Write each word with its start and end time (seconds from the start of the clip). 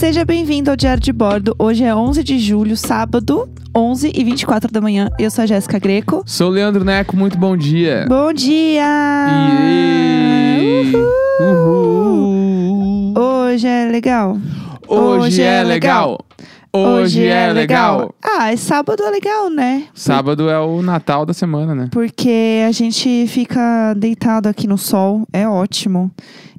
Seja 0.00 0.24
bem-vindo 0.24 0.70
ao 0.70 0.76
Diário 0.76 1.02
de 1.02 1.12
Bordo. 1.12 1.54
Hoje 1.58 1.84
é 1.84 1.94
11 1.94 2.24
de 2.24 2.38
julho, 2.38 2.74
sábado, 2.74 3.46
11 3.76 4.10
e 4.14 4.24
24 4.24 4.72
da 4.72 4.80
manhã. 4.80 5.10
Eu 5.18 5.30
sou 5.30 5.44
a 5.44 5.46
Jéssica 5.46 5.78
Greco. 5.78 6.22
Sou 6.24 6.48
o 6.48 6.50
Leandro 6.50 6.82
Neco, 6.82 7.14
muito 7.14 7.36
bom 7.36 7.54
dia. 7.54 8.06
Bom 8.08 8.32
dia! 8.32 8.82
Iê! 9.62 10.96
Uhul! 11.38 13.12
Uhul! 13.12 13.14
Hoje 13.18 13.66
é 13.66 13.90
legal. 13.90 14.38
Hoje 14.88 15.42
é 15.42 15.62
legal. 15.62 16.18
Hoje 16.72 17.26
é 17.26 17.52
legal. 17.52 18.14
Ah, 18.22 18.52
é 18.52 18.56
sábado 18.56 19.02
é 19.02 19.10
legal, 19.10 19.50
né? 19.50 19.88
Sábado 19.92 20.48
é 20.48 20.58
o 20.60 20.80
Natal 20.80 21.26
da 21.26 21.34
semana, 21.34 21.74
né? 21.74 21.88
Porque 21.90 22.62
a 22.66 22.70
gente 22.70 23.26
fica 23.26 23.92
deitado 23.94 24.48
aqui 24.48 24.68
no 24.68 24.78
sol, 24.78 25.26
é 25.32 25.48
ótimo. 25.48 26.12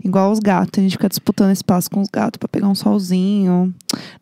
Igual 0.03 0.31
os 0.31 0.39
gatos, 0.39 0.79
a 0.79 0.81
gente 0.81 0.91
fica 0.93 1.07
disputando 1.07 1.51
espaço 1.51 1.89
com 1.89 2.01
os 2.01 2.07
gatos 2.11 2.37
pra 2.37 2.47
pegar 2.49 2.67
um 2.67 2.75
solzinho. 2.75 3.73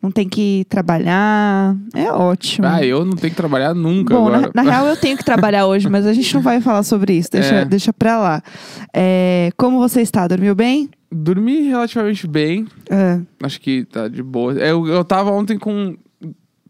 Não 0.01 0.11
tem 0.11 0.27
que 0.27 0.65
trabalhar, 0.69 1.75
é 1.93 2.11
ótimo. 2.11 2.67
Ah, 2.67 2.83
eu 2.83 3.05
não 3.05 3.13
tenho 3.15 3.31
que 3.31 3.37
trabalhar 3.37 3.73
nunca 3.73 4.13
Bom, 4.13 4.29
na, 4.29 4.49
na 4.53 4.61
real 4.61 4.85
eu 4.87 4.97
tenho 4.97 5.17
que 5.17 5.23
trabalhar 5.23 5.65
hoje, 5.67 5.87
mas 5.89 6.05
a 6.05 6.13
gente 6.13 6.33
não 6.33 6.41
vai 6.41 6.59
falar 6.61 6.83
sobre 6.83 7.13
isso, 7.13 7.29
deixa, 7.31 7.55
É. 7.55 7.65
deixa 7.65 7.93
pra 7.93 8.19
lá. 8.19 8.43
É, 8.93 9.51
como 9.57 9.79
você 9.79 10.01
está? 10.01 10.27
Dormiu 10.27 10.53
bem? 10.55 10.89
Dormi 11.11 11.61
relativamente 11.69 12.27
bem. 12.27 12.67
É. 12.89 13.19
Acho 13.41 13.59
que 13.61 13.85
tá 13.85 14.07
de 14.07 14.21
boa. 14.21 14.53
Eu, 14.53 14.85
eu 14.87 15.03
tava 15.03 15.31
ontem 15.31 15.57
com 15.57 15.95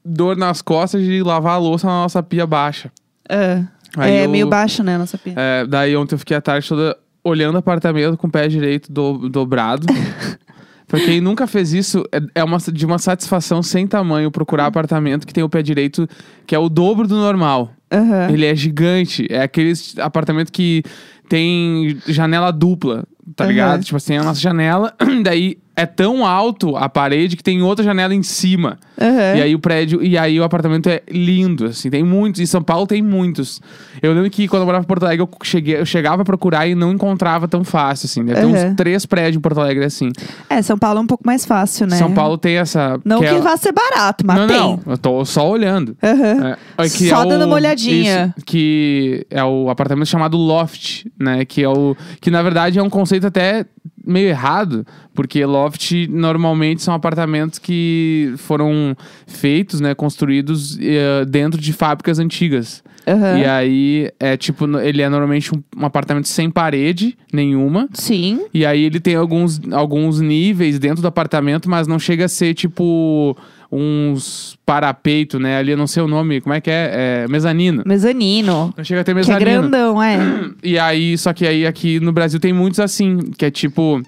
dor 0.05 0.37
nas 0.37 0.61
costas 0.61 1.03
de 1.03 1.21
lavar 1.23 1.55
a 1.55 1.57
louça 1.57 1.87
na 1.87 1.93
nossa 2.03 2.23
pia 2.23 2.47
baixa. 2.47 2.91
É, 3.27 3.63
Aí 3.97 4.11
é 4.13 4.25
eu- 4.25 4.29
meio 4.29 4.47
baixo, 4.47 4.83
né, 4.83 4.97
nossa 4.97 5.17
pia. 5.17 5.33
É, 5.35 5.65
daí 5.65 5.95
ontem 5.97 6.15
eu 6.15 6.19
fiquei 6.19 6.37
a 6.37 6.41
tarde 6.41 6.67
toda 6.69 6.95
olhando 7.23 7.57
apartamento 7.57 8.17
com 8.17 8.27
o 8.27 8.31
pé 8.31 8.47
direito 8.47 8.91
do- 8.91 9.29
dobrado. 9.29 9.85
pra 10.87 10.99
quem 10.99 11.21
nunca 11.21 11.45
fez 11.47 11.73
isso, 11.73 12.03
é, 12.11 12.19
é 12.35 12.43
uma, 12.43 12.57
de 12.57 12.85
uma 12.85 12.97
satisfação 12.97 13.61
sem 13.61 13.85
tamanho 13.85 14.31
procurar 14.31 14.65
apartamento 14.65 15.27
que 15.27 15.33
tem 15.33 15.43
o 15.43 15.49
pé 15.49 15.61
direito 15.61 16.07
que 16.47 16.55
é 16.55 16.59
o 16.59 16.69
dobro 16.69 17.07
do 17.07 17.15
normal. 17.15 17.71
Aham. 17.91 18.29
Ele 18.31 18.45
é 18.45 18.55
gigante. 18.55 19.27
É 19.29 19.41
aquele 19.41 19.73
apartamento 19.99 20.51
que 20.51 20.83
tem 21.27 21.97
janela 22.07 22.51
dupla, 22.51 23.03
tá 23.35 23.43
Aham. 23.43 23.51
ligado? 23.51 23.83
Tipo 23.83 23.97
assim, 23.97 24.17
a 24.17 24.23
nossa 24.23 24.39
janela, 24.39 24.93
daí 25.23 25.57
é 25.81 25.85
tão 25.85 26.25
alto 26.25 26.75
a 26.75 26.89
parede 26.89 27.37
que 27.37 27.43
tem 27.43 27.61
outra 27.61 27.83
janela 27.83 28.13
em 28.13 28.23
cima. 28.23 28.77
Aham. 28.99 29.37
E 29.37 29.41
aí 29.41 29.55
o 29.55 29.59
prédio, 29.59 30.03
e 30.03 30.17
aí 30.17 30.37
o 30.39 30.43
apartamento 30.43 30.89
é 30.89 31.01
lindo, 31.09 31.65
assim, 31.67 31.89
tem 31.89 32.03
muitos. 32.03 32.41
Em 32.41 32.45
São 32.45 32.61
Paulo 32.61 32.85
tem 32.85 33.01
muitos. 33.01 33.61
Eu 34.01 34.13
lembro 34.13 34.29
que 34.29 34.47
quando 34.47 34.63
eu 34.63 34.65
morava 34.65 34.83
em 34.83 34.87
Porto 34.87 35.03
Alegre, 35.03 35.23
eu, 35.25 35.29
cheguei, 35.43 35.77
eu 35.79 35.85
chegava 35.85 36.21
a 36.21 36.25
procurar 36.25 36.67
e 36.67 36.75
não 36.75 36.91
encontrava 36.91 37.47
tão 37.47 37.63
fácil, 37.63 38.07
assim. 38.07 38.25
Deve 38.25 38.41
ter 38.41 38.45
Uhum. 38.45 38.71
uns 38.71 38.75
três 38.75 39.05
prédios 39.05 39.37
em 39.37 39.39
Porto 39.39 39.59
Alegre 39.61 39.85
assim. 39.85 40.11
É, 40.49 40.61
São 40.61 40.77
Paulo 40.77 40.99
é 40.99 41.01
um 41.01 41.07
pouco 41.07 41.23
mais 41.25 41.45
fácil, 41.45 41.87
né? 41.87 41.95
São 41.95 42.11
Paulo 42.13 42.37
tem 42.37 42.57
essa. 42.57 42.99
Não 43.05 43.19
que, 43.19 43.25
é- 43.25 43.39
vá 43.39 43.55
ser 43.55 43.71
barato, 43.71 44.25
mas 44.25 44.37
não, 44.37 44.47
tem. 44.47 44.57
não, 44.57 44.79
eu 44.85 44.97
tô 44.97 45.23
só 45.23 45.49
olhando. 45.49 45.95
Aham. 46.03 46.57
É, 46.77 46.85
é 46.85 46.89
que 46.89 47.07
Só 47.09 47.23
é 47.23 47.25
o- 47.25 47.29
dando 47.29 47.45
uma 47.45 47.55
olhadinha. 47.55 48.33
isso, 48.35 48.45
que 48.45 49.25
é 49.29 49.43
o 49.43 49.69
apartamento 49.69 50.07
chamado 50.07 50.35
loft, 50.37 51.05
né? 51.17 51.45
Que 51.45 51.63
é 51.63 51.69
o 51.69 51.95
que 52.19 52.29
na 52.29 52.41
verdade 52.41 52.79
é 52.79 52.83
um 52.83 52.89
conceito 52.89 53.25
até 53.27 53.65
meio 54.09 54.27
errado, 54.27 54.85
porque 55.13 55.45
loft 55.45 56.07
normalmente 56.09 56.81
são 56.81 56.93
apartamentos 56.93 57.59
que 57.59 58.33
foram 58.37 58.95
feitos, 59.27 59.79
né, 59.79 59.93
construídos 59.93 60.77
eh, 60.81 61.25
dentro 61.25 61.59
de 61.59 61.71
fábricas 61.71 62.19
antigas. 62.19 62.83
Aham. 63.09 63.39
E 63.39 63.45
aí 63.45 64.11
é 64.19 64.37
tipo, 64.37 64.65
ele 64.79 65.01
é 65.01 65.09
normalmente 65.09 65.53
um, 65.53 65.61
um 65.77 65.85
apartamento 65.85 66.27
sem 66.27 66.49
parede 66.49 67.17
nenhuma. 67.33 67.87
Sim. 67.93 68.41
E 68.53 68.65
aí 68.65 68.83
ele 68.83 68.99
tem 68.99 69.15
alguns, 69.15 69.59
alguns 69.71 70.21
níveis 70.21 70.77
dentro 70.79 71.01
do 71.01 71.07
apartamento, 71.07 71.69
mas 71.69 71.87
não 71.87 71.97
chega 71.99 72.25
a 72.25 72.29
ser 72.29 72.53
tipo 72.53 73.35
uns 73.71 74.57
parapeito, 74.65 75.39
né? 75.39 75.57
Ali 75.57 75.71
eu 75.71 75.77
não 75.77 75.87
sei 75.87 76.01
o 76.01 76.07
nome, 76.07 76.41
como 76.41 76.53
é 76.53 76.61
que 76.61 76.69
é? 76.71 77.23
É 77.25 77.27
mezanino. 77.27 77.83
Mezanino. 77.85 78.73
Não 78.75 78.83
chega 78.83 79.01
a 79.01 79.03
ter 79.03 79.13
Que 79.13 79.19
é 79.19 79.21
mezanino. 79.21 79.45
grandão, 79.61 80.01
é. 80.01 80.17
E 80.63 80.77
aí, 80.79 81.17
só 81.17 81.33
que 81.33 81.45
aí 81.45 81.65
aqui 81.65 81.99
no 81.99 82.11
Brasil 82.11 82.39
tem 82.39 82.53
muitos 82.53 82.79
assim, 82.79 83.17
que 83.37 83.45
é 83.45 83.51
tipo. 83.51 84.01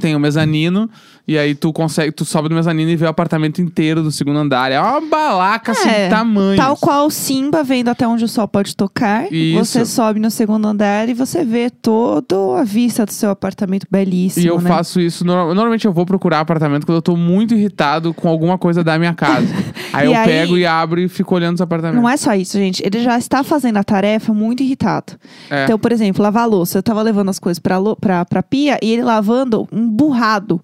Tem 0.00 0.14
o 0.16 0.20
mezanino, 0.20 0.88
e 1.28 1.36
aí 1.36 1.54
tu 1.54 1.72
consegue, 1.72 2.10
tu 2.12 2.24
sobe 2.24 2.48
no 2.48 2.54
mezanino 2.54 2.90
e 2.90 2.96
vê 2.96 3.04
o 3.04 3.08
apartamento 3.08 3.60
inteiro 3.60 4.02
do 4.02 4.10
segundo 4.10 4.38
andar. 4.38 4.70
É 4.72 4.80
uma 4.80 5.00
balaca 5.00 5.72
assim, 5.72 5.88
É, 5.88 6.04
de 6.04 6.10
tamanho. 6.10 6.56
Tal 6.56 6.76
qual 6.76 7.10
Simba 7.10 7.62
vendo 7.62 7.88
até 7.88 8.06
onde 8.06 8.24
o 8.24 8.28
sol 8.28 8.46
pode 8.48 8.74
tocar. 8.76 9.30
Isso. 9.32 9.64
Você 9.64 9.84
sobe 9.84 10.18
no 10.20 10.30
segundo 10.30 10.66
andar 10.66 11.08
e 11.08 11.14
você 11.14 11.44
vê 11.44 11.68
toda 11.70 12.60
a 12.60 12.64
vista 12.64 13.04
do 13.04 13.12
seu 13.12 13.30
apartamento 13.30 13.86
belíssimo. 13.90 14.44
E 14.44 14.48
eu 14.48 14.60
né? 14.60 14.68
faço 14.68 15.00
isso. 15.00 15.24
no- 15.24 15.54
Normalmente 15.54 15.86
eu 15.86 15.92
vou 15.92 16.06
procurar 16.06 16.40
apartamento 16.40 16.86
quando 16.86 16.96
eu 16.96 17.02
tô 17.02 17.16
muito 17.16 17.54
irritado 17.54 18.14
com 18.14 18.28
alguma 18.28 18.56
coisa 18.56 18.82
da 18.84 18.98
minha 18.98 19.14
casa. 19.14 19.46
aí 19.92 20.06
eu 20.06 20.14
aí- 20.14 20.24
pego 20.26 20.56
e 20.56 20.64
abro 20.66 21.00
e 21.00 21.08
fico 21.08 21.34
olhando 21.34 21.56
os 21.56 21.60
apartamentos. 21.60 22.02
Não 22.02 22.08
é 22.08 22.16
só 22.16 22.34
isso, 22.34 22.56
gente. 22.58 22.82
Ele 22.84 23.02
já 23.02 23.18
está 23.18 23.42
fazendo 23.42 23.76
a 23.76 23.84
tarefa 23.84 24.32
muito 24.32 24.62
irritado. 24.62 25.14
É. 25.50 25.64
Então, 25.64 25.78
por 25.78 25.92
exemplo, 25.92 26.22
lavar 26.22 26.44
a 26.44 26.46
louça. 26.46 26.78
Eu 26.78 26.82
tava 26.82 27.02
levando 27.02 27.28
as 27.28 27.38
coisas 27.38 27.58
pra, 27.58 27.76
pra, 28.00 28.24
pra 28.24 28.42
pia 28.42 28.78
e 28.82 28.90
ele 28.90 29.02
lavando 29.02 29.65
burrado, 29.72 30.54
um- 30.56 30.60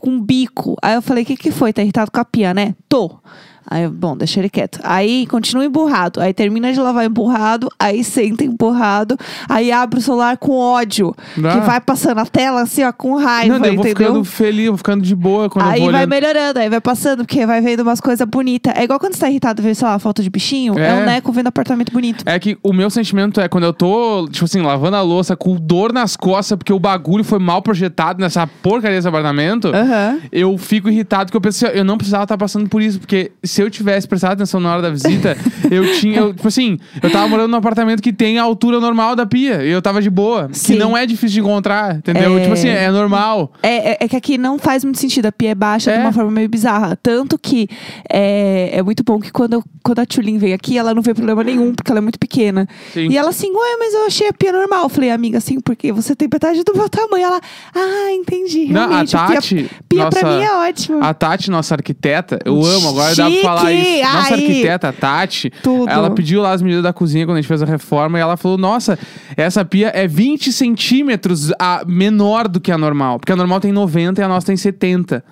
com 0.00 0.10
um 0.10 0.20
bico. 0.20 0.76
Aí 0.82 0.94
eu 0.94 1.02
falei, 1.02 1.22
o 1.22 1.26
que 1.26 1.36
que 1.36 1.50
foi? 1.50 1.72
Tá 1.72 1.82
irritado 1.82 2.10
com 2.10 2.20
a 2.20 2.24
pia, 2.24 2.52
né? 2.54 2.74
Tô. 2.88 3.18
Aí, 3.66 3.84
eu, 3.84 3.90
bom, 3.90 4.14
deixa 4.14 4.40
ele 4.40 4.50
quieto. 4.50 4.78
Aí 4.84 5.26
continua 5.26 5.64
emburrado. 5.64 6.20
Aí 6.20 6.34
termina 6.34 6.70
de 6.70 6.78
lavar 6.78 7.06
emburrado, 7.06 7.70
aí 7.78 8.04
senta 8.04 8.44
emburrado, 8.44 9.16
aí 9.48 9.72
abre 9.72 9.98
o 9.98 10.02
celular 10.02 10.36
com 10.36 10.52
ódio. 10.58 11.14
Ah. 11.42 11.52
Que 11.54 11.60
vai 11.66 11.80
passando 11.80 12.18
a 12.18 12.26
tela 12.26 12.60
assim, 12.60 12.84
ó, 12.84 12.92
com 12.92 13.16
raiva, 13.16 13.58
Não, 13.58 13.64
eu 13.64 13.74
vou 13.74 13.86
entendeu? 13.86 14.06
ficando 14.08 14.24
feliz, 14.24 14.66
eu 14.66 14.72
vou 14.72 14.76
ficando 14.76 15.02
de 15.02 15.14
boa 15.16 15.48
quando 15.48 15.64
eu 15.64 15.70
Aí 15.72 15.80
vou 15.80 15.90
vai 15.92 16.00
olhando. 16.02 16.10
melhorando, 16.10 16.58
aí 16.58 16.68
vai 16.68 16.80
passando, 16.80 17.24
porque 17.24 17.46
vai 17.46 17.62
vendo 17.62 17.80
umas 17.80 18.02
coisas 18.02 18.28
bonitas. 18.28 18.70
É 18.76 18.84
igual 18.84 19.00
quando 19.00 19.14
você 19.14 19.20
tá 19.20 19.30
irritado 19.30 19.62
ver, 19.62 19.74
sei 19.74 19.88
lá, 19.88 19.98
foto 19.98 20.22
de 20.22 20.28
bichinho. 20.28 20.78
É, 20.78 20.88
É. 20.90 20.94
um 20.96 21.06
neco 21.06 21.32
vendo 21.32 21.46
apartamento 21.46 21.90
bonito. 21.90 22.22
É 22.26 22.38
que 22.38 22.58
o 22.62 22.70
meu 22.70 22.90
sentimento 22.90 23.40
é 23.40 23.48
quando 23.48 23.64
eu 23.64 23.72
tô, 23.72 24.28
tipo 24.30 24.44
assim, 24.44 24.60
lavando 24.60 24.96
a 24.96 25.00
louça 25.00 25.34
com 25.38 25.56
dor 25.56 25.90
nas 25.90 26.16
costas 26.16 26.58
porque 26.58 26.72
o 26.72 26.78
bagulho 26.78 27.24
foi 27.24 27.38
mal 27.38 27.62
projetado 27.62 28.20
nessa 28.20 28.46
porcaria 28.46 28.98
desse 28.98 29.08
apartamento, 29.08 29.43
Aham. 29.74 30.20
eu 30.32 30.56
fico 30.58 30.88
irritado 30.88 31.26
porque 31.26 31.36
eu 31.36 31.40
penso, 31.40 31.66
eu 31.66 31.84
não 31.84 31.96
precisava 31.96 32.24
estar 32.24 32.36
passando 32.38 32.68
por 32.68 32.80
isso, 32.82 32.98
porque 32.98 33.32
se 33.42 33.60
eu 33.62 33.70
tivesse 33.70 34.06
prestado 34.08 34.32
atenção 34.32 34.60
na 34.60 34.72
hora 34.72 34.82
da 34.82 34.90
visita, 34.90 35.36
eu 35.70 35.94
tinha, 35.94 36.18
eu, 36.20 36.34
tipo 36.34 36.48
assim, 36.48 36.78
eu 37.02 37.10
tava 37.10 37.26
morando 37.28 37.50
num 37.50 37.56
apartamento 37.56 38.02
que 38.02 38.12
tem 38.12 38.38
a 38.38 38.42
altura 38.42 38.80
normal 38.80 39.14
da 39.16 39.26
pia, 39.26 39.62
e 39.64 39.70
eu 39.70 39.80
tava 39.82 40.00
de 40.02 40.10
boa, 40.10 40.48
Sim. 40.52 40.72
que 40.74 40.78
não 40.78 40.96
é 40.96 41.06
difícil 41.06 41.34
de 41.34 41.40
encontrar, 41.40 41.96
entendeu? 41.96 42.36
É. 42.38 42.40
Tipo 42.42 42.52
assim, 42.54 42.68
é 42.68 42.90
normal. 42.90 43.52
É, 43.62 43.92
é- 43.92 43.96
é 44.00 44.08
que 44.08 44.16
aqui 44.16 44.38
não 44.38 44.58
faz 44.58 44.84
muito 44.84 44.98
sentido. 44.98 45.26
A 45.26 45.32
pia 45.32 45.50
é 45.50 45.54
baixa 45.54 45.90
de 45.92 45.98
É. 45.98 46.00
uma 46.00 46.12
forma 46.12 46.30
meio 46.30 46.48
bizarra. 46.48 46.96
Tanto 47.02 47.38
que 47.38 47.68
é, 48.10 48.70
é 48.78 48.82
muito 48.82 49.02
bom 49.04 49.18
que 49.20 49.30
quando, 49.32 49.54
eu- 49.54 49.64
quando 49.82 49.98
a 50.00 50.06
Tulin 50.06 50.38
veio 50.38 50.54
aqui, 50.54 50.76
ela 50.78 50.94
não 50.94 51.02
vê 51.02 51.14
problema 51.14 51.42
nenhum, 51.44 51.74
porque 51.74 51.90
ela 51.90 51.98
é 51.98 52.02
muito 52.02 52.18
pequena. 52.18 52.66
Sim. 52.92 53.08
E 53.10 53.16
ela 53.16 53.30
assim, 53.30 53.50
ué, 53.50 53.76
mas 53.78 53.94
eu 53.94 54.06
achei 54.06 54.28
a 54.28 54.32
pia 54.32 54.52
normal. 54.52 54.84
Eu 54.84 54.88
falei, 54.88 55.10
amiga, 55.10 55.38
assim, 55.38 55.60
porque 55.60 55.92
você 55.92 56.14
tem 56.14 56.28
metade 56.30 56.62
do 56.64 56.74
meu 56.74 56.88
tamanho. 56.88 57.24
Ela, 57.24 57.40
ah, 57.74 58.12
entendi. 58.12 58.66
Não, 58.66 58.82
a 58.82 58.86
Realmente, 58.88 59.16
Tati, 59.34 59.54
pia, 59.54 59.68
pia 59.88 60.10
pra 60.10 60.22
nossa- 60.22 60.36
mim 60.38 60.42
é 60.44 60.68
ótimo. 60.68 61.04
A 61.04 61.14
Tati, 61.14 61.50
nossa 61.50 61.74
arquiteta, 61.74 62.38
eu 62.44 62.64
amo, 62.64 62.88
agora 62.90 63.14
dá 63.14 63.24
pra 63.24 63.30
Chique! 63.30 63.42
falar 63.42 63.72
isso. 63.72 64.02
Nossa 64.12 64.34
Aí. 64.34 64.46
arquiteta, 64.46 64.88
a 64.88 64.92
Tati, 64.92 65.50
Tudo. 65.62 65.90
ela 65.90 66.10
pediu 66.10 66.40
lá 66.42 66.52
as 66.52 66.62
medidas 66.62 66.82
da 66.82 66.92
cozinha 66.92 67.24
quando 67.26 67.36
a 67.38 67.40
gente 67.40 67.48
fez 67.48 67.62
a 67.62 67.66
reforma 67.66 68.18
e 68.18 68.20
ela 68.20 68.36
falou: 68.36 68.56
Nossa, 68.58 68.98
essa 69.36 69.64
pia 69.64 69.90
é 69.94 70.06
20 70.06 70.52
centímetros 70.52 71.52
a, 71.58 71.82
menor 71.86 72.48
do 72.48 72.60
que 72.60 72.70
a 72.72 72.78
normal. 72.78 73.18
Porque 73.18 73.32
a 73.32 73.36
normal 73.36 73.60
tem 73.60 73.72
90 73.72 74.20
e 74.20 74.24
a 74.24 74.28
nossa 74.28 74.46
tem 74.46 74.56
70. 74.56 75.24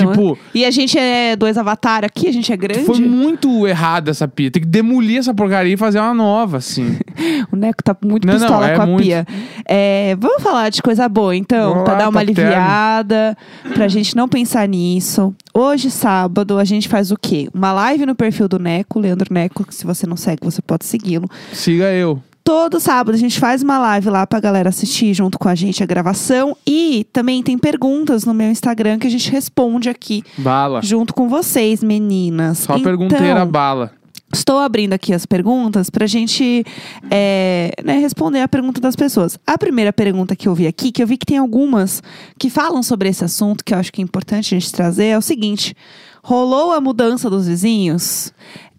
Então, 0.00 0.10
tipo, 0.12 0.38
E 0.54 0.64
a 0.64 0.70
gente 0.70 0.98
é 0.98 1.36
dois 1.36 1.56
avatar 1.58 2.04
aqui, 2.04 2.28
a 2.28 2.32
gente 2.32 2.52
é 2.52 2.56
grande. 2.56 2.84
foi 2.84 3.00
muito 3.00 3.66
errado 3.66 4.08
essa 4.08 4.26
pia. 4.26 4.50
Tem 4.50 4.62
que 4.62 4.68
demolir 4.68 5.18
essa 5.18 5.32
porcaria 5.34 5.74
e 5.74 5.76
fazer 5.76 5.98
uma 6.00 6.14
nova, 6.14 6.56
assim. 6.58 6.98
O 7.52 7.56
Neco 7.56 7.82
tá 7.82 7.94
muito 8.04 8.26
Não, 8.26 8.34
não, 8.34 8.40
pistola 8.40 8.68
é 8.70 8.76
com 8.76 8.82
a 8.82 8.86
muito. 8.86 9.02
pia. 9.02 9.26
É, 9.68 10.16
vamos 10.18 10.42
falar 10.42 10.70
de 10.70 10.80
coisa 10.82 11.08
boa, 11.08 11.36
então, 11.36 11.70
Vamos 11.70 11.84
pra 11.84 11.94
dar 11.94 12.08
uma 12.08 12.24
term. 12.24 12.38
aliviada, 12.46 13.36
pra 13.74 13.86
gente 13.88 14.16
não 14.16 14.28
pensar 14.28 14.66
nisso. 14.66 15.34
Hoje, 15.54 15.90
sábado, 15.90 16.58
a 16.58 16.64
gente 16.64 16.88
faz 16.88 17.10
o 17.10 17.16
quê? 17.20 17.48
Uma 17.54 17.72
live 17.72 18.06
no 18.06 18.14
perfil 18.14 18.48
do 18.48 18.58
Neco, 18.58 18.98
Leandro 18.98 19.32
Neco, 19.32 19.64
que 19.64 19.74
se 19.74 19.84
você 19.84 20.06
não 20.06 20.16
segue, 20.16 20.38
você 20.42 20.62
pode 20.62 20.84
segui-lo. 20.86 21.28
Siga 21.52 21.92
eu. 21.92 22.20
Todo 22.44 22.80
sábado 22.80 23.14
a 23.14 23.18
gente 23.18 23.38
faz 23.38 23.62
uma 23.62 23.78
live 23.78 24.10
lá 24.10 24.26
pra 24.26 24.40
galera 24.40 24.68
assistir 24.68 25.14
junto 25.14 25.38
com 25.38 25.48
a 25.48 25.54
gente 25.54 25.82
a 25.82 25.86
gravação. 25.86 26.56
E 26.66 27.06
também 27.12 27.42
tem 27.42 27.56
perguntas 27.56 28.24
no 28.24 28.34
meu 28.34 28.50
Instagram 28.50 28.98
que 28.98 29.06
a 29.06 29.10
gente 29.10 29.30
responde 29.30 29.88
aqui 29.88 30.24
Bala. 30.38 30.82
junto 30.82 31.14
com 31.14 31.28
vocês, 31.28 31.82
meninas. 31.82 32.58
Só 32.58 32.74
então, 32.74 32.84
pergunteira 32.84 33.44
bala. 33.44 33.92
Estou 34.34 34.58
abrindo 34.58 34.94
aqui 34.94 35.12
as 35.12 35.26
perguntas 35.26 35.90
pra 35.90 36.06
gente 36.06 36.64
é, 37.10 37.70
né, 37.84 37.98
responder 37.98 38.40
a 38.40 38.48
pergunta 38.48 38.80
das 38.80 38.96
pessoas. 38.96 39.38
A 39.46 39.58
primeira 39.58 39.92
pergunta 39.92 40.34
que 40.34 40.48
eu 40.48 40.54
vi 40.54 40.66
aqui, 40.66 40.90
que 40.90 41.02
eu 41.02 41.06
vi 41.06 41.18
que 41.18 41.26
tem 41.26 41.36
algumas 41.36 42.02
que 42.38 42.48
falam 42.48 42.82
sobre 42.82 43.10
esse 43.10 43.22
assunto, 43.22 43.62
que 43.62 43.74
eu 43.74 43.78
acho 43.78 43.92
que 43.92 44.00
é 44.00 44.04
importante 44.04 44.54
a 44.54 44.58
gente 44.58 44.72
trazer, 44.72 45.06
é 45.08 45.18
o 45.18 45.22
seguinte: 45.22 45.76
rolou 46.22 46.72
a 46.72 46.80
mudança 46.80 47.28
dos 47.28 47.46
vizinhos? 47.46 48.32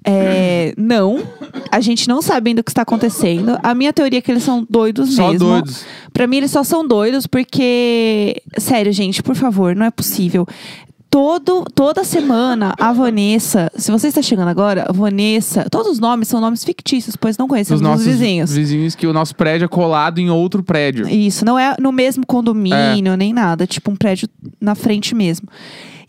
É, 0.06 0.74
não, 0.78 1.22
a 1.72 1.80
gente 1.80 2.08
não 2.08 2.22
sabe 2.22 2.50
ainda 2.50 2.62
o 2.62 2.64
que 2.64 2.72
está 2.72 2.82
acontecendo. 2.82 3.58
A 3.64 3.74
minha 3.74 3.94
teoria 3.94 4.20
é 4.20 4.22
que 4.22 4.32
eles 4.32 4.44
são 4.44 4.66
doidos 4.70 5.16
Só 5.16 5.32
mesmo. 5.32 5.48
doidos. 5.48 5.86
Pra 6.12 6.28
mim, 6.28 6.38
eles 6.38 6.52
só 6.52 6.64
são 6.64 6.86
doidos 6.88 7.26
porque. 7.28 8.42
Sério, 8.58 8.92
gente, 8.92 9.24
por 9.24 9.36
favor, 9.36 9.76
não 9.76 9.86
é 9.86 9.92
possível. 9.92 10.46
todo, 11.10 11.64
toda 11.76 12.04
semana, 12.04 12.74
a 12.80 12.92
Vanessa, 12.92 13.72
se 13.76 13.92
você 13.92 14.08
está 14.08 14.20
chegando 14.22 14.48
agora, 14.48 14.88
Vanessa, 14.92 15.68
todos 15.70 15.92
os 15.92 16.00
nomes 16.00 16.28
são 16.28 16.42
nomes 16.42 16.64
fictícios, 16.64 17.16
pois 17.16 17.38
não 17.38 17.46
Os 17.46 17.50
conhecemos 17.52 17.82
os 17.82 17.88
nossos 17.88 18.06
vizinhos. 18.08 18.52
vizinhos 18.52 18.96
que 18.96 19.06
o 19.06 19.14
nosso 19.14 19.36
prédio 19.36 19.66
é 19.66 19.68
colado 19.68 20.18
em 20.20 20.32
outro 20.32 20.64
prédio. 20.64 21.08
Isso, 21.08 21.46
não 21.46 21.58
é 21.58 21.76
no 21.80 21.92
mesmo 21.92 22.26
condomínio, 22.26 23.16
nem 23.16 23.32
nada. 23.32 23.68
Tipo 23.68 23.92
um 23.92 23.96
prédio 23.96 24.28
na 24.60 24.74
frente 24.74 25.14
mesmo. 25.14 25.48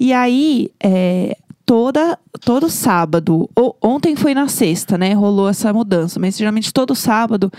E 0.01 0.11
aí, 0.13 0.71
é, 0.83 1.37
toda, 1.67 2.19
todo 2.41 2.69
sábado, 2.69 3.49
ou, 3.57 3.77
ontem 3.83 4.15
foi 4.15 4.35
na 4.35 4.49
sexta, 4.49 4.99
né? 4.99 5.15
Rolou 5.15 5.49
essa 5.49 5.73
mudança. 5.73 6.21
Mas 6.21 6.37
geralmente 6.37 6.73
todo 6.73 6.95
sábado, 6.95 7.51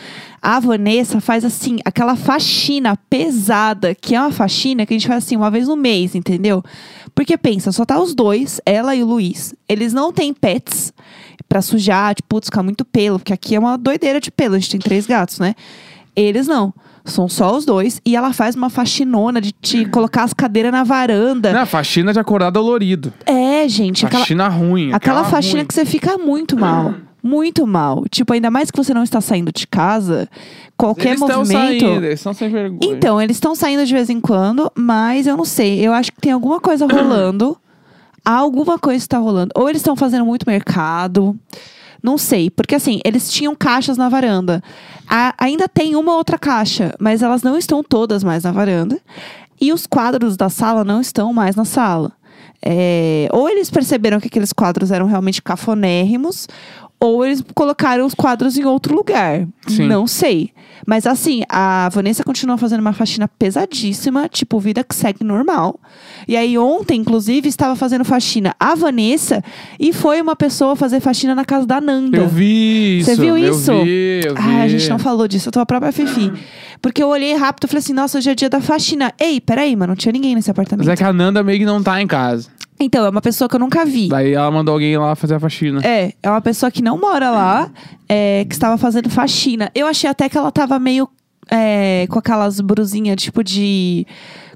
a 0.42 0.60
Vanessa 0.60 1.20
faz 1.20 1.44
assim, 1.44 1.78
aquela 1.84 2.16
faxina 2.16 2.96
pesada, 3.10 3.96
que 3.96 4.16
é 4.16 4.20
uma 4.20 4.32
faxina 4.32 4.86
que 4.86 4.94
a 4.94 4.98
gente 4.98 5.08
faz 5.08 5.24
assim 5.24 5.36
uma 5.36 5.50
vez 5.50 5.68
no 5.68 5.76
mês, 5.76 6.16
entendeu? 6.16 6.64
Porque 7.14 7.38
pensa, 7.38 7.72
só 7.72 7.86
tá 7.86 8.00
os 8.00 8.14
dois, 8.14 8.62
ela 8.66 8.96
e 8.96 9.02
o 9.02 9.06
Luiz. 9.06 9.54
Eles 9.68 9.94
não 9.94 10.12
têm 10.12 10.34
pets 10.34 10.94
pra 11.48 11.62
sujar, 11.62 12.16
tipo, 12.16 12.28
putz, 12.28 12.48
ficar 12.48 12.64
muito 12.64 12.84
pelo, 12.86 13.20
porque 13.20 13.34
aqui 13.34 13.56
é 13.56 13.60
uma 13.60 13.78
doideira 13.78 14.20
de 14.20 14.32
pelo, 14.32 14.56
a 14.56 14.60
gente 14.60 14.72
tem 14.72 14.80
três 14.80 15.06
gatos, 15.06 15.40
né? 15.40 15.56
Eles 16.16 16.48
não. 16.48 16.74
São 17.06 17.30
só 17.30 17.56
os 17.56 17.66
dois. 17.66 18.02
E 18.04 18.16
ela 18.16 18.34
faz 18.34 18.56
uma 18.56 18.70
faxinona 18.70 19.40
de 19.40 19.52
te 19.52 19.86
colocar 19.86 20.24
as 20.24 20.34
cadeiras 20.34 20.72
na 20.72 20.84
varanda. 20.84 21.54
Não, 21.54 21.66
faxina 21.66 22.12
de 22.12 22.20
acordar 22.20 22.50
dolorido. 22.50 23.14
É, 23.26 23.68
gente. 23.70 24.06
Aquela, 24.06 24.22
Faxina 24.22 24.48
ruim. 24.48 24.92
aquela 24.92 25.24
faxina 25.24 25.60
ruim. 25.60 25.68
que 25.68 25.74
você 25.74 25.86
fica 25.86 26.18
muito 26.18 26.58
mal. 26.58 26.94
Muito 27.26 27.66
mal. 27.66 28.04
Tipo, 28.08 28.34
ainda 28.34 28.52
mais 28.52 28.70
que 28.70 28.78
você 28.78 28.94
não 28.94 29.02
está 29.02 29.20
saindo 29.20 29.52
de 29.52 29.66
casa. 29.66 30.30
Qualquer 30.78 31.08
Eles 31.08 31.20
movimento. 31.22 31.50
saindo, 31.52 32.06
eles 32.06 32.20
estão 32.20 32.34
sem 32.36 32.50
vergonha. 32.50 32.80
Então, 32.84 33.20
eles 33.20 33.38
estão 33.38 33.56
saindo 33.56 33.84
de 33.84 33.92
vez 33.92 34.12
em 34.12 34.22
quando, 34.22 34.72
mas 34.76 35.26
eu 35.26 35.36
não 35.36 35.44
sei. 35.44 35.80
Eu 35.80 35.92
acho 35.92 36.12
que 36.12 36.22
tem 36.22 36.32
alguma 36.32 36.60
coisa 36.60 36.86
rolando. 36.92 37.58
alguma 38.24 38.78
coisa 38.78 38.98
está 39.04 39.18
rolando. 39.18 39.50
Ou 39.56 39.68
eles 39.68 39.82
estão 39.82 39.96
fazendo 39.96 40.24
muito 40.24 40.44
mercado. 40.48 41.36
Não 42.06 42.18
sei. 42.20 42.50
Porque 42.52 42.76
assim, 42.76 43.00
eles 43.04 43.32
tinham 43.32 43.56
caixas 43.56 43.98
na 43.98 44.08
varanda. 44.10 44.62
A- 45.10 45.34
ainda 45.40 45.68
tem 45.68 45.96
uma 45.96 46.16
outra 46.16 46.38
caixa, 46.38 46.94
mas 47.00 47.24
elas 47.24 47.42
não 47.42 47.58
estão 47.58 47.84
todas 47.84 48.24
mais 48.24 48.44
na 48.44 48.52
varanda. 48.52 49.00
E 49.60 49.74
os 49.74 49.88
quadros 49.88 50.38
da 50.38 50.48
sala 50.50 50.84
não 50.84 51.02
estão 51.02 51.34
mais 51.34 51.56
na 51.56 51.66
sala. 51.66 52.12
É, 52.64 53.28
ou 53.32 53.50
eles 53.50 53.70
perceberam 53.70 54.20
que 54.20 54.28
aqueles 54.28 54.54
quadros 54.54 54.92
eram 54.92 55.06
realmente 55.08 55.42
cafonérrimos, 55.42 56.48
ou 57.00 57.26
eles 57.26 57.44
colocaram 57.54 58.06
os 58.06 58.14
quadros 58.14 58.58
em 58.58 58.66
outro 58.66 58.96
lugar. 58.96 59.48
Sim. 59.68 59.88
Não 59.88 60.08
sei. 60.08 60.52
Mas 60.86 61.08
assim, 61.08 61.44
a 61.50 61.90
Vanessa 61.90 62.24
continua 62.24 62.58
fazendo 62.58 62.80
uma 62.80 62.94
faxina 62.94 63.28
pesadíssima, 63.28 64.30
tipo, 64.30 64.60
vida 64.60 64.84
que 64.84 64.96
segue 64.96 65.24
normal. 65.24 65.80
E 66.28 66.36
aí, 66.36 66.58
ontem, 66.58 67.02
inclusive, 67.02 67.48
estava 67.48 67.76
fazendo 67.76 68.06
faxina 68.06 68.56
a 68.60 68.76
Vanessa 68.76 69.44
e 69.80 69.92
foi 69.94 70.22
uma 70.22 70.36
pessoa 70.36 70.76
fazer 70.76 71.00
faxina 71.00 71.34
na 71.34 71.46
casa 71.46 71.66
da 71.66 71.82
Nanda. 71.82 72.18
Eu 72.18 72.28
vi 72.28 73.00
isso. 73.00 73.10
Você 73.10 73.16
viu 73.16 73.38
eu 73.38 73.52
isso? 73.52 73.84
vi, 73.84 74.22
eu 74.26 74.36
vi. 74.36 74.42
Ah, 74.42 74.62
a 74.62 74.68
gente 74.68 74.90
não 74.90 75.00
falou 75.00 75.28
disso, 75.28 75.48
eu 75.48 75.52
tô 75.52 75.60
a 75.60 75.66
própria 75.66 75.92
Fifi. 75.92 76.32
Porque 76.82 77.02
eu 77.02 77.08
olhei 77.08 77.34
rápido 77.36 77.66
e 77.66 77.68
falei 77.68 77.80
assim, 77.80 77.94
nossa, 77.94 78.18
hoje 78.18 78.30
é 78.30 78.36
dia 78.36 78.50
da 78.50 78.62
faxina. 78.62 79.12
Ei, 79.20 79.42
peraí, 79.42 79.76
mas 79.76 79.88
não 79.88 79.96
tinha 79.96 80.12
ninguém 80.12 80.36
nesse 80.36 80.52
apartamento. 80.52 80.86
Mas 80.86 80.94
é 80.94 80.96
que 80.96 81.04
a 81.04 81.12
Nanda 81.12 81.42
meio 81.42 81.60
que 81.60 81.66
não 81.66 81.82
tá 81.82 82.00
em 82.02 82.08
casa. 82.08 82.48
Então, 82.80 83.06
é 83.06 83.10
uma 83.10 83.22
pessoa 83.22 83.48
que 83.48 83.56
eu 83.56 83.60
nunca 83.60 83.86
vi. 83.86 84.10
Daí 84.10 84.34
ela 84.34 84.52
mandou 84.52 84.74
alguém 84.74 84.98
lá 84.98 85.16
fazer 85.16 85.36
a 85.36 85.40
faxina. 85.40 85.82
É, 85.84 86.14
é 86.22 86.30
uma 86.30 86.42
pessoa 86.42 86.70
que 86.70 86.82
não 86.82 87.00
mora 87.00 87.32
lá, 87.32 87.72
é, 88.08 88.46
que 88.46 88.54
estava 88.54 88.78
fazendo 88.78 89.10
faxina. 89.10 89.72
Eu 89.74 89.88
achei 89.88 90.10
até 90.10 90.28
que 90.28 90.38
ela 90.38 90.52
tava 90.52 90.78
meio 90.78 91.10
é, 91.50 92.06
com 92.10 92.20
aquelas 92.20 92.60
brusinhas 92.60 93.22
tipo 93.22 93.44
de. 93.44 94.06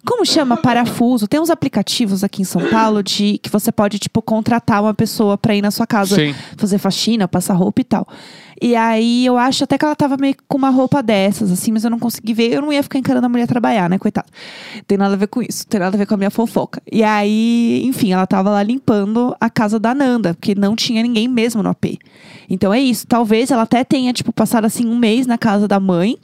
Como 0.06 0.26
chama? 0.26 0.58
Parafuso. 0.58 1.28
Tem 1.28 1.40
uns 1.40 1.50
aplicativos 1.50 2.24
aqui 2.24 2.42
em 2.42 2.46
São 2.46 2.70
Paulo 2.70 3.04
de 3.04 3.38
que 3.38 3.50
você 3.50 3.72
pode, 3.72 4.00
tipo, 4.00 4.22
contratar 4.22 4.82
uma 4.82 4.94
pessoa 4.94 5.38
pra 5.38 5.56
ir 5.56 5.62
na 5.62 5.72
sua 5.72 5.86
casa 5.86 6.16
Sim. 6.16 6.34
fazer 6.58 6.78
faxina, 6.78 7.28
passar 7.28 7.54
roupa 7.54 7.82
e 7.82 7.84
tal. 7.84 8.08
E 8.62 8.76
aí 8.76 9.26
eu 9.26 9.38
acho 9.38 9.64
até 9.64 9.78
que 9.78 9.86
ela 9.86 9.96
tava 9.96 10.18
meio 10.18 10.36
com 10.48 10.58
uma 10.58 10.70
roupa 10.70 11.02
dessas, 11.02 11.52
assim, 11.52 11.72
mas 11.72 11.84
eu 11.84 11.90
não 11.90 12.00
consegui 12.00 12.34
ver. 12.34 12.54
Eu 12.54 12.62
não 12.62 12.74
ia 12.74 12.84
ficar 12.84 13.00
encarando 13.00 13.26
a 13.26 13.30
mulher 13.30 13.48
trabalhar, 13.48 13.90
né, 13.90 13.98
coitada. 13.98 14.28
Tem 14.86 14.98
nada 14.98 15.14
a 15.14 15.18
ver 15.18 15.28
com 15.28 15.42
isso, 15.42 15.66
tem 15.68 15.80
nada 15.80 15.96
a 15.96 15.98
ver 15.98 16.06
com 16.06 16.14
a 16.14 16.18
minha 16.18 16.30
fofoca. 16.30 16.82
E 16.92 17.04
aí, 17.04 17.82
enfim, 17.86 18.12
ela 18.12 18.28
tava 18.28 18.50
lá 18.50 18.62
limpando 18.62 19.36
a 19.40 19.50
casa 19.50 19.80
da 19.80 19.96
Nanda, 19.96 20.34
porque 20.34 20.56
não 20.56 20.76
tinha 20.76 21.02
ninguém 21.02 21.28
mesmo 21.28 21.64
no 21.64 21.70
AP. 21.70 21.98
Então 22.50 22.74
é 22.74 22.80
isso. 22.80 23.08
Talvez 23.08 23.52
ela 23.52 23.62
até 23.62 23.84
tenha, 23.84 24.12
tipo, 24.12 24.34
passado 24.34 24.66
assim 24.66 24.86
um 24.86 24.98
mês 24.98 25.26
na 25.26 25.38
casa 25.38 25.68
da 25.68 25.80
mãe, 25.80 26.18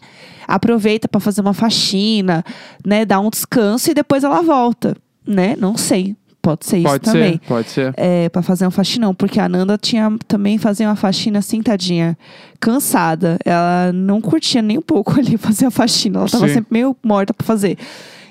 aproveita 0.47 1.07
pra 1.07 1.21
fazer 1.21 1.41
uma 1.41 1.53
faxina, 1.53 2.43
né, 2.85 3.05
dar 3.05 3.19
um 3.19 3.29
descanso 3.29 3.91
e 3.91 3.93
depois 3.93 4.23
ela 4.23 4.41
volta, 4.41 4.95
né? 5.25 5.55
Não 5.57 5.77
sei. 5.77 6.15
Pode 6.45 6.65
ser 6.65 6.77
isso 6.77 6.87
Pode 6.87 7.03
também 7.03 7.33
ser, 7.33 7.39
pode 7.47 7.69
ser. 7.69 7.93
é, 7.97 8.29
para 8.29 8.41
fazer 8.43 8.67
um 8.67 8.71
faxinão, 8.71 9.15
porque 9.15 9.39
a 9.39 9.49
Nanda 9.49 9.77
tinha 9.77 10.15
também 10.27 10.57
fazia 10.59 10.87
uma 10.87 10.95
faxina 10.95 11.39
assim, 11.39 11.61
tadinha, 11.61 12.15
cansada. 12.59 13.37
Ela 13.43 13.91
não 13.93 14.21
curtia 14.21 14.61
nem 14.61 14.77
um 14.77 14.81
pouco 14.81 15.11
ali 15.19 15.37
fazer 15.37 15.65
a 15.65 15.71
faxina, 15.71 16.19
ela 16.19 16.29
tava 16.29 16.47
Sim. 16.47 16.53
sempre 16.55 16.67
meio 16.71 16.95
morta 17.03 17.33
pra 17.33 17.45
fazer. 17.45 17.77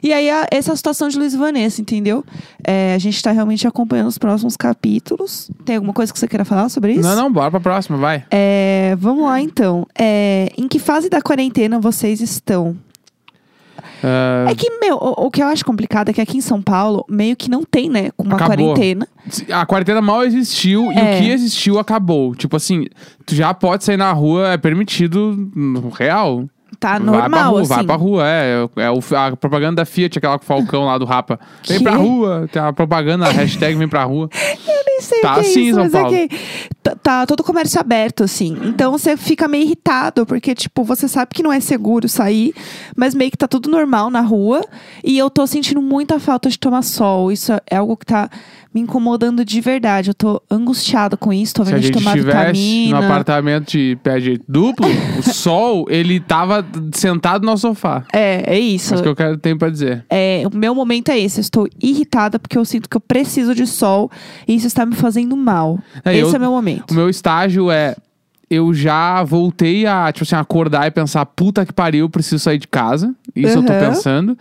E 0.02 0.12
aí, 0.12 0.28
a- 0.31 0.46
essa 0.50 0.70
é 0.70 0.75
a 0.75 0.76
situação 0.76 1.08
de 1.08 1.19
Luiz 1.19 1.32
e 1.32 1.37
Vanessa, 1.38 1.81
entendeu? 1.81 2.22
É, 2.62 2.94
a 2.94 2.99
gente 2.99 3.22
tá 3.22 3.32
realmente 3.32 3.66
acompanhando 3.66 4.08
os 4.08 4.19
próximos 4.19 4.55
capítulos. 4.55 5.50
Tem 5.64 5.76
alguma 5.76 5.94
coisa 5.94 6.12
que 6.12 6.19
você 6.19 6.28
queira 6.28 6.44
falar 6.44 6.69
sobre 6.69 6.93
isso? 6.93 7.02
Não, 7.08 7.16
não, 7.16 7.32
bora 7.32 7.50
pra 7.50 7.58
próxima, 7.58 7.96
vai. 7.96 8.22
É, 8.31 8.94
vamos 8.99 9.25
lá, 9.25 9.40
então. 9.40 9.87
É, 9.99 10.50
em 10.58 10.69
que 10.69 10.78
fase 10.78 11.08
da 11.08 11.22
quarentena 11.22 11.81
vocês 11.81 12.20
estão? 12.20 12.76
Ah, 14.06 14.50
É 14.50 14.54
que, 14.54 14.68
meu, 14.80 14.96
o, 14.96 15.26
o 15.26 15.30
que 15.30 15.42
eu 15.42 15.46
acho 15.46 15.64
complicado 15.64 16.10
é 16.10 16.12
que 16.12 16.20
aqui 16.20 16.36
em 16.36 16.40
São 16.42 16.60
Paulo, 16.60 17.04
meio 17.08 17.34
que 17.34 17.50
não 17.50 17.64
tem, 17.64 17.88
né, 17.88 18.10
uma 18.18 18.34
Acabou. 18.36 18.56
quarentena. 18.74 19.08
a 19.50 19.64
quarentena 19.64 20.02
mal 20.02 20.22
existiu 20.24 20.92
e 20.92 20.98
É. 20.98 21.14
o 21.14 21.18
que 21.22 21.30
existiu 21.30 21.78
acabou. 21.78 22.34
Tipo 22.34 22.56
assim, 22.56 22.84
tu 23.24 23.34
já 23.34 23.54
pode 23.54 23.82
sair 23.84 23.96
na 23.96 24.12
rua, 24.12 24.48
é 24.52 24.56
permitido 24.58 25.50
no 25.56 25.88
real. 25.88 26.44
Tá 26.80 26.98
vai 26.98 27.00
pra 27.00 27.12
normal, 27.12 27.50
rua, 27.52 27.60
assim. 27.62 27.74
vai 27.74 27.84
pra 27.84 27.94
rua, 27.96 28.22
é. 28.28 28.68
É 28.76 28.90
o- 28.90 29.00
a 29.16 29.36
propaganda 29.36 29.76
da 29.76 29.84
Fiat, 29.86 30.18
aquela 30.18 30.38
com 30.38 30.44
o 30.44 30.46
Falcão 30.46 30.84
lá 30.84 30.98
do 30.98 31.04
Rapa. 31.06 31.38
Vem 31.66 31.78
Que? 31.78 31.84
pra 31.84 31.94
rua, 31.96 32.46
tem 32.52 32.60
a 32.60 32.72
propaganda, 32.72 33.26
a 33.26 33.30
hashtag 33.30 33.74
vem 33.76 33.88
pra 33.88 34.04
rua. 34.04 34.28
nem 34.94 35.00
sei 35.00 35.20
Tá 35.20 35.32
o 35.38 35.41
que 35.41 35.46
é 35.46 35.49
em 35.58 35.67
isso, 35.69 35.75
São 35.75 35.82
mas 35.85 35.93
Paulo. 35.93 36.14
é 36.14 36.29
que 36.29 36.37
tá, 36.82 36.96
tá 36.96 37.26
todo 37.26 37.41
o 37.41 37.44
comércio 37.44 37.81
aberto, 37.81 38.23
assim. 38.25 38.56
Então 38.64 38.93
você 38.93 39.17
fica 39.17 39.49
meio 39.49 39.64
irritado, 39.64 40.25
porque, 40.25 40.55
tipo, 40.55 40.85
você 40.85 41.08
sabe 41.08 41.35
que 41.35 41.43
não 41.43 41.52
é 41.52 41.61
seguro 41.61 42.08
sair, 42.08 42.55
mas 42.96 43.14
meio 43.14 43.31
que 43.31 43.37
tá 43.37 43.49
tudo 43.49 43.68
normal 43.71 44.11
na 44.11 44.21
rua. 44.21 44.64
E 45.02 45.18
eu 45.18 45.28
tô 45.28 45.47
sentindo 45.47 45.83
muita 45.83 46.18
falta 46.21 46.49
de 46.49 46.59
tomar 46.59 46.83
sol. 46.83 47.33
Isso 47.33 47.52
é 47.71 47.76
algo 47.76 47.97
que 47.97 48.07
tá 48.07 48.30
me 48.75 48.81
incomodando 48.81 49.45
de 49.45 49.61
verdade. 49.61 50.11
Eu 50.11 50.14
tô 50.14 50.43
angustiada 50.50 51.16
com 51.16 51.33
isso, 51.33 51.54
tô 51.54 51.62
vendo 51.64 51.81
de 51.81 51.93
tomar 51.93 52.16
vitamina. 52.16 52.99
no 52.99 53.04
apartamento 53.07 53.71
de 53.71 53.97
pé 54.02 54.19
direito 54.19 54.45
duplo, 54.49 54.87
o 55.19 55.23
sol, 55.33 55.87
ele 55.88 56.19
tava 56.19 56.66
sentado 56.93 57.47
no 57.47 57.57
sofá. 57.57 58.04
É, 58.12 58.54
é 58.54 58.59
isso. 58.59 58.93
É 58.93 58.97
isso 58.97 59.02
que 59.02 59.09
eu 59.09 59.14
quero, 59.16 59.38
tenho 59.38 59.57
pra 59.57 59.71
dizer. 59.71 60.04
É, 60.11 60.43
o 60.52 60.57
meu 60.57 60.75
momento 60.75 61.11
é 61.11 61.19
esse. 61.19 61.38
Eu 61.38 61.43
estou 61.43 61.69
irritada 61.81 62.38
porque 62.38 62.59
eu 62.59 62.64
sinto 62.64 62.88
que 62.88 62.97
eu 62.97 63.00
preciso 63.00 63.54
de 63.54 63.66
sol 63.66 64.11
e 64.49 64.54
isso 64.57 64.66
está 64.66 64.85
me 64.85 64.95
fazendo 64.97 65.37
mal. 65.37 65.78
É, 66.04 66.12
esse 66.16 66.23
eu- 66.31 66.35
é 66.35 66.38
o 66.38 66.40
meu 66.40 66.50
momento. 66.50 66.90
O 66.90 66.95
meu 66.95 67.09
estágio 67.09 67.71
é. 67.71 67.95
Eu 68.50 68.73
já 68.75 69.25
voltei 69.25 69.87
a, 69.87 70.12
tipo 70.12 70.23
assim, 70.23 70.37
acordar 70.37 70.87
e 70.87 70.90
pensar, 70.90 71.25
puta 71.26 71.64
que 71.64 71.73
pariu, 71.73 72.09
preciso 72.11 72.38
sair 72.38 72.59
de 72.59 72.69
casa. 72.69 73.12
Isso 73.35 73.59
eu 73.59 73.62
tô 73.62 73.73
pensando. 73.73 74.37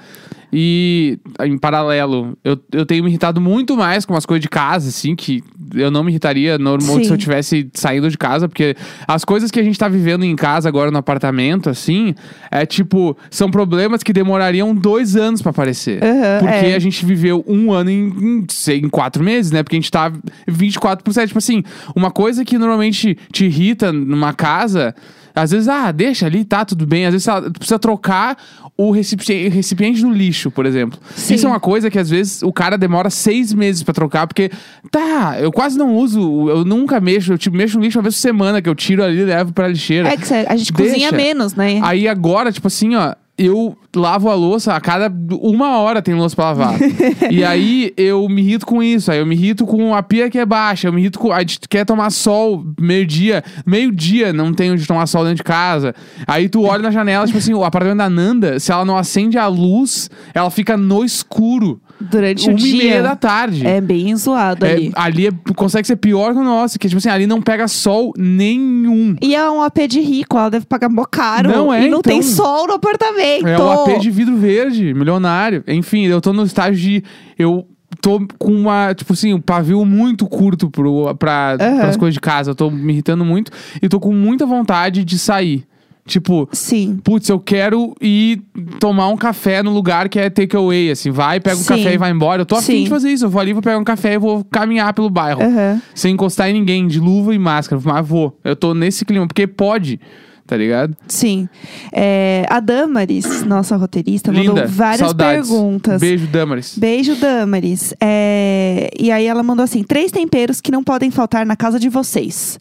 E, 0.55 1.17
em 1.43 1.57
paralelo, 1.57 2.37
eu, 2.43 2.59
eu 2.71 2.85
tenho 2.85 3.03
me 3.03 3.09
irritado 3.09 3.41
muito 3.41 3.75
mais 3.75 4.05
com 4.05 4.15
as 4.15 4.23
coisas 4.23 4.39
de 4.39 4.47
casa, 4.47 4.87
assim, 4.89 5.15
que 5.15 5.43
eu 5.73 5.89
não 5.89 6.03
me 6.03 6.11
irritaria 6.11 6.59
normalmente 6.59 7.07
se 7.07 7.11
eu 7.11 7.17
tivesse 7.17 7.71
saindo 7.73 8.07
de 8.07 8.15
casa, 8.19 8.47
porque 8.47 8.75
as 9.07 9.25
coisas 9.25 9.49
que 9.49 9.59
a 9.59 9.63
gente 9.63 9.79
tá 9.79 9.87
vivendo 9.87 10.23
em 10.23 10.35
casa 10.35 10.69
agora 10.69 10.91
no 10.91 10.97
apartamento, 10.99 11.71
assim, 11.71 12.13
é 12.51 12.67
tipo, 12.67 13.17
são 13.31 13.49
problemas 13.49 14.03
que 14.03 14.13
demorariam 14.13 14.75
dois 14.75 15.15
anos 15.15 15.41
pra 15.41 15.49
aparecer. 15.49 16.03
Aham, 16.03 16.39
porque 16.41 16.65
é. 16.67 16.75
a 16.75 16.79
gente 16.79 17.03
viveu 17.03 17.43
um 17.47 17.73
ano 17.73 17.89
em, 17.89 18.09
em, 18.09 18.45
sei, 18.47 18.77
em 18.77 18.89
quatro 18.89 19.23
meses, 19.23 19.51
né? 19.51 19.63
Porque 19.63 19.75
a 19.75 19.79
gente 19.79 19.89
tá 19.89 20.13
24 20.47 21.03
por 21.03 21.11
7. 21.11 21.29
Tipo 21.29 21.39
assim, 21.39 21.63
uma 21.95 22.11
coisa 22.11 22.45
que 22.45 22.59
normalmente 22.59 23.17
te 23.31 23.45
irrita 23.45 23.91
numa 23.91 24.33
casa, 24.33 24.93
às 25.35 25.51
vezes, 25.51 25.67
ah, 25.67 25.91
deixa 25.91 26.25
ali, 26.25 26.45
tá, 26.45 26.63
tudo 26.63 26.85
bem. 26.85 27.05
Às 27.05 27.13
vezes 27.13 27.27
precisa 27.57 27.79
trocar 27.79 28.37
o 28.77 28.91
recipiente, 28.91 30.01
do 30.01 30.11
lixo, 30.11 30.49
por 30.49 30.65
exemplo. 30.65 30.99
Sim. 31.15 31.35
Isso 31.35 31.45
é 31.45 31.49
uma 31.49 31.59
coisa 31.59 31.89
que 31.89 31.99
às 31.99 32.09
vezes 32.09 32.41
o 32.41 32.51
cara 32.51 32.77
demora 32.77 33.09
seis 33.09 33.53
meses 33.53 33.83
pra 33.83 33.93
trocar, 33.93 34.27
porque, 34.27 34.49
tá, 34.91 35.37
eu 35.39 35.51
quase 35.51 35.77
não 35.77 35.95
uso, 35.95 36.49
eu 36.49 36.65
nunca 36.65 36.99
mexo, 36.99 37.33
eu 37.33 37.37
tipo, 37.37 37.55
mexo 37.55 37.77
no 37.77 37.83
lixo 37.83 37.99
uma 37.99 38.03
vez 38.03 38.15
por 38.15 38.21
semana, 38.21 38.61
que 38.61 38.69
eu 38.69 38.75
tiro 38.75 39.03
ali 39.03 39.19
e 39.19 39.25
levo 39.25 39.53
pra 39.53 39.67
lixeira. 39.67 40.09
É 40.09 40.17
que 40.17 40.33
a 40.33 40.55
gente 40.55 40.73
Deixa. 40.73 40.91
cozinha 40.93 41.11
menos, 41.11 41.53
né? 41.53 41.79
Aí 41.83 42.07
agora, 42.07 42.51
tipo 42.51 42.67
assim, 42.67 42.95
ó, 42.95 43.13
eu 43.37 43.77
lavo 43.95 44.29
a 44.29 44.33
louça 44.35 44.73
a 44.73 44.81
cada 44.81 45.11
uma 45.41 45.77
hora 45.77 46.01
tem 46.01 46.13
louça 46.13 46.35
pra 46.35 46.45
lavar. 46.45 46.75
e 47.31 47.43
aí 47.43 47.93
eu 47.95 48.27
me 48.27 48.41
irrito 48.41 48.65
com 48.65 48.81
isso. 48.81 49.11
Aí 49.11 49.19
eu 49.19 49.25
me 49.25 49.35
irrito 49.35 49.65
com 49.65 49.93
a 49.95 50.01
pia 50.03 50.29
que 50.29 50.37
é 50.39 50.45
baixa. 50.45 50.87
Eu 50.87 50.93
me 50.93 51.01
irrito 51.01 51.19
com. 51.19 51.31
A 51.31 51.39
gente 51.39 51.59
quer 51.69 51.85
tomar 51.85 52.09
sol 52.09 52.63
meio-dia. 52.79 53.43
Meio-dia 53.65 54.33
não 54.33 54.53
tem 54.53 54.71
onde 54.71 54.85
tomar 54.85 55.05
sol 55.07 55.23
dentro 55.23 55.37
de 55.37 55.43
casa. 55.43 55.93
Aí 56.27 56.49
tu 56.49 56.63
olha 56.63 56.81
na 56.83 56.91
janela, 56.91 57.25
tipo 57.25 57.37
assim, 57.37 57.53
o 57.53 57.63
apartamento 57.63 57.97
da 57.99 58.09
Nanda, 58.09 58.59
se 58.59 58.71
ela 58.71 58.85
não 58.85 58.97
acende 58.97 59.37
a 59.37 59.47
luz, 59.47 60.09
ela 60.33 60.49
fica 60.49 60.75
no 60.77 61.03
escuro. 61.03 61.79
Durante 62.01 62.47
uma 62.49 62.55
o 62.55 62.57
dia. 62.57 62.73
e 62.73 62.77
meia 62.77 63.01
da 63.03 63.15
tarde. 63.15 63.65
É 63.65 63.79
bem 63.79 64.13
zoado 64.17 64.65
É, 64.65 64.71
ali. 64.73 64.91
ali 64.93 65.27
é- 65.27 65.31
consegue 65.55 65.87
ser 65.87 65.95
pior 65.95 66.33
que 66.33 66.39
o 66.39 66.43
nosso, 66.43 66.77
que 66.77 66.89
tipo 66.89 66.97
assim, 66.97 67.07
ali 67.07 67.25
não 67.25 67.41
pega 67.41 67.65
sol 67.67 68.11
nenhum. 68.17 69.15
E 69.21 69.33
é 69.33 69.49
um 69.49 69.61
AP 69.61 69.87
de 69.87 70.01
rico, 70.01 70.37
ela 70.37 70.49
deve 70.49 70.65
pagar 70.65 70.89
mó 70.89 71.05
caro. 71.05 71.49
Não 71.49 71.73
é, 71.73 71.85
E 71.85 71.89
não 71.89 72.01
tem 72.01 72.17
então. 72.19 72.29
sol 72.29 72.67
no 72.67 72.73
apartamento. 72.73 73.47
É 73.47 73.57
um 73.57 73.82
AP 73.83 73.99
de 73.99 74.11
vidro 74.11 74.35
verde, 74.37 74.93
milionário. 74.93 75.63
Enfim, 75.67 76.05
eu 76.05 76.21
tô 76.21 76.33
no 76.33 76.43
estágio 76.43 76.79
de. 76.79 77.03
Eu 77.37 77.67
tô 78.01 78.25
com 78.37 78.51
uma, 78.51 78.93
tipo 78.93 79.13
assim, 79.13 79.33
um 79.33 79.41
pavio 79.41 79.83
muito 79.85 80.25
curto 80.27 80.69
pro, 80.69 81.13
pra, 81.15 81.57
Aham. 81.59 81.77
pras 81.79 81.97
coisas 81.97 82.13
de 82.13 82.19
casa. 82.19 82.51
Eu 82.51 82.55
tô 82.55 82.69
me 82.69 82.93
irritando 82.93 83.23
muito 83.23 83.51
e 83.81 83.87
tô 83.87 83.99
com 83.99 84.13
muita 84.13 84.45
vontade 84.45 85.03
de 85.03 85.17
sair. 85.19 85.65
Tipo, 86.05 86.49
Sim. 86.51 86.99
putz, 87.01 87.29
eu 87.29 87.39
quero 87.39 87.95
ir 88.01 88.41
tomar 88.77 89.07
um 89.07 89.15
café 89.15 89.63
no 89.63 89.71
lugar 89.71 90.09
que 90.09 90.19
é 90.19 90.29
takeaway, 90.29 90.91
assim. 90.91 91.11
Vai, 91.11 91.39
pega 91.39 91.55
um 91.55 91.59
Sim. 91.59 91.65
café 91.77 91.93
e 91.93 91.97
vai 91.97 92.11
embora. 92.11 92.41
Eu 92.41 92.45
tô 92.45 92.55
afim 92.55 92.73
Sim. 92.73 92.83
de 92.83 92.89
fazer 92.89 93.09
isso. 93.09 93.23
Eu 93.23 93.29
vou 93.29 93.39
ali, 93.39 93.53
vou 93.53 93.61
pegar 93.61 93.77
um 93.77 93.85
café 93.85 94.15
e 94.15 94.17
vou 94.17 94.43
caminhar 94.43 94.93
pelo 94.93 95.09
bairro. 95.09 95.41
Aham. 95.41 95.81
Sem 95.95 96.13
encostar 96.13 96.49
em 96.49 96.53
ninguém, 96.53 96.87
de 96.87 96.99
luva 96.99 97.33
e 97.33 97.39
máscara. 97.39 97.81
Mas 97.85 98.05
vou. 98.05 98.37
Eu 98.43 98.53
tô 98.53 98.73
nesse 98.73 99.05
clima, 99.05 99.25
porque 99.25 99.47
pode, 99.47 99.97
tá 100.45 100.57
ligado? 100.57 100.95
Sim. 101.07 101.47
É, 101.91 102.45
a 102.49 102.59
Damaris, 102.59 103.43
nossa 103.45 103.75
roteirista, 103.75 104.31
mandou 104.31 104.55
Linda. 104.55 104.67
várias 104.67 104.99
Saudades. 105.07 105.49
perguntas. 105.49 106.01
Beijo, 106.01 106.27
Damaris. 106.27 106.77
Beijo, 106.77 107.15
Damaris. 107.15 107.93
É, 108.01 108.89
E 108.99 109.11
aí 109.11 109.25
ela 109.25 109.41
mandou 109.43 109.63
assim: 109.63 109.83
três 109.83 110.11
temperos 110.11 110.59
que 110.61 110.71
não 110.71 110.83
podem 110.83 111.09
faltar 111.11 111.45
na 111.45 111.55
casa 111.55 111.79
de 111.79 111.89
vocês. 111.89 112.59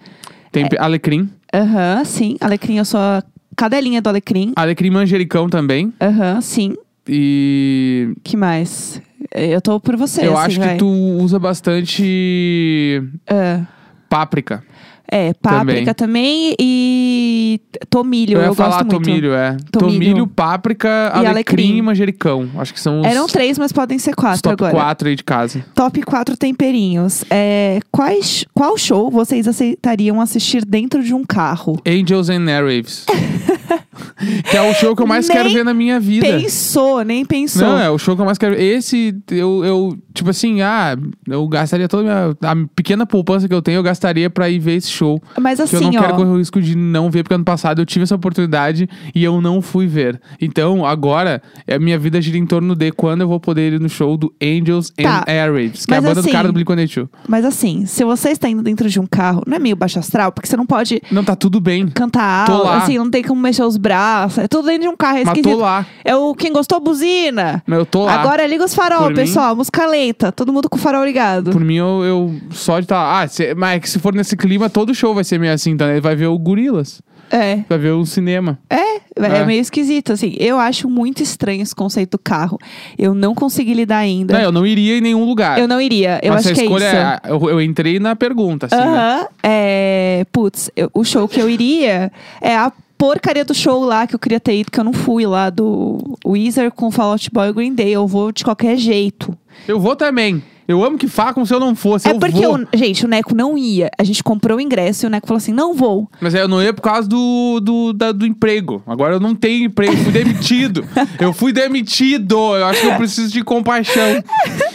Tem 0.51 0.69
pe- 0.69 0.79
alecrim. 0.79 1.31
Aham, 1.55 2.05
sim. 2.05 2.37
Alecrim, 2.41 2.77
eu 2.79 2.85
sou 2.85 3.01
a 3.01 3.23
cadelinha 3.57 4.01
do 4.03 4.09
alecrim. 4.09 4.53
Alecrim 4.57 4.91
manjericão 4.91 5.49
também. 5.49 5.93
Aham, 6.01 6.41
sim. 6.41 6.75
E 7.09 8.13
que 8.23 8.37
mais? 8.37 9.01
Eu 9.35 9.61
tô 9.61 9.81
por 9.81 9.97
você, 9.97 10.27
eu 10.27 10.37
assim, 10.37 10.47
acho 10.53 10.61
vai. 10.61 10.73
que 10.73 10.79
tu 10.79 10.87
usa 10.87 11.39
bastante 11.39 13.03
É. 13.27 13.61
páprica. 14.09 14.63
É, 15.11 15.35
páprica 15.35 15.93
também, 15.93 16.55
e 16.59 17.61
tomilho. 17.91 18.39
eu 18.39 18.45
Eu, 18.47 18.55
falar 18.55 18.83
gosto 18.83 18.93
muito. 18.93 19.05
tomilho, 19.05 19.35
é. 19.35 19.57
Tomilho. 19.71 19.99
Tomilho, 19.99 20.27
páprica, 20.27 21.09
alecrim, 21.09 21.31
alecrim. 21.31 21.77
e 21.77 21.83
manjericão. 21.83 22.49
Acho 22.57 22.73
que 22.73 22.81
são 22.81 23.01
os, 23.01 23.07
Eram 23.07 23.27
três, 23.27 23.59
mas 23.59 23.73
podem 23.73 23.99
ser 23.99 24.15
quatro 24.15 24.43
top 24.43 24.65
agora. 24.65 24.73
4 24.73 25.09
aí 25.09 25.15
de 25.17 25.25
casa. 25.25 25.65
Top 25.75 26.01
4 26.01 26.37
temperinhos. 26.37 27.25
É, 27.31 27.81
quais, 27.91 28.45
qual 28.55 28.77
show 28.79 29.11
vocês 29.11 29.47
aceitariam 29.47 30.21
assistir 30.21 30.65
dentro 30.65 31.03
de 31.03 31.13
um 31.13 31.25
carro? 31.25 31.79
Angels 31.87 32.31
and 32.31 32.49
Airwaves. 32.49 33.05
que 34.51 34.57
é 34.57 34.63
o 34.63 34.73
show 34.75 34.95
que 34.95 35.03
eu 35.03 35.07
mais 35.07 35.29
Nem 35.29 35.37
quero 35.37 35.51
ver 35.51 35.65
na 35.65 35.75
minha 35.75 35.99
vida. 35.99 36.27
Pensou, 36.27 37.03
nem 37.05 37.25
pensou. 37.25 37.67
Não, 37.67 37.79
é 37.79 37.91
o 37.91 37.99
show 37.99 38.15
que 38.15 38.23
eu 38.23 38.27
mais 38.27 38.39
quero. 38.39 38.55
Esse, 38.55 39.15
eu, 39.31 39.65
eu 39.65 39.99
tipo 40.15 40.31
assim, 40.31 40.63
ah, 40.63 40.97
eu 41.29 41.47
gastaria 41.49 41.89
toda 41.89 42.03
a 42.03 42.05
minha. 42.05 42.37
A 42.65 42.69
pequena 42.75 43.07
poupança 43.07 43.49
que 43.49 43.55
eu 43.55 43.63
tenho, 43.63 43.77
eu 43.79 43.83
gastaria 43.83 44.31
pra 44.31 44.49
ir 44.49 44.59
ver 44.59 44.77
esse 44.77 44.92
show. 44.93 45.21
Mas 45.41 45.57
que 45.57 45.63
eu 45.63 45.65
assim, 45.65 45.85
não 45.85 45.91
quero 45.93 46.15
ó. 46.15 46.17
correr 46.17 46.29
o 46.31 46.39
risco 46.39 46.61
de 46.61 46.77
não 46.77 47.11
ver, 47.11 47.23
porque 47.23 47.35
ano 47.35 47.45
passado 47.45 47.81
eu 47.81 47.87
tive 47.87 48.03
essa 48.05 48.15
oportunidade 48.15 48.89
e 49.15 49.23
eu 49.25 49.41
não 49.41 49.61
fui 49.63 49.87
ver. 49.87 50.21
Então, 50.41 50.85
agora, 50.87 51.43
a 51.69 51.79
minha 51.79 51.99
vida 51.99 52.21
gira 52.21 52.39
em 52.39 52.47
torno 52.47 52.75
de 52.75 52.93
quando 52.93 53.23
eu 53.23 53.29
vou 53.29 53.41
poder 53.41 53.73
ir 53.75 53.81
no 53.81 53.89
show 53.89 54.17
do 54.17 54.33
Angels 54.43 54.91
Tá. 54.91 55.25
and 55.27 55.31
Airwaves, 55.33 55.87
que 55.87 55.93
é 55.95 55.97
a 55.97 56.01
Mas 56.01 56.09
banda 56.11 56.21
assim- 56.21 56.29
do 56.29 56.33
cara 56.33 56.49
do 56.49 56.55
Blink-182. 56.55 57.09
Mas 57.29 57.45
assim, 57.45 57.87
se 57.87 58.05
você 58.05 58.31
está 58.31 58.49
indo 58.49 58.63
dentro 58.63 58.89
de 58.89 59.01
um 59.01 59.07
carro, 59.07 59.43
não 59.47 59.57
é 59.57 59.59
meio 59.59 59.77
baixo 59.77 59.99
astral? 59.99 60.33
Porque 60.33 60.49
você 60.49 60.57
não 60.57 60.67
pode 60.67 61.01
Não, 61.11 61.25
tá 61.25 61.35
tudo 61.35 61.61
bem. 61.61 61.89
cantar 61.89 62.47
Tô 62.47 62.63
lá. 62.65 62.79
assim, 62.79 62.99
não 62.99 63.11
tem 63.11 63.23
como 63.23 63.41
mexer 63.41 63.63
os 63.65 63.77
braços. 63.77 64.39
É 64.39 64.49
tudo 64.49 64.67
dentro 64.67 64.83
de 64.83 64.89
um 64.89 64.97
carro, 64.97 65.19
é 65.19 65.25
Mas 65.25 65.29
esquisito. 65.39 65.57
tô 65.59 65.63
lá. 65.63 65.87
É 66.05 66.15
o 66.15 66.35
quem 66.35 66.53
gostou, 66.53 66.81
buzina. 66.81 67.63
Não, 67.67 67.79
Eu 67.79 67.87
tô 67.87 68.05
lá. 68.05 68.15
Agora 68.15 68.47
liga 68.47 68.65
os 68.65 68.75
farol, 68.75 69.03
Por 69.05 69.09
mim- 69.11 69.15
pessoal. 69.17 69.57
Música 69.57 69.87
lenta. 69.87 70.31
Todo 70.33 70.53
mundo 70.53 70.69
com 70.69 70.77
o 70.77 70.81
farol 70.81 71.05
ligado. 71.05 71.51
Por 71.51 71.61
mim, 71.65 71.77
eu, 71.77 72.05
eu 72.05 72.35
só 72.51 72.79
de 72.79 72.85
estar. 72.85 73.21
ah, 73.23 73.27
se- 73.29 73.55
mas 73.55 73.77
é 73.77 73.81
que 73.81 73.89
se 73.91 73.99
for 73.99 74.15
nesse 74.15 74.37
clima, 74.37 74.69
todo 74.83 74.95
show 74.95 75.15
vai 75.15 75.23
ser 75.25 75.39
meio 75.39 75.53
assim, 75.53 75.71
então 75.71 75.89
ele 75.89 76.01
vai 76.01 76.17
ver 76.17 76.27
o 76.27 76.37
Gorilas, 76.39 77.01
É. 77.31 77.61
vai 77.69 77.79
ver 77.79 77.91
o 77.93 78.05
cinema. 78.05 78.59
É, 78.69 78.97
é, 78.97 79.01
É. 79.41 79.45
meio 79.47 79.61
esquisito, 79.61 80.13
assim. 80.13 80.35
Eu 80.39 80.59
acho 80.59 80.89
muito 80.91 81.23
estranho 81.23 81.63
esse 81.63 81.75
conceito 81.75 82.13
do 82.13 82.19
carro. 82.19 82.59
Eu 82.99 83.15
não 83.15 83.35
consegui 83.35 83.75
lidar 83.75 83.99
ainda. 83.99 84.35
Não, 84.35 84.41
eu 84.41 84.53
não 84.53 84.67
iria 84.67 84.99
em 84.99 85.01
nenhum 85.01 85.25
lugar. 85.25 85.59
Eu 85.59 85.69
não 85.69 85.81
iria. 85.81 86.19
Eu 86.23 86.33
Mas 86.33 86.45
acho 86.47 86.55
que 86.55 86.61
é 86.61 86.65
escolha 86.65 86.87
isso. 86.87 86.97
é. 86.97 87.21
Eu, 87.31 87.51
eu 87.51 87.61
entrei 87.63 87.99
na 88.01 88.17
pergunta, 88.17 88.67
assim. 88.67 88.77
né? 88.77 88.83
Aham. 88.83 89.27
É, 89.43 90.27
putz, 90.33 90.71
eu- 90.77 90.91
o 90.93 91.05
show 91.05 91.29
que 91.29 91.41
eu 91.41 91.49
iria 91.49 92.11
é 92.41 92.57
a 92.57 92.73
porcaria 92.99 93.45
do 93.45 93.55
show 93.55 93.85
lá 93.85 94.07
que 94.07 94.15
eu 94.15 94.19
queria 94.19 94.39
ter 94.41 94.57
ido, 94.57 94.71
que 94.71 94.79
eu 94.81 94.85
não 94.85 94.93
fui 94.93 95.25
lá, 95.27 95.49
do 95.51 96.17
Weezer 96.27 96.71
com 96.73 96.91
Fall 96.91 97.13
Out 97.13 97.31
Boy 97.33 97.49
e 97.49 97.53
Green 97.53 97.75
Day. 97.75 97.93
Eu 97.93 98.07
vou 98.07 98.31
de 98.33 98.45
qualquer 98.45 98.77
jeito. 98.77 99.37
Eu 99.69 99.79
vou 99.81 99.95
também. 99.97 100.43
Eu 100.67 100.85
amo 100.85 100.97
que 100.97 101.09
faça 101.09 101.35
como 101.35 101.45
se 101.47 101.53
eu 101.53 101.59
não 101.61 101.75
fosse. 101.75 102.09
é 102.09 102.13
eu 102.13 102.19
porque, 102.19 102.41
vou. 102.47 102.57
o- 102.57 102.67
gente, 102.77 103.05
o 103.05 103.09
Neco 103.09 103.35
não 103.35 103.59
ia. 103.59 103.91
A 103.99 104.05
gente 104.05 104.23
comprou 104.23 104.59
o 104.59 104.61
ingresso 104.61 105.05
e 105.05 105.07
o 105.07 105.11
Neco 105.11 105.27
falou 105.27 105.39
assim: 105.39 105.53
não 105.53 105.75
vou. 105.75 106.09
Mas 106.21 106.35
eu 106.35 106.47
não 106.49 106.63
ia 106.63 106.73
por 106.73 106.83
causa 106.83 107.09
do, 107.09 107.61
do, 107.61 107.93
da- 107.93 108.13
do 108.13 108.25
emprego. 108.25 108.83
Agora 108.87 109.15
eu 109.15 109.21
não 109.21 109.35
tenho 109.35 109.65
emprego, 109.67 109.97
fui 109.97 110.13
demitido. 110.13 110.85
eu 111.21 111.33
fui 111.33 111.53
demitido. 111.53 112.37
Eu 112.57 112.67
acho 112.67 112.81
que 112.81 112.87
eu 112.87 112.97
preciso 112.97 113.33
de 113.33 113.43
compaixão. 113.43 114.03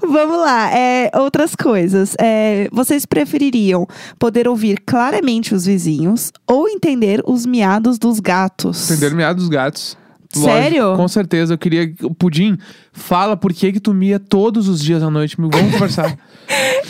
Vamos 0.00 0.38
lá, 0.38 0.70
é, 0.74 1.10
outras 1.14 1.54
coisas. 1.54 2.16
É, 2.18 2.68
vocês 2.72 3.04
prefeririam 3.06 3.86
poder 4.18 4.48
ouvir 4.48 4.78
claramente 4.84 5.54
os 5.54 5.66
vizinhos 5.66 6.32
ou 6.46 6.68
entender 6.68 7.22
os 7.26 7.46
miados 7.46 7.98
dos 7.98 8.18
gatos? 8.18 8.90
Entender 8.90 9.14
meado 9.14 9.36
dos 9.36 9.48
gatos. 9.48 9.96
Sério? 10.40 10.94
com 10.96 11.08
certeza. 11.08 11.54
Eu 11.54 11.58
queria. 11.58 11.92
O 12.02 12.14
Pudim, 12.14 12.56
fala 12.92 13.36
por 13.36 13.52
que 13.52 13.72
que 13.72 13.80
tu 13.80 13.92
mia 13.92 14.18
todos 14.18 14.68
os 14.68 14.82
dias 14.82 15.02
à 15.02 15.10
noite. 15.10 15.36
Vamos 15.38 15.72
conversar. 15.72 16.16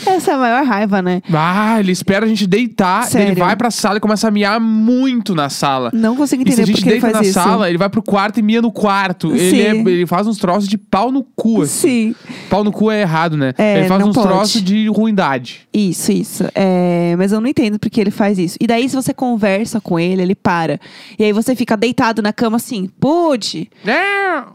Essa 0.05 0.31
é 0.31 0.33
a 0.33 0.37
maior 0.37 0.65
raiva, 0.65 1.01
né? 1.01 1.21
ah, 1.33 1.79
ele 1.79 1.91
espera 1.91 2.25
a 2.25 2.27
gente 2.27 2.45
deitar. 2.45 3.03
Sério? 3.05 3.29
Ele 3.33 3.39
vai 3.39 3.55
pra 3.55 3.71
sala 3.71 3.97
e 3.97 3.99
começa 4.01 4.27
a 4.27 4.31
miar 4.31 4.59
muito 4.59 5.33
na 5.33 5.47
sala. 5.49 5.89
Não 5.93 6.15
consigo 6.15 6.43
E 6.45 6.51
se 6.51 6.59
a 6.59 6.63
entender 6.63 6.65
gente 6.67 6.81
por 6.81 6.83
que 6.83 6.89
deita 6.99 7.11
na 7.11 7.21
isso. 7.21 7.33
sala, 7.33 7.69
ele 7.69 7.77
vai 7.77 7.87
pro 7.89 8.01
quarto 8.01 8.39
e 8.39 8.41
mia 8.43 8.61
no 8.61 8.71
quarto. 8.71 9.33
Ele, 9.33 9.61
é- 9.61 9.75
ele 9.75 10.05
faz 10.05 10.27
uns 10.27 10.37
troços 10.37 10.67
de 10.67 10.77
pau 10.77 11.11
no 11.11 11.23
cu, 11.23 11.61
assim. 11.61 12.13
Sim, 12.13 12.15
Pau 12.49 12.63
no 12.63 12.71
cu 12.71 12.91
é 12.91 13.01
errado, 13.01 13.37
né? 13.37 13.53
É, 13.57 13.79
ele 13.79 13.87
faz 13.87 14.03
uns 14.03 14.15
pode. 14.15 14.27
troços 14.27 14.61
de 14.61 14.87
ruindade. 14.89 15.61
isso, 15.73 16.11
isso. 16.11 16.43
É, 16.53 17.15
mas 17.17 17.31
eu 17.31 17.39
não 17.39 17.47
entendo 17.47 17.79
porque 17.79 18.01
ele 18.01 18.11
faz 18.11 18.37
isso. 18.37 18.57
E 18.59 18.67
daí, 18.67 18.89
se 18.89 18.95
você 18.95 19.13
conversa 19.13 19.79
com 19.79 19.97
ele, 19.99 20.21
ele 20.21 20.35
para. 20.35 20.79
E 21.17 21.23
aí 21.23 21.31
você 21.31 21.55
fica 21.55 21.77
deitado 21.77 22.21
na 22.21 22.33
cama 22.33 22.57
assim, 22.57 22.89
pude, 23.33 23.69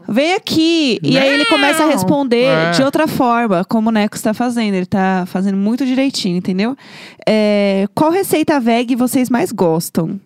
vem 0.07 0.33
aqui. 0.33 0.99
E 1.03 1.17
aí 1.17 1.33
ele 1.33 1.45
começa 1.45 1.83
a 1.83 1.85
Não. 1.85 1.91
responder 1.93 2.45
É. 2.45 2.71
de 2.71 2.81
outra 2.83 3.07
forma, 3.07 3.63
como 3.65 3.89
o 3.89 3.91
Neco 3.91 4.15
está 4.15 4.33
fazendo. 4.33 4.73
Ele 4.73 4.85
tá 4.85 5.25
fazendo 5.27 5.57
muito 5.57 5.85
direitinho, 5.85 6.37
entendeu? 6.37 6.75
É, 7.27 7.87
qual 7.93 8.11
receita 8.11 8.59
veg 8.59 8.95
vocês 8.95 9.29
mais 9.29 9.51
gostam? 9.51 10.19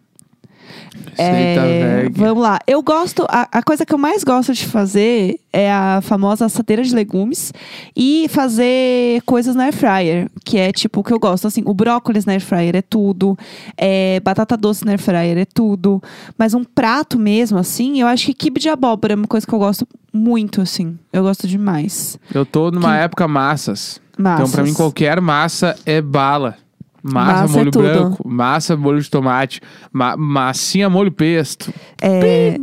É. 1.17 2.07
Vamos 2.11 2.41
lá. 2.43 2.59
Eu 2.67 2.81
gosto. 2.81 3.25
A, 3.29 3.47
a 3.51 3.63
coisa 3.63 3.85
que 3.85 3.93
eu 3.93 3.97
mais 3.97 4.23
gosto 4.23 4.53
de 4.53 4.65
fazer 4.65 5.39
é 5.51 5.71
a 5.71 5.99
famosa 6.01 6.45
assadeira 6.45 6.83
de 6.83 6.93
legumes 6.93 7.53
e 7.95 8.27
fazer 8.29 9.21
coisas 9.25 9.55
na 9.55 9.65
air 9.65 9.73
fryer, 9.73 10.29
que 10.43 10.57
é 10.57 10.71
tipo 10.71 11.01
o 11.01 11.03
que 11.03 11.13
eu 11.13 11.19
gosto. 11.19 11.47
Assim, 11.47 11.61
o 11.65 11.73
brócolis 11.73 12.25
na 12.25 12.33
air 12.33 12.41
fryer 12.41 12.75
é 12.75 12.81
tudo, 12.81 13.37
é, 13.77 14.19
batata 14.21 14.57
doce 14.57 14.83
na 14.85 14.91
air 14.91 14.99
fryer 14.99 15.37
é 15.37 15.45
tudo. 15.45 16.01
Mas 16.37 16.53
um 16.53 16.63
prato 16.63 17.19
mesmo, 17.19 17.57
assim, 17.57 18.01
eu 18.01 18.07
acho 18.07 18.25
que 18.27 18.33
quibe 18.33 18.59
de 18.59 18.69
abóbora 18.69 19.13
é 19.13 19.15
uma 19.15 19.27
coisa 19.27 19.45
que 19.45 19.53
eu 19.53 19.59
gosto 19.59 19.87
muito, 20.11 20.61
assim. 20.61 20.97
Eu 21.11 21.23
gosto 21.23 21.47
demais. 21.47 22.17
Eu 22.33 22.45
tô 22.45 22.71
numa 22.71 22.93
Que- 22.97 23.03
época 23.03 23.27
massas. 23.27 24.01
Massas. 24.17 24.39
Então, 24.49 24.51
pra 24.51 24.63
mim, 24.63 24.73
qualquer 24.73 25.19
massa 25.21 25.75
é 25.85 25.99
bala. 26.01 26.55
Massa, 27.03 27.41
Massa 27.41 27.53
é 27.53 27.57
molho 27.59 27.71
tudo. 27.71 27.83
branco, 27.83 28.27
massa, 28.27 28.77
molho 28.77 29.01
de 29.01 29.09
tomate, 29.09 29.59
ma 29.91 30.15
massinha, 30.15 30.89
molho 30.89 31.11
pesto. 31.11 31.73
É, 32.01 32.55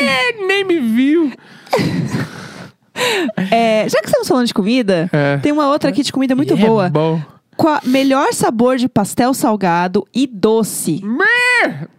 É, 0.00 0.32
nem 0.46 0.64
me 0.64 0.80
viu. 0.80 1.32
é, 3.50 3.88
já 3.88 3.98
que 4.00 4.06
estamos 4.06 4.28
falando 4.28 4.46
de 4.46 4.54
comida, 4.54 5.08
É. 5.12 5.38
tem 5.38 5.52
uma 5.52 5.68
outra 5.68 5.90
aqui 5.90 6.02
de 6.02 6.12
comida 6.12 6.34
muito 6.34 6.54
É 6.54 6.56
boa. 6.56 6.88
bom. 6.90 7.20
Qual, 7.56 7.80
melhor 7.84 8.32
sabor 8.32 8.76
de 8.76 8.88
pastel 8.88 9.34
salgado 9.34 10.06
e 10.14 10.26
doce. 10.26 11.02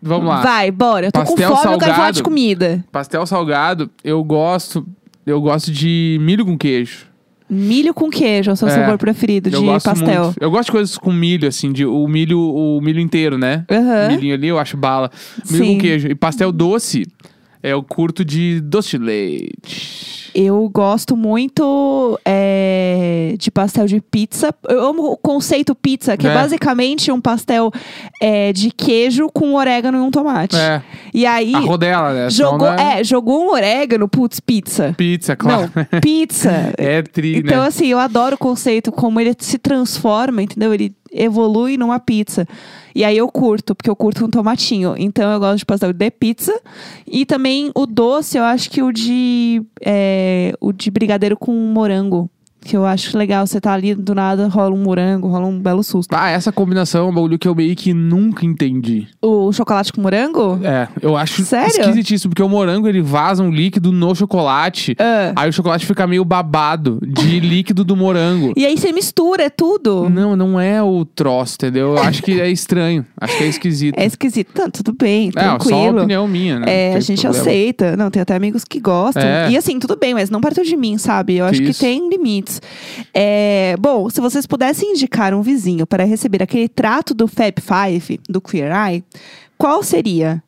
Vamos 0.02 0.28
lá. 0.28 0.42
Vai, 0.42 0.72
bora. 0.72 1.08
Eu 1.08 1.12
tô 1.12 1.20
Pastel 1.20 1.50
com 1.50 1.56
fome, 1.58 1.74
eu 1.75 1.80
quero 1.80 1.92
falar 1.92 1.96
salgado. 1.96 2.16
de 2.18 2.24
comida. 2.24 2.86
Pastel 2.92 3.25
salgado, 3.25 3.90
eu 4.04 4.24
gosto. 4.24 4.86
Eu 5.25 5.40
gosto 5.40 5.72
de 5.72 6.18
milho 6.22 6.46
com 6.46 6.58
queijo. 6.58 7.06
Milho 7.50 7.94
com 7.94 8.10
queijo 8.10 8.50
é 8.50 8.54
o 8.54 8.56
seu 8.56 8.68
É, 8.68 8.72
sabor 8.72 8.98
preferido 8.98 9.50
de 9.50 9.56
pastel. 9.84 10.24
muito. 10.26 10.38
Eu 10.42 10.50
gosto 10.50 10.66
de 10.68 10.72
coisas 10.72 10.98
com 10.98 11.12
milho, 11.12 11.48
assim, 11.48 11.72
de 11.72 11.86
o 11.86 12.08
milho, 12.08 12.40
o 12.40 12.82
milho 12.82 13.00
inteiro, 13.00 13.38
né? 13.38 13.66
Aham. 13.70 14.08
Milhinho 14.10 14.34
ali, 14.34 14.48
eu 14.48 14.58
acho 14.58 14.78
bala. 14.78 15.12
Milho 15.52 15.66
Sim. 15.66 15.74
com 15.76 15.82
queijo. 15.82 16.08
E 16.08 16.16
pastel 16.16 16.52
doce. 16.52 17.06
Eu 17.63 17.82
curto 17.82 18.25
de 18.25 18.60
doce 18.60 18.98
de 18.98 19.05
leite. 19.05 20.13
Eu 20.36 20.67
gosto 20.67 21.15
muito 21.15 22.20
é, 22.25 23.36
de 23.38 23.51
pastel 23.51 23.86
de 23.86 24.01
pizza. 24.01 24.53
Eu 24.67 24.88
amo 24.88 25.03
o 25.12 25.17
conceito 25.17 25.74
pizza, 25.75 26.17
que 26.17 26.27
é, 26.27 26.32
É. 26.32 26.34
basicamente 26.34 27.12
um 27.12 27.22
pastel 27.22 27.72
é, 28.20 28.51
de 28.51 28.72
queijo 28.72 29.29
com 29.32 29.53
orégano 29.53 30.00
e 30.00 30.01
um 30.01 30.10
tomate. 30.12 30.55
É. 30.55 30.82
E 31.13 31.25
aí, 31.25 31.53
A 31.53 31.60
rodela, 31.60 32.13
né? 32.13 32.29
Jogou, 32.32 32.67
é 32.67 33.00
é, 33.00 33.03
jogou 33.03 33.46
um 33.46 33.51
orégano, 33.51 34.08
putz, 34.10 34.39
pizza. 34.39 34.93
Pizza, 34.98 35.36
claro. 35.36 35.72
Não, 35.75 36.01
pizza. 36.01 36.74
É 36.77 37.01
tri, 37.03 37.38
Então, 37.38 37.62
né? 37.62 37.67
assim, 37.67 37.88
eu 37.88 38.00
adoro 38.00 38.36
o 38.36 38.38
conceito, 38.38 38.91
como 38.91 39.20
ele 39.20 39.34
se 39.39 39.58
transforma, 39.60 40.41
entendeu? 40.41 40.74
Ele 40.74 40.93
evolui 41.13 41.77
numa 41.77 42.00
pizza. 42.00 42.48
E 42.96 43.03
aí 43.03 43.17
eu 43.17 43.27
curto, 43.27 43.74
porque 43.74 43.89
eu 43.89 43.96
curto 43.96 44.25
um 44.25 44.29
tomatinho. 44.29 44.96
Então 44.98 45.32
eu 45.32 45.39
gosto 45.39 45.60
de 45.60 45.65
pastel 45.65 45.93
de 45.93 46.12
pizza. 46.12 46.60
E 47.08 47.25
também 47.25 47.72
o 47.75 47.86
doce, 47.86 48.38
eu 48.38 48.43
acho 48.43 48.70
que 48.70 48.82
o 48.82 48.91
de. 48.91 49.62
é, 49.82 50.53
o 50.60 50.72
de 50.72 50.89
brigadeiro 50.91 51.38
com 51.38 51.53
morango. 51.53 52.29
Que 52.63 52.77
eu 52.77 52.86
acho 52.86 53.17
legal. 53.17 53.46
Você 53.46 53.60
tá 53.60 53.74
ali, 53.74 53.93
do 53.93 54.15
nada 54.15 54.48
rola 54.48 54.74
um 54.74 54.82
morango, 54.82 55.27
rola 55.27 55.46
um 55.46 55.60
belo 55.60 55.84
susto. 55.84 56.13
Ah, 56.13 56.29
essa 56.29 56.51
combinação 56.51 57.08
é 57.08 57.10
um 57.10 57.13
bagulho 57.13 57.38
que 57.38 57.48
eu 57.48 57.53
meio 57.55 57.75
que 57.75 57.93
nunca 57.93 58.46
entendi. 58.46 59.08
O 59.22 59.51
chocolate 59.51 59.91
com 59.91 60.01
morango? 60.01 60.60
É, 60.63 60.88
eu 61.01 61.17
acho 61.17 61.43
Sério? 61.43 61.67
esquisitíssimo, 61.82 62.29
porque 62.32 62.41
o 62.43 62.50
morango 62.50 62.88
ele 62.88 63.01
vaza 63.01 63.43
um 63.43 63.51
líquido 63.51 63.91
no 63.91 64.15
chocolate. 64.15 64.96
Ah. 65.00 65.34
Aí 65.36 65.50
o 65.50 65.53
chocolate 65.53 65.86
fica 65.86 66.08
meio 66.08 66.24
babado 66.24 67.00
de 67.05 67.39
líquido 67.41 67.84
do 67.84 67.96
morango. 67.96 68.53
E 68.55 68.65
aí 68.65 68.77
você 68.77 68.91
mistura, 68.91 69.43
é 69.43 69.50
tudo. 69.50 70.10
Não, 70.10 70.36
não 70.36 70.60
é 70.60 70.82
o 70.82 71.03
troço, 71.05 71.55
entendeu? 71.55 71.96
Eu 71.96 72.00
acho 72.00 72.24
que 72.24 72.39
é 72.39 72.50
estranho. 72.50 73.05
Acho 73.20 73.38
que 73.38 73.43
é 73.43 73.48
esquisito. 73.48 74.00
É 74.00 74.05
esquisito. 74.05 74.51
Não, 74.58 74.70
tudo 74.70 74.93
bem, 74.93 75.29
É, 75.36 75.41
só 75.41 75.50
uma 75.50 75.60
tranquilo. 75.60 75.98
opinião 75.98 76.27
minha, 76.27 76.60
né? 76.60 76.65
É, 76.67 76.96
a 76.96 77.00
gente 77.00 77.22
problema. 77.22 77.41
aceita. 77.41 77.98
Não, 77.98 78.10
tem 78.10 78.22
até 78.22 78.36
amigos 78.36 78.63
que 78.63 78.79
gostam. 78.79 79.22
É. 79.24 79.51
E 79.51 79.58
assim, 79.58 79.79
tudo 79.79 79.98
bem, 79.98 80.13
mas 80.13 80.29
não 80.29 80.39
perto 80.41 80.63
de 80.63 80.75
mim, 80.77 80.98
sabe? 80.98 81.36
Eu 81.36 81.46
acho 81.46 81.62
que 81.62 81.70
Isso. 81.72 81.82
tem 81.82 82.10
limites. 82.10 82.53
É, 83.14 83.76
bom, 83.80 84.10
se 84.10 84.20
vocês 84.22 84.46
pudessem 84.46 84.92
indicar 84.92 85.34
um 85.34 85.42
vizinho 85.42 85.86
para 85.86 86.04
receber 86.04 86.44
aquele 86.44 86.68
trato 86.68 87.14
do 87.14 87.28
Fab 87.28 87.56
Five, 87.60 88.20
do 88.30 88.42
Queer 88.42 88.72
Eye, 88.72 89.04
qual 89.58 89.84
seria? 89.84 90.44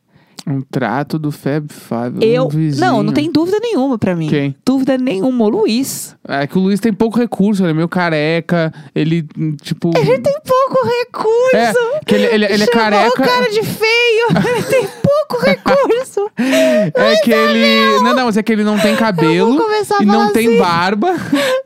Um 0.48 0.60
trato 0.60 1.18
do 1.18 1.32
Fab 1.32 1.66
Five. 1.72 2.24
Eu. 2.24 2.44
Um. 2.46 2.78
Não, 2.78 3.02
não 3.02 3.12
tem 3.12 3.30
dúvida 3.32 3.58
nenhuma 3.60 3.98
pra 3.98 4.14
mim. 4.14 4.28
Quem? 4.28 4.54
Dúvida 4.64 4.96
nenhuma, 4.96 5.44
o 5.44 5.48
Luiz. 5.48 6.14
É 6.28 6.46
que 6.46 6.56
o 6.56 6.60
Luiz 6.60 6.78
tem 6.78 6.92
pouco 6.92 7.18
recurso, 7.18 7.64
ele 7.64 7.72
é 7.72 7.74
meio 7.74 7.88
careca, 7.88 8.72
ele, 8.94 9.26
hum, 9.36 9.56
tipo. 9.60 9.90
Ele 9.96 10.20
tem 10.20 10.36
pouco 10.44 10.86
recurso. 10.86 11.56
É, 11.56 12.00
que 12.06 12.14
ele, 12.14 12.26
ele, 12.26 12.44
ele 12.44 12.62
é 12.62 12.66
careca. 12.68 13.08
o 13.08 13.12
cara 13.26 13.50
de 13.50 13.62
feio. 13.64 14.26
ele 14.54 14.62
tem 14.62 14.88
pouco 15.02 15.44
recurso. 15.44 16.30
É 16.36 17.16
que 17.16 17.32
ele. 17.32 18.04
Não, 18.04 18.14
não, 18.14 18.26
mas 18.26 18.36
é 18.36 18.42
que 18.42 18.52
ele 18.52 18.62
não 18.62 18.78
tem 18.78 18.94
cabelo. 18.94 19.52
E 20.00 20.04
não 20.04 20.20
falar 20.20 20.32
tem 20.32 20.46
assim. 20.46 20.58
barba. 20.58 21.16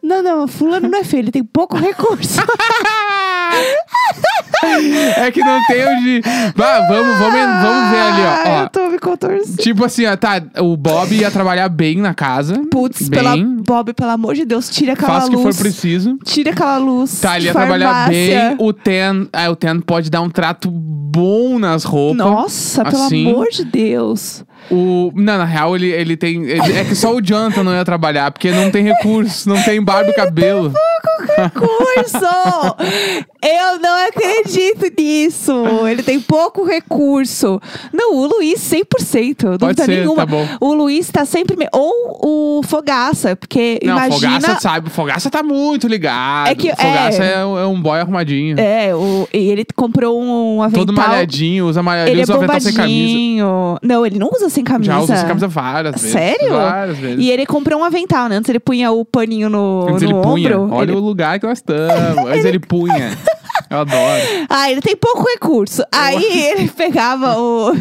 Não, 0.03 0.23
não, 0.23 0.49
fulano 0.49 0.89
não 0.89 0.99
é 0.99 1.05
feio, 1.05 1.21
ele 1.21 1.31
tem 1.31 1.45
pouco 1.45 1.77
recurso. 1.77 2.41
É 5.17 5.31
que 5.31 5.41
não 5.41 5.59
tem 5.67 5.87
onde. 5.89 6.21
Vá, 6.55 6.81
vamos, 6.89 7.17
vamos, 7.19 7.41
vamos 7.63 7.91
ver 7.91 8.01
ali, 8.01 8.23
ó. 8.23 8.27
Ah, 8.27 8.45
ó. 8.47 8.63
Eu 8.65 8.69
tô 8.69 8.89
me 8.91 8.99
contorcendo. 8.99 9.57
Tipo 9.57 9.85
assim, 9.85 10.07
ó, 10.07 10.17
tá. 10.17 10.41
O 10.59 10.77
Bob 10.77 11.15
ia 11.15 11.31
trabalhar 11.31 11.69
bem 11.69 11.97
na 11.97 12.13
casa. 12.15 12.61
Putz, 12.71 13.09
bem. 13.09 13.19
pela, 13.23 13.37
Bob, 13.37 13.93
pelo 13.95 14.11
amor 14.11 14.35
de 14.35 14.45
Deus, 14.45 14.69
tira 14.69 14.93
aquela 14.93 15.15
Faça 15.15 15.27
o 15.29 15.31
que 15.31 15.37
for 15.37 15.45
luz. 15.45 15.59
preciso. 15.59 16.19
Tira 16.25 16.51
aquela 16.51 16.77
luz. 16.79 17.21
Tá, 17.21 17.37
ele 17.37 17.47
ia 17.47 17.53
Farmácia. 17.53 17.79
trabalhar 17.79 18.09
bem. 18.09 18.57
O 18.59 18.73
Ten. 18.73 19.29
Ah, 19.33 19.51
o 19.51 19.57
Ten 19.57 19.81
pode 19.81 20.11
dar 20.11 20.21
um 20.21 20.29
trato 20.31 20.71
bom 20.71 21.59
nas 21.59 21.85
roupas. 21.85 22.19
Nossa, 22.19 22.85
pelo 22.85 23.05
assim. 23.05 23.31
amor 23.31 23.49
de 23.51 23.65
Deus. 23.65 24.45
O, 24.71 25.11
não, 25.17 25.39
na 25.39 25.45
real, 25.45 25.75
ele, 25.75 25.89
ele 25.89 26.17
tem. 26.17 26.45
ele- 26.45 26.73
é 26.79 26.85
que 26.85 26.95
só 26.95 27.15
o 27.15 27.21
Jonathan 27.23 27.65
não 27.65 27.73
ia 27.73 27.85
trabalhar, 27.85 28.31
porque 28.31 28.51
não 28.53 28.71
tem 28.71 28.85
recurso, 28.85 29.49
não 29.49 29.61
tem 29.63 29.83
barba 29.83 30.11
e 30.11 30.13
cabelo. 30.15 30.73
Recurso! 31.37 32.77
Eu 33.43 33.79
não 33.81 34.07
acredito 34.09 34.87
nisso. 34.99 35.53
Ele 35.91 36.03
tem 36.03 36.21
pouco 36.21 36.65
recurso. 36.65 37.61
Não, 37.93 38.15
o 38.17 38.27
Luiz, 38.27 38.61
100%. 38.61 39.57
Dúvida 39.57 39.85
ser, 39.85 39.91
nenhuma. 40.01 40.17
tá 40.17 40.27
bom. 40.27 40.47
O 40.61 40.75
Luiz 40.75 41.11
tá 41.11 41.25
sempre. 41.25 41.57
me- 41.57 41.69
Ou 41.73 42.59
o 42.59 42.63
Fogaça, 42.63 43.35
porque 43.37 43.81
Não, 43.83 43.95
imagina. 43.97 44.41
Fogaça 44.41 44.61
sabe, 44.61 44.91
Fogaça 44.91 45.31
tá 45.31 45.43
muito 45.43 45.89
ligado. 45.89 46.49
É 46.49 46.55
que- 46.55 46.71
Fogaça 46.75 47.25
é. 47.25 47.33
é, 47.41 47.45
um- 47.47 47.59
é 47.59 47.67
um 47.67 47.81
boy 47.81 47.99
arrumadinho. 47.99 48.61
É, 48.61 48.95
o, 48.95 49.27
e 49.33 49.49
ele 49.51 49.65
comprou 49.75 50.21
um 50.21 50.63
avental. 50.63 50.85
Todo 50.87 50.93
malhadinho, 50.97 51.67
usa 51.67 51.83
malhadinho, 51.83 52.13
Ele 52.15 52.21
é 52.21 52.25
usa 52.25 52.35
avental 52.35 52.61
sem 52.61 52.75
camisa. 52.75 53.79
Não, 53.83 54.05
ele 54.05 54.19
não 54.19 54.29
usa 54.33 54.49
sem 54.51 54.63
camisa. 54.65 54.93
Já 54.93 55.01
usa 55.01 55.17
sem 55.17 55.27
camisa 55.27 55.49
várias 55.49 55.95
vezes. 55.95 56.11
Sério? 56.13 56.51
Várias 56.51 56.99
vezes. 56.99 57.25
E 57.25 57.31
ele 57.31 57.47
comprou 57.47 57.81
um 57.81 57.85
avental, 57.85 58.29
né? 58.29 58.37
Antes 58.37 58.49
ele 58.51 58.61
punha 58.61 58.93
o 58.93 59.05
paninho 59.05 59.49
no, 59.49 59.87
Antes 59.89 60.03
no 60.03 60.09
ele 60.09 60.23
punha. 60.23 60.57
ombro. 60.59 60.75
Olha 60.75 60.90
Ele- 60.90 60.90
o 60.97 61.01
lugar 61.01 61.39
que 61.39 61.47
nós 61.47 61.59
estamos. 61.59 62.27
Antes 62.27 62.45
ele 62.45 62.59
punha. 62.59 63.17
Eu 63.71 63.79
adoro. 63.79 64.23
Ah, 64.49 64.69
ele 64.69 64.81
tem 64.81 64.97
pouco 64.97 65.25
recurso. 65.31 65.85
Aí 65.93 66.49
ele 66.49 66.69
pegava 66.69 67.39
o, 67.39 67.73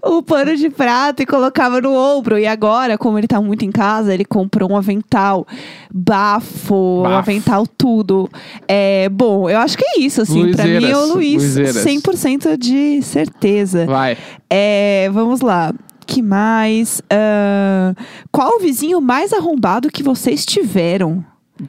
o 0.16 0.22
pano 0.22 0.56
de 0.56 0.70
prato 0.70 1.22
e 1.22 1.26
colocava 1.26 1.78
no 1.78 1.92
ombro. 1.92 2.38
E 2.38 2.46
agora, 2.46 2.96
como 2.96 3.18
ele 3.18 3.26
tá 3.26 3.38
muito 3.38 3.66
em 3.66 3.70
casa, 3.70 4.14
ele 4.14 4.24
comprou 4.24 4.72
um 4.72 4.76
avental 4.78 5.46
bafo, 5.92 7.02
um 7.02 7.06
avental 7.06 7.66
tudo. 7.66 8.30
É, 8.66 9.10
bom, 9.10 9.50
eu 9.50 9.58
acho 9.58 9.76
que 9.76 9.84
é 9.84 10.00
isso, 10.00 10.22
assim. 10.22 10.52
Pra 10.52 10.64
mim 10.64 10.90
é 10.90 10.96
o 10.96 11.12
Luizeiras, 11.12 11.14
Luiz, 11.14 11.42
Luizeiras. 11.42 11.84
100% 11.84 12.56
de 12.56 13.02
certeza. 13.02 13.84
Vai. 13.84 14.16
É, 14.48 15.10
vamos 15.12 15.42
lá. 15.42 15.74
Que 16.06 16.22
mais? 16.22 17.02
Ah, 17.10 17.92
qual 18.32 18.56
o 18.56 18.60
vizinho 18.60 19.02
mais 19.02 19.34
arrombado 19.34 19.90
que 19.90 20.02
vocês 20.02 20.46
tiveram? 20.46 21.22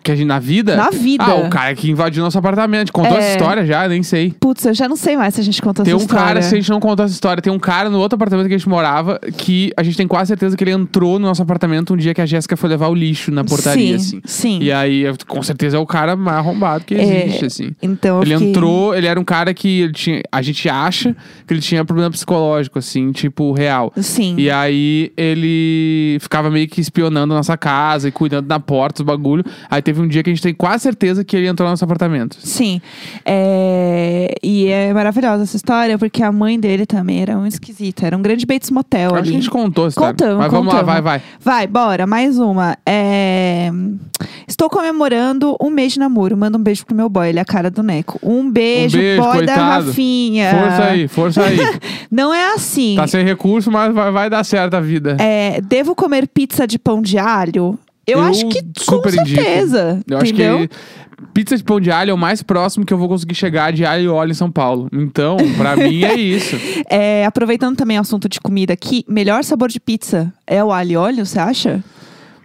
Que 0.03 0.11
a 0.11 0.15
gente, 0.15 0.27
na 0.27 0.39
vida? 0.39 0.75
Na 0.75 0.89
vida. 0.89 1.23
Ah, 1.23 1.35
o 1.35 1.49
cara 1.49 1.73
que 1.75 1.89
invadiu 1.89 2.23
nosso 2.23 2.37
apartamento. 2.37 2.91
Contou 2.93 3.15
É. 3.17 3.19
essa 3.19 3.31
história 3.31 3.65
já? 3.65 3.87
Nem 3.87 4.03
sei. 4.03 4.33
Putz, 4.39 4.65
eu 4.65 4.73
já 4.73 4.87
não 4.87 4.95
sei 4.95 5.17
mais 5.17 5.33
se 5.35 5.41
a 5.41 5.43
gente 5.43 5.61
contou 5.61 5.83
Tem 5.83 5.93
essa 5.93 6.01
um 6.03 6.05
história. 6.05 6.25
cara, 6.25 6.41
se 6.41 6.53
a 6.53 6.57
gente 6.57 6.69
não 6.69 6.79
contou 6.79 7.05
essa 7.05 7.13
história, 7.13 7.41
tem 7.41 7.51
um 7.51 7.59
cara 7.59 7.89
no 7.89 7.99
outro 7.99 8.15
apartamento 8.15 8.47
que 8.47 8.53
a 8.53 8.57
gente 8.57 8.69
morava 8.69 9.19
que 9.37 9.71
a 9.75 9.83
gente 9.83 9.97
tem 9.97 10.07
quase 10.07 10.27
certeza 10.29 10.55
que 10.55 10.63
ele 10.63 10.71
entrou 10.71 11.17
no 11.19 11.27
nosso 11.27 11.41
apartamento 11.41 11.93
um 11.93 11.97
dia 11.97 12.13
que 12.13 12.21
a 12.21 12.25
Jéssica 12.25 12.55
foi 12.55 12.69
levar 12.69 12.87
o 12.89 12.93
lixo 12.93 13.31
na 13.31 13.43
portaria, 13.43 13.97
sim, 13.99 14.17
assim. 14.17 14.21
Sim. 14.25 14.59
E 14.61 14.71
aí, 14.71 15.01
eu- 15.01 15.15
com 15.27 15.41
certeza 15.41 15.77
é 15.77 15.79
o 15.79 15.85
cara 15.85 16.15
mais 16.15 16.37
arrombado 16.37 16.83
que 16.85 16.93
É, 16.95 17.25
existe, 17.25 17.45
assim. 17.45 17.71
Então 17.81 18.17
eu 18.17 18.23
Ele 18.23 18.33
fiquei- 18.35 18.49
entrou, 18.49 18.95
ele 18.95 19.07
era 19.07 19.19
um 19.19 19.23
cara 19.23 19.53
que 19.53 19.81
ele 19.81 19.93
tinha, 19.93 20.21
a 20.31 20.41
gente 20.41 20.69
acha 20.69 21.15
que 21.47 21.53
ele 21.53 21.61
tinha 21.61 21.83
problema 21.83 22.11
psicológico, 22.11 22.77
assim, 22.79 23.11
tipo, 23.11 23.51
real. 23.53 23.91
Sim. 23.97 24.35
E 24.37 24.51
aí 24.51 25.11
ele 25.17 26.17
ficava 26.21 26.49
meio 26.49 26.67
que 26.67 26.79
espionando 26.81 27.33
a 27.33 27.37
nossa 27.37 27.57
casa 27.57 28.07
e 28.07 28.11
cuidando 28.11 28.45
da 28.47 28.59
porta, 28.59 29.01
os 29.01 29.05
bagulho. 29.05 29.43
Aí 29.79 29.81
teve 29.81 30.01
um 30.01 30.07
dia 30.07 30.21
que 30.21 30.29
a 30.29 30.33
gente 30.33 30.43
tem 30.43 30.53
quase 30.53 30.83
certeza 30.83 31.23
que 31.23 31.37
ele 31.37 31.47
entrou 31.47 31.65
no 31.65 31.71
nosso 31.71 31.85
apartamento. 31.85 32.37
Sim. 32.41 32.81
É, 33.25 34.35
E 34.43 34.67
é 34.67 34.93
maravilhosa 34.93 35.43
essa 35.43 35.55
história, 35.55 35.97
porque 35.97 36.21
a 36.21 36.31
mãe 36.33 36.59
dele 36.59 36.85
também 36.85 37.21
era 37.21 37.37
um 37.37 37.45
esquisita. 37.47 38.05
Era 38.05 38.17
um 38.17 38.21
grande 38.21 38.45
Bates 38.45 38.69
Motel 38.71 39.15
Acho 39.15 39.23
que 39.23 39.29
a 39.29 39.31
gente 39.31 39.49
contou 39.49 39.87
essa 39.87 39.93
história. 39.93 40.11
Contamos, 40.13 40.37
Mas 40.37 40.51
vamos 40.51 40.73
lá, 40.73 40.79
contamos. 40.81 41.01
vai, 41.03 41.19
vai. 41.19 41.21
Vai, 41.39 41.67
bora, 41.67 42.05
mais 42.05 42.37
uma. 42.37 42.77
É, 42.85 43.71
Estou 44.45 44.69
comemorando 44.69 45.55
um 45.61 45.69
mês 45.69 45.93
de 45.93 45.99
namoro. 45.99 46.35
Manda 46.35 46.57
um 46.57 46.61
beijo 46.61 46.85
pro 46.85 46.95
meu 46.95 47.07
boy, 47.07 47.29
ele 47.29 47.39
é 47.39 47.41
a 47.41 47.45
cara 47.45 47.71
do 47.71 47.81
Neco. 47.81 48.19
Um 48.21 48.51
beijo, 48.51 48.97
beijo, 48.97 49.21
boy 49.21 49.45
da 49.45 49.53
coitado. 49.53 49.85
Rafinha. 49.85 50.51
Força 50.51 50.83
aí, 50.83 51.07
força 51.07 51.43
aí. 51.45 51.57
Não 52.11 52.33
é 52.33 52.53
assim. 52.53 52.95
tá 52.97 53.07
sem 53.07 53.23
recurso, 53.23 53.71
mas 53.71 53.93
vai, 53.93 54.11
vai 54.11 54.29
dar 54.29 54.43
certo 54.43 54.73
a 54.73 54.81
vida. 54.81 55.15
É, 55.19 55.61
devo 55.61 55.95
comer 55.95 56.27
pizza 56.27 56.67
de 56.67 56.77
pão 56.77 57.01
de 57.01 57.17
alho? 57.17 57.79
Eu, 58.09 58.19
Eu 58.19 58.23
acho 58.25 58.47
que 58.49 58.61
com 58.61 58.71
super 58.97 59.13
indico. 59.13 59.41
certeza. 59.41 59.99
Eu 60.09 60.17
acho 60.17 60.25
entendeu? 60.33 60.67
que 60.67 60.75
pizza 61.33 61.55
de 61.57 61.63
pão 61.63 61.79
de 61.81 61.91
alho 61.91 62.11
é 62.11 62.13
o 62.13 62.17
mais 62.17 62.41
próximo 62.41 62.85
que 62.85 62.93
eu 62.93 62.97
vou 62.97 63.07
conseguir 63.09 63.35
chegar 63.35 63.71
de 63.73 63.85
alho 63.85 64.03
e 64.03 64.07
óleo 64.07 64.31
em 64.31 64.35
São 64.35 64.49
Paulo. 64.51 64.87
Então, 64.93 65.37
pra 65.57 65.75
mim 65.75 66.03
é 66.03 66.13
isso. 66.19 66.55
É, 66.89 67.25
aproveitando 67.25 67.75
também 67.75 67.97
o 67.97 68.01
assunto 68.01 68.27
de 68.29 68.39
comida 68.39 68.73
aqui, 68.73 69.03
melhor 69.07 69.43
sabor 69.43 69.69
de 69.69 69.79
pizza 69.79 70.33
é 70.47 70.63
o 70.63 70.71
alho 70.71 70.91
e 70.91 70.95
óleo, 70.97 71.25
você 71.25 71.39
acha? 71.39 71.83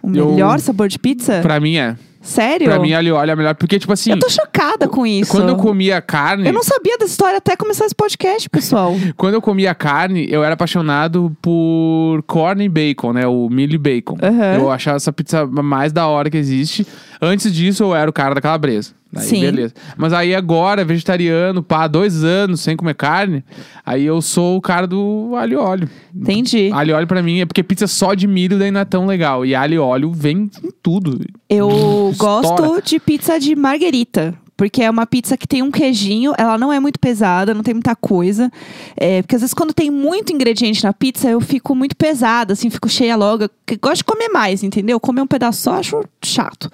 O 0.03 0.15
Eu- 0.15 0.31
melhor 0.31 0.59
sabor 0.59 0.87
de 0.87 0.99
pizza? 0.99 1.39
Pra 1.41 1.59
mim 1.59 1.77
é. 1.77 1.95
Sério? 2.25 2.65
Pra 2.67 2.79
mim, 2.79 2.89
e 2.89 3.11
óleo 3.11 3.31
é 3.31 3.35
melhor. 3.35 3.53
Porque, 3.55 3.77
tipo 3.77 3.93
assim, 3.93 4.09
Eu 4.11 4.19
tô 4.19 4.27
chocada 4.29 4.87
com 4.87 5.05
isso. 5.05 5.31
quando 5.31 5.49
eu 5.49 5.55
comia 5.55 6.01
carne. 6.01 6.47
Eu 6.47 6.53
não 6.53 6.63
sabia 6.63 6.97
dessa 6.97 7.11
história 7.11 7.37
até 7.37 7.55
começar 7.55 7.85
esse 7.85 7.93
podcast, 7.95 8.49
pessoal. 8.49 8.93
Quando 9.15 9.35
eu 9.35 9.41
comia 9.41 9.75
carne, 9.75 10.27
eu 10.29 10.43
era 10.43 10.55
apaixonado 10.55 11.35
por 11.41 12.23
corn 12.25 12.63
e 12.65 12.67
bacon, 12.69 13.13
né? 13.13 13.27
O 13.27 13.47
milho 13.47 13.75
e 13.75 13.77
bacon. 13.77 14.17
Aham. 14.21 14.55
Eu 14.57 14.71
achava 14.71 14.97
essa 14.97 15.13
pizza 15.13 15.45
mais 15.45 15.93
da 15.93 16.07
hora 16.07 16.29
que 16.29 16.37
existe. 16.37 16.85
Antes 17.21 17.53
disso, 17.53 17.83
eu 17.83 17.95
era 17.95 18.09
o 18.09 18.13
cara 18.13 18.33
da 18.33 18.41
calabresa. 18.41 18.91
Daí, 19.15 19.23
Sim. 19.23 19.41
beleza. 19.41 19.73
Mas 19.95 20.11
aí 20.11 20.35
agora, 20.35 20.83
vegetariano, 20.83 21.63
pá, 21.63 21.87
dois 21.87 22.23
anos 22.23 22.59
sem 22.59 22.75
comer 22.75 22.95
carne, 22.95 23.43
aí 23.85 24.03
eu 24.03 24.21
sou 24.21 24.57
o 24.57 24.61
cara 24.61 24.85
do 24.85 25.31
alho 25.35 25.53
e 25.53 25.55
óleo. 25.55 25.89
Entendi. 26.13 26.69
Alho 26.73 26.91
e 26.91 26.93
óleo 26.93 27.07
pra 27.07 27.23
mim 27.23 27.39
é 27.39 27.45
porque 27.45 27.63
pizza 27.63 27.87
só 27.87 28.13
de 28.13 28.27
milho 28.27 28.59
daí 28.59 28.71
não 28.71 28.81
é 28.81 28.85
tão 28.85 29.05
legal. 29.05 29.45
E 29.45 29.55
alho 29.55 29.73
e 29.75 29.79
óleo 29.79 30.11
vem 30.11 30.49
em 30.63 30.71
tudo. 30.83 31.19
Eu 31.49 32.13
gosto 32.17 32.81
de 32.81 32.99
pizza 32.99 33.39
de 33.39 33.55
marguerita. 33.55 34.35
Porque 34.57 34.81
é 34.81 34.89
uma 34.89 35.05
pizza 35.05 35.35
que 35.35 35.47
tem 35.47 35.61
um 35.61 35.69
queijinho, 35.69 36.33
ela 36.37 36.57
não 36.57 36.71
é 36.71 36.79
muito 36.79 36.99
pesada, 36.99 37.53
não 37.53 37.63
tem 37.63 37.73
muita 37.73 37.95
coisa. 37.95 38.49
É, 38.95 39.21
porque 39.21 39.35
às 39.35 39.41
vezes 39.41 39.53
quando 39.53 39.73
tem 39.73 39.91
muito 39.91 40.31
ingrediente 40.31 40.83
na 40.83 40.93
pizza, 40.93 41.29
eu 41.29 41.41
fico 41.41 41.75
muito 41.75 41.95
pesada, 41.95 42.53
assim, 42.53 42.69
fico 42.69 42.87
cheia 42.87 43.15
logo. 43.15 43.43
Eu 43.43 43.49
gosto 43.81 43.97
de 43.97 44.03
comer 44.05 44.29
mais, 44.29 44.63
entendeu? 44.63 44.99
Comer 44.99 45.21
um 45.21 45.27
pedaço 45.27 45.61
só, 45.61 45.73
acho 45.73 46.03
chato. 46.23 46.71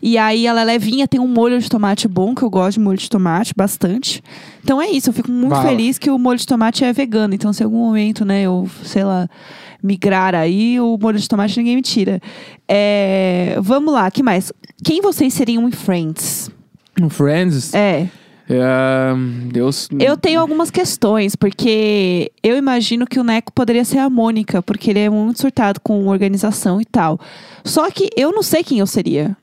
E 0.00 0.16
aí 0.16 0.46
ela 0.46 0.60
é 0.60 0.64
levinha, 0.64 1.08
tem 1.08 1.18
um 1.18 1.26
molho 1.26 1.58
de 1.58 1.68
tomate 1.68 2.06
bom, 2.06 2.34
que 2.34 2.42
eu 2.42 2.50
gosto 2.50 2.78
de 2.78 2.80
molho 2.80 2.98
de 2.98 3.10
tomate 3.10 3.52
bastante. 3.56 4.22
Então 4.62 4.80
é 4.80 4.88
isso, 4.88 5.10
eu 5.10 5.12
fico 5.12 5.30
muito 5.30 5.50
Bala. 5.50 5.68
feliz 5.68 5.98
que 5.98 6.10
o 6.10 6.18
molho 6.18 6.38
de 6.38 6.46
tomate 6.46 6.84
é 6.84 6.92
vegano. 6.92 7.34
Então, 7.34 7.52
se 7.52 7.62
em 7.62 7.64
algum 7.64 7.78
momento, 7.78 8.24
né, 8.24 8.42
eu, 8.42 8.68
sei 8.84 9.02
lá, 9.02 9.28
migrar 9.82 10.34
aí, 10.34 10.80
o 10.80 10.96
molho 11.00 11.18
de 11.18 11.28
tomate 11.28 11.58
ninguém 11.58 11.76
me 11.76 11.82
tira. 11.82 12.20
É, 12.68 13.58
vamos 13.60 13.92
lá, 13.92 14.10
que 14.10 14.22
mais? 14.22 14.52
Quem 14.84 15.02
vocês 15.02 15.34
seriam 15.34 15.68
em 15.68 15.72
Friends? 15.72 16.50
No 16.98 17.08
Friends, 17.10 17.74
É. 17.74 18.08
é, 18.48 19.12
Deus. 19.52 19.88
Eu 19.98 20.16
tenho 20.16 20.40
algumas 20.40 20.70
questões, 20.70 21.34
porque 21.34 22.30
eu 22.42 22.56
imagino 22.56 23.06
que 23.06 23.18
o 23.18 23.24
Neco 23.24 23.52
poderia 23.52 23.84
ser 23.84 23.98
a 23.98 24.08
Mônica, 24.10 24.62
porque 24.62 24.90
ele 24.90 25.00
é 25.00 25.10
muito 25.10 25.40
surtado 25.40 25.80
com 25.80 26.06
organização 26.06 26.80
e 26.80 26.84
tal. 26.84 27.18
Só 27.64 27.90
que 27.90 28.08
eu 28.16 28.30
não 28.32 28.42
sei 28.42 28.62
quem 28.62 28.78
eu 28.78 28.86
seria. 28.86 29.36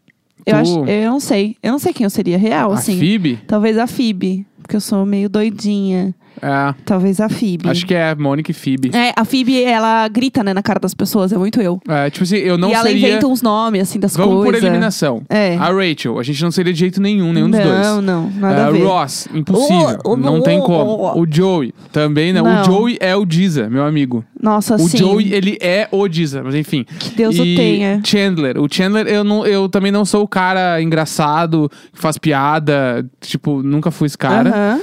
Eu, 0.45 0.55
Tu? 0.55 0.59
acho, 0.59 0.85
eu 0.85 1.11
não 1.11 1.19
sei. 1.19 1.55
Eu 1.61 1.71
não 1.73 1.79
sei 1.79 1.93
quem 1.93 2.03
eu 2.03 2.09
seria 2.09 2.37
real, 2.37 2.71
A 2.71 2.75
assim. 2.75 2.97
Phoebe? 2.97 3.39
Talvez 3.47 3.77
a 3.77 3.85
Phoebe, 3.85 4.45
porque 4.61 4.75
eu 4.75 4.81
sou 4.81 5.05
meio 5.05 5.29
doidinha. 5.29 6.15
É, 6.41 6.73
Talvez 6.85 7.19
a 7.19 7.27
Phoebe. 7.29 7.69
acho 7.69 7.85
que 7.85 7.93
é 7.93 8.13
Mônica 8.15 8.51
e 8.51 8.53
Phoebe. 8.53 8.91
É, 8.93 9.13
a 9.15 9.25
Phoebe, 9.25 9.63
ela 9.63 10.07
grita, 10.07 10.43
né, 10.43 10.53
na 10.53 10.61
cara 10.63 10.79
das 10.79 10.93
pessoas, 10.93 11.31
é 11.31 11.37
muito 11.37 11.61
eu. 11.61 11.79
É, 11.87 12.09
tipo 12.09 12.23
assim, 12.23 12.37
eu 12.37 12.57
não 12.57 12.69
e 12.69 12.73
ela 12.73 12.83
seria. 12.83 13.09
inventa 13.09 13.27
uns 13.27 13.41
nomes, 13.41 13.81
assim, 13.81 13.99
das 13.99 14.15
Vamos 14.15 14.35
por 14.35 14.43
coisas. 14.45 14.63
eliminação. 14.63 15.21
É. 15.29 15.55
A 15.57 15.71
Rachel, 15.71 16.17
a 16.19 16.23
gente 16.23 16.41
não 16.43 16.51
seria 16.51 16.73
de 16.73 16.79
jeito 16.79 17.01
nenhum, 17.01 17.31
nenhum 17.33 17.49
dos 17.49 17.59
dois. 17.59 17.79
Não, 17.85 18.01
não, 18.01 18.29
nada 18.31 18.61
É, 18.61 18.63
a 18.65 18.71
ver. 18.71 18.83
Ross, 18.83 19.27
impossível. 19.33 19.99
Oh, 20.03 20.11
oh, 20.13 20.17
não 20.17 20.41
tem 20.41 20.59
oh, 20.59 20.63
como. 20.63 20.91
oh, 20.91 21.13
oh. 21.15 21.21
O 21.21 21.27
Joey, 21.29 21.73
também 21.91 22.33
não. 22.33 22.43
Não. 22.43 22.61
O 22.61 22.65
Joey 22.65 22.97
é 22.99 23.15
o 23.15 23.25
Diza, 23.25 23.69
meu 23.69 23.85
amigo. 23.85 24.23
Nossa, 24.41 24.75
O 24.75 24.79
sim. 24.79 24.97
Joey, 24.97 25.33
ele 25.33 25.57
é 25.61 25.87
o 25.91 26.07
Diza, 26.07 26.41
mas 26.43 26.55
enfim. 26.55 26.83
Que 26.97 27.09
Deus 27.11 27.35
e 27.35 27.41
o 27.41 27.55
tenha. 27.55 28.01
Chandler. 28.03 28.57
O 28.57 28.67
Chandler, 28.71 29.05
eu, 29.07 29.23
não, 29.23 29.45
eu 29.45 29.69
também 29.69 29.91
não 29.91 30.03
sou 30.05 30.23
o 30.23 30.27
cara 30.27 30.81
engraçado, 30.81 31.69
que 31.93 31.99
faz 32.01 32.17
piada. 32.17 33.05
Tipo, 33.19 33.61
nunca 33.61 33.91
fui 33.91 34.07
esse 34.07 34.17
cara. 34.17 34.49
Aham. 34.49 34.81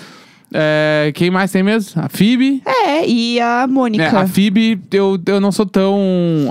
É, 0.53 1.13
quem 1.15 1.31
mais 1.31 1.51
tem 1.53 1.63
mesmo? 1.63 2.01
A 2.03 2.09
Phoebe. 2.09 2.63
É, 2.67 3.07
e 3.07 3.39
a 3.41 3.67
Mônica. 3.69 4.05
É, 4.05 4.09
a 4.09 4.27
Phoebe, 4.27 4.81
eu, 4.91 5.19
eu 5.27 5.41
não 5.41 5.53
sou 5.53 5.67
tão 5.67 5.99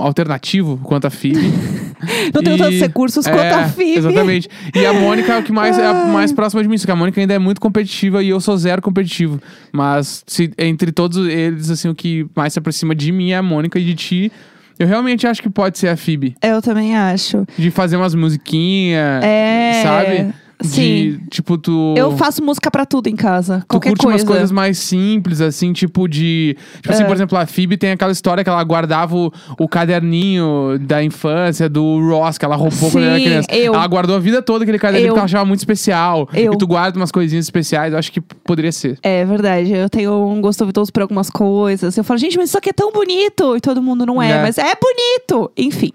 alternativo 0.00 0.78
quanto 0.84 1.06
a 1.06 1.10
Phoebe. 1.10 1.40
Não 2.32 2.44
tenho 2.44 2.54
E- 2.54 2.58
tantos 2.60 2.78
recursos 2.78 3.26
quanto 3.26 3.40
é, 3.40 3.50
a 3.54 3.68
Phoebe. 3.68 3.98
Exatamente. 3.98 4.48
E 4.72 4.86
a 4.86 4.92
Mônica 4.92 5.32
é 5.32 5.38
o 5.40 5.42
que 5.42 5.50
mais 5.50 5.76
é 5.76 5.84
a 5.84 5.90
Ai. 5.90 6.12
mais 6.12 6.32
próxima 6.32 6.62
de 6.62 6.68
mim, 6.68 6.78
só 6.78 6.86
que 6.86 6.92
a 6.92 6.96
Mônica 6.96 7.20
ainda 7.20 7.34
é 7.34 7.40
muito 7.40 7.60
competitiva 7.60 8.22
e 8.22 8.28
eu 8.28 8.38
sou 8.40 8.56
zero 8.56 8.80
competitivo. 8.80 9.40
Mas 9.72 10.22
se, 10.24 10.48
entre 10.56 10.92
todos 10.92 11.16
eles, 11.26 11.68
assim, 11.70 11.88
o 11.88 11.94
que 11.96 12.24
mais 12.36 12.52
se 12.52 12.58
aproxima 12.60 12.94
de 12.94 13.10
mim 13.10 13.32
é 13.32 13.36
a 13.36 13.42
Mônica 13.42 13.80
e 13.80 13.84
de 13.84 13.96
ti. 13.96 14.32
Eu 14.78 14.86
realmente 14.86 15.26
acho 15.26 15.42
que 15.42 15.50
pode 15.50 15.76
ser 15.76 15.88
a 15.88 15.96
Phoebe. 15.96 16.36
Eu 16.40 16.62
também 16.62 16.96
acho. 16.96 17.44
De 17.58 17.68
fazer 17.68 17.96
umas 17.96 18.14
musiquinhas, 18.14 19.24
É. 19.24 19.80
sabe? 19.82 20.34
Sim. 20.60 21.18
De, 21.20 21.26
tipo, 21.30 21.56
tu. 21.56 21.94
Eu 21.96 22.16
faço 22.16 22.42
música 22.42 22.70
pra 22.70 22.84
tudo 22.84 23.06
em 23.08 23.14
casa. 23.16 23.60
Tu 23.60 23.66
Qualquer 23.68 23.90
curte 23.90 24.02
coisa. 24.04 24.18
umas 24.18 24.24
coisas 24.28 24.50
mais 24.52 24.78
simples, 24.78 25.40
assim, 25.40 25.72
tipo 25.72 26.08
de. 26.08 26.56
Tipo 26.76 26.92
assim, 26.92 27.02
É. 27.04 27.06
por 27.06 27.14
exemplo, 27.14 27.38
a 27.38 27.46
Phoebe 27.46 27.76
tem 27.76 27.92
aquela 27.92 28.10
história 28.12 28.42
que 28.42 28.50
ela 28.50 28.62
guardava 28.64 29.14
o, 29.16 29.32
o 29.58 29.68
caderninho 29.68 30.78
da 30.80 31.02
infância 31.02 31.68
do 31.68 32.00
Ross, 32.08 32.38
que 32.38 32.44
ela 32.44 32.56
roubou 32.56 32.90
quando 32.90 33.04
era 33.04 33.16
Sim, 33.18 33.24
criança. 33.24 33.48
eu. 33.52 33.74
Ela 33.74 33.86
guardou 33.86 34.16
a 34.16 34.18
vida 34.18 34.42
toda 34.42 34.64
aquele 34.64 34.78
caderninho 34.78 35.08
Eu. 35.10 35.12
porque 35.14 35.18
ela 35.20 35.24
achava 35.26 35.44
muito 35.44 35.60
especial. 35.60 36.28
Eu. 36.34 36.52
E 36.52 36.58
tu 36.58 36.66
guarda 36.66 36.98
umas 36.98 37.12
coisinhas 37.12 37.44
especiais, 37.44 37.92
eu 37.92 37.98
acho 37.98 38.10
que 38.10 38.20
poderia 38.20 38.72
ser. 38.72 38.98
É 39.02 39.24
verdade. 39.24 39.72
Eu 39.72 39.88
tenho 39.88 40.12
um 40.26 40.40
gosto 40.40 40.60
duvidoso 40.60 40.92
por 40.92 41.02
algumas 41.02 41.30
coisas. 41.30 41.96
Eu 41.96 42.02
falo, 42.04 42.18
gente, 42.18 42.36
mas 42.36 42.48
isso 42.48 42.58
aqui 42.58 42.70
é 42.70 42.72
tão 42.72 42.90
bonito. 42.90 43.56
E 43.56 43.60
todo 43.60 43.80
mundo 43.82 44.04
não 44.04 44.20
é, 44.20 44.32
É. 44.32 44.42
mas 44.42 44.58
é 44.58 44.74
bonito. 44.74 45.50
Enfim. 45.56 45.92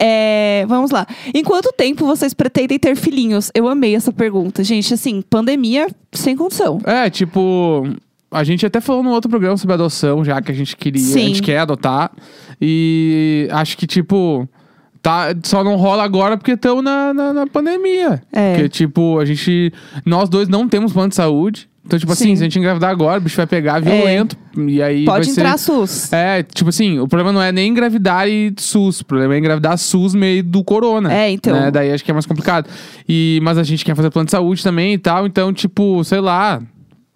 É, 0.00 0.64
vamos 0.68 0.90
lá. 0.90 1.06
Em 1.34 1.42
quanto 1.42 1.72
tempo 1.72 2.06
vocês 2.06 2.32
pretendem 2.34 2.78
ter 2.78 2.94
filhinhos? 2.96 3.50
Eu 3.54 3.68
amei 3.68 3.95
essa 3.96 4.12
pergunta. 4.12 4.62
Gente, 4.62 4.92
assim, 4.94 5.22
pandemia 5.22 5.88
sem 6.12 6.36
condição. 6.36 6.80
É, 6.84 7.10
tipo. 7.10 7.88
A 8.30 8.42
gente 8.42 8.66
até 8.66 8.80
falou 8.80 9.02
no 9.02 9.10
outro 9.10 9.30
programa 9.30 9.56
sobre 9.56 9.74
adoção, 9.74 10.24
já 10.24 10.42
que 10.42 10.50
a 10.50 10.54
gente 10.54 10.76
queria, 10.76 11.00
Sim. 11.00 11.24
a 11.24 11.28
gente 11.28 11.42
quer 11.42 11.58
adotar. 11.58 12.10
E 12.60 13.48
acho 13.52 13.78
que, 13.78 13.86
tipo, 13.86 14.48
tá, 15.00 15.28
só 15.44 15.62
não 15.62 15.76
rola 15.76 16.02
agora 16.02 16.36
porque 16.36 16.52
estamos 16.52 16.82
na, 16.82 17.14
na, 17.14 17.32
na 17.32 17.46
pandemia. 17.46 18.20
É. 18.32 18.54
Porque, 18.54 18.68
tipo, 18.68 19.18
a 19.18 19.24
gente. 19.24 19.72
Nós 20.04 20.28
dois 20.28 20.48
não 20.48 20.68
temos 20.68 20.92
plano 20.92 21.10
de 21.10 21.14
saúde. 21.14 21.68
Então, 21.86 21.96
tipo 21.98 22.10
assim, 22.12 22.30
Sim. 22.30 22.36
se 22.36 22.42
a 22.42 22.44
gente 22.44 22.58
engravidar 22.58 22.90
agora, 22.90 23.18
o 23.18 23.20
bicho 23.22 23.36
vai 23.36 23.46
pegar 23.46 23.78
violento. 23.80 24.36
E 24.56 24.82
aí 24.82 25.04
vai 25.04 25.14
Pode 25.16 25.26
ser. 25.26 25.40
entrar 25.40 25.56
SUS. 25.56 26.12
É, 26.12 26.42
tipo 26.42 26.68
assim, 26.68 26.98
o 26.98 27.06
problema 27.06 27.32
não 27.32 27.40
é 27.40 27.52
nem 27.52 27.70
engravidar 27.70 28.28
e 28.28 28.52
SUS, 28.58 29.00
o 29.00 29.04
problema 29.04 29.34
é 29.34 29.38
engravidar 29.38 29.78
SUS 29.78 30.12
meio 30.12 30.42
do 30.42 30.64
corona. 30.64 31.12
É, 31.12 31.30
então. 31.30 31.54
né? 31.54 31.70
Daí 31.70 31.92
acho 31.92 32.04
que 32.04 32.10
é 32.10 32.14
mais 32.14 32.26
complicado. 32.26 32.68
E, 33.08 33.38
mas 33.42 33.56
a 33.56 33.62
gente 33.62 33.84
quer 33.84 33.94
fazer 33.94 34.10
plano 34.10 34.26
de 34.26 34.32
saúde 34.32 34.64
também 34.64 34.94
e 34.94 34.98
tal, 34.98 35.26
então, 35.26 35.52
tipo, 35.52 36.02
sei 36.02 36.20
lá, 36.20 36.60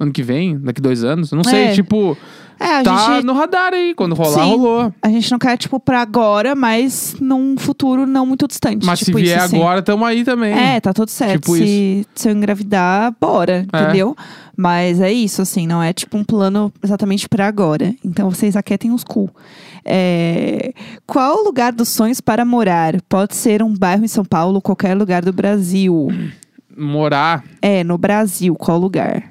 ano 0.01 0.11
que 0.13 0.23
vem, 0.23 0.59
daqui 0.59 0.81
dois 0.81 1.05
anos, 1.05 1.31
não 1.31 1.45
sei, 1.45 1.67
É. 1.67 1.73
tipo, 1.75 2.17
É, 2.59 2.79
a 2.79 2.83
tá 2.83 3.15
gente. 3.17 3.25
no 3.27 3.33
radar 3.35 3.73
aí, 3.73 3.95
quando 3.95 4.15
rolar, 4.15 4.45
Sim. 4.45 4.51
rolou. 4.51 4.93
A 5.03 5.09
gente 5.09 5.31
não 5.31 5.39
quer, 5.39 5.57
tipo, 5.57 5.79
pra 5.79 6.01
agora, 6.03 6.55
mas 6.55 7.15
num 7.21 7.57
futuro 7.59 8.07
não 8.07 8.27
muito 8.27 8.47
distante. 8.49 8.85
Mas 8.85 8.99
tipo 9.01 9.19
se 9.19 9.25
vier 9.25 9.37
isso, 9.37 9.47
assim. 9.47 9.57
agora, 9.57 9.81
tamo 9.83 10.05
aí 10.05 10.25
também. 10.25 10.53
É, 10.53 10.81
tá 10.81 10.93
tudo 10.93 11.11
certo. 11.11 11.41
Tipo 11.43 11.57
se, 11.57 12.07
se 12.15 12.29
eu 12.29 12.33
engravidar, 12.33 13.15
bora, 13.21 13.67
É. 13.73 13.83
entendeu? 13.83 14.17
Mas 14.57 15.01
é 15.01 15.11
isso, 15.13 15.41
assim, 15.41 15.67
não 15.67 15.83
é 15.83 15.93
tipo 15.93 16.19
um 16.19 16.25
plano 16.25 16.71
exatamente 16.83 17.29
pra 17.29 17.47
agora. 17.47 17.95
Então 18.05 18.31
vocês 18.31 18.57
aquietem 18.57 18.91
os 18.93 19.05
cu. 19.05 19.31
É, 19.85 20.73
Qual 21.07 21.39
o 21.39 21.45
lugar 21.45 21.73
dos 21.73 21.89
sonhos 21.89 22.21
para 22.21 22.45
morar? 22.45 23.01
Pode 23.09 23.35
ser 23.35 23.63
um 23.63 23.75
bairro 23.75 24.05
em 24.05 24.09
São 24.09 24.25
Paulo, 24.25 24.61
qualquer 24.61 24.95
lugar 24.95 25.23
do 25.25 25.33
Brasil. 25.33 26.09
Morar. 26.77 27.43
É, 27.63 27.83
no 27.83 27.97
Brasil, 27.99 28.55
qual 28.55 28.79
lugar? 28.79 29.25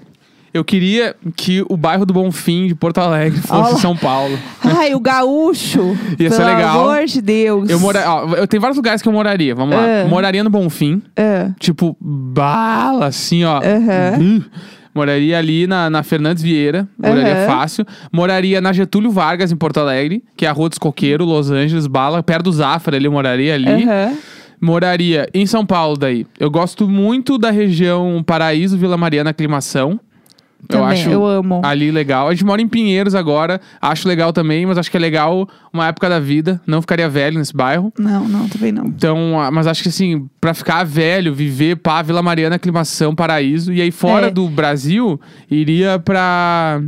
Eu 0.54 0.64
queria 0.64 1.16
que 1.36 1.64
o 1.70 1.78
bairro 1.78 2.06
do 2.06 2.14
Bonfim 2.14 2.68
de 2.68 2.76
Porto 2.76 2.98
Alegre 3.00 3.40
fosse 3.40 3.72
Olha. 3.72 3.78
São 3.78 3.96
Paulo. 3.96 4.38
Ai, 4.64 4.96
o 4.96 5.00
gaúcho! 5.00 5.96
Ia 6.20 6.30
ser 6.32 6.38
Pelo 6.38 6.50
legal. 6.56 6.80
amor 6.90 7.06
de 7.06 7.22
Deus. 7.22 7.70
Eu, 7.70 7.80
mora... 7.80 8.04
ó, 8.08 8.36
eu 8.36 8.48
tenho 8.48 8.60
vários 8.62 8.78
lugares 8.78 9.02
que 9.02 9.08
eu 9.08 9.14
moraria, 9.14 9.54
vamos 9.54 9.76
lá. 9.76 9.86
É. 9.86 10.04
Moraria 10.06 10.44
no 10.44 10.50
Bonfim, 10.50 11.02
É. 11.16 11.52
tipo, 11.60 11.96
bala, 12.02 13.06
assim, 13.08 13.44
ó. 13.44 13.58
Aham. 13.58 14.20
Uh, 14.40 14.44
Moraria 14.94 15.38
ali 15.38 15.68
na, 15.68 15.88
na 15.88 16.02
Fernandes 16.02 16.42
Vieira, 16.42 16.88
moraria 16.98 17.36
Aham. 17.36 17.48
fácil. 17.48 17.86
Moraria 18.12 18.60
na 18.60 18.74
Getúlio 18.74 19.12
Vargas, 19.12 19.52
em 19.52 19.56
Porto 19.56 19.80
Alegre, 19.80 20.24
que 20.36 20.46
é 20.48 20.50
a 20.50 20.52
Rua 20.52 20.68
dos 20.68 20.80
Coqueiros, 20.80 21.28
Los 21.28 21.52
Angeles, 21.52 21.86
Bala, 21.86 22.24
perto 22.24 22.46
do 22.46 22.52
Zafra, 22.52 22.98
eu 22.98 23.12
moraria 23.12 23.54
ali. 23.54 23.84
Aham. 23.84 24.14
Moraria 24.60 25.30
em 25.34 25.46
São 25.46 25.66
Paulo 25.66 25.96
daí. 25.96 26.26
Eu 26.40 26.52
gosto 26.52 26.88
muito 26.90 27.38
da 27.38 27.50
região 27.52 28.22
Paraíso, 28.26 28.78
Vila 28.78 28.98
Mariana, 28.98 29.30
Aclimação. 29.30 30.00
Eu 30.62 30.68
Também, 30.80 31.00
acho 31.00 31.10
eu 31.10 31.26
amo. 31.26 31.62
ali 31.64 31.90
legal. 31.90 32.28
A 32.28 32.32
gente 32.32 32.46
mora 32.46 32.62
em 32.62 32.68
Pinheiros 32.68 33.16
agora, 33.16 33.62
acho 33.82 34.08
legal 34.08 34.34
também, 34.34 34.66
mas 34.66 34.78
acho 34.78 34.92
que 34.92 34.98
é 34.98 35.00
legal 35.00 35.48
uma 35.74 35.88
época 35.88 36.10
da 36.10 36.20
vida. 36.20 36.60
Não 36.68 36.82
ficaria 36.82 37.08
velho 37.08 37.40
nesse 37.40 37.56
bairro. 37.56 37.94
Não, 37.98 38.28
não, 38.28 38.48
também 38.50 38.72
não. 38.72 38.86
Então, 38.86 39.18
mas 39.54 39.66
acho 39.68 39.82
que 39.82 39.90
assim, 39.90 40.28
pra 40.42 40.54
ficar 40.54 40.84
velho, 40.84 41.34
viver 41.34 41.78
pá, 41.78 42.02
Vila 42.02 42.22
Mariana, 42.22 42.58
Aclimação, 42.58 43.16
Paraíso. 43.16 43.72
E 43.72 43.82
aí 43.82 43.90
fora 43.90 44.28
É. 44.28 44.32
do 44.32 44.48
Brasil, 44.50 45.20
iria 45.50 45.98
pra. 45.98 46.82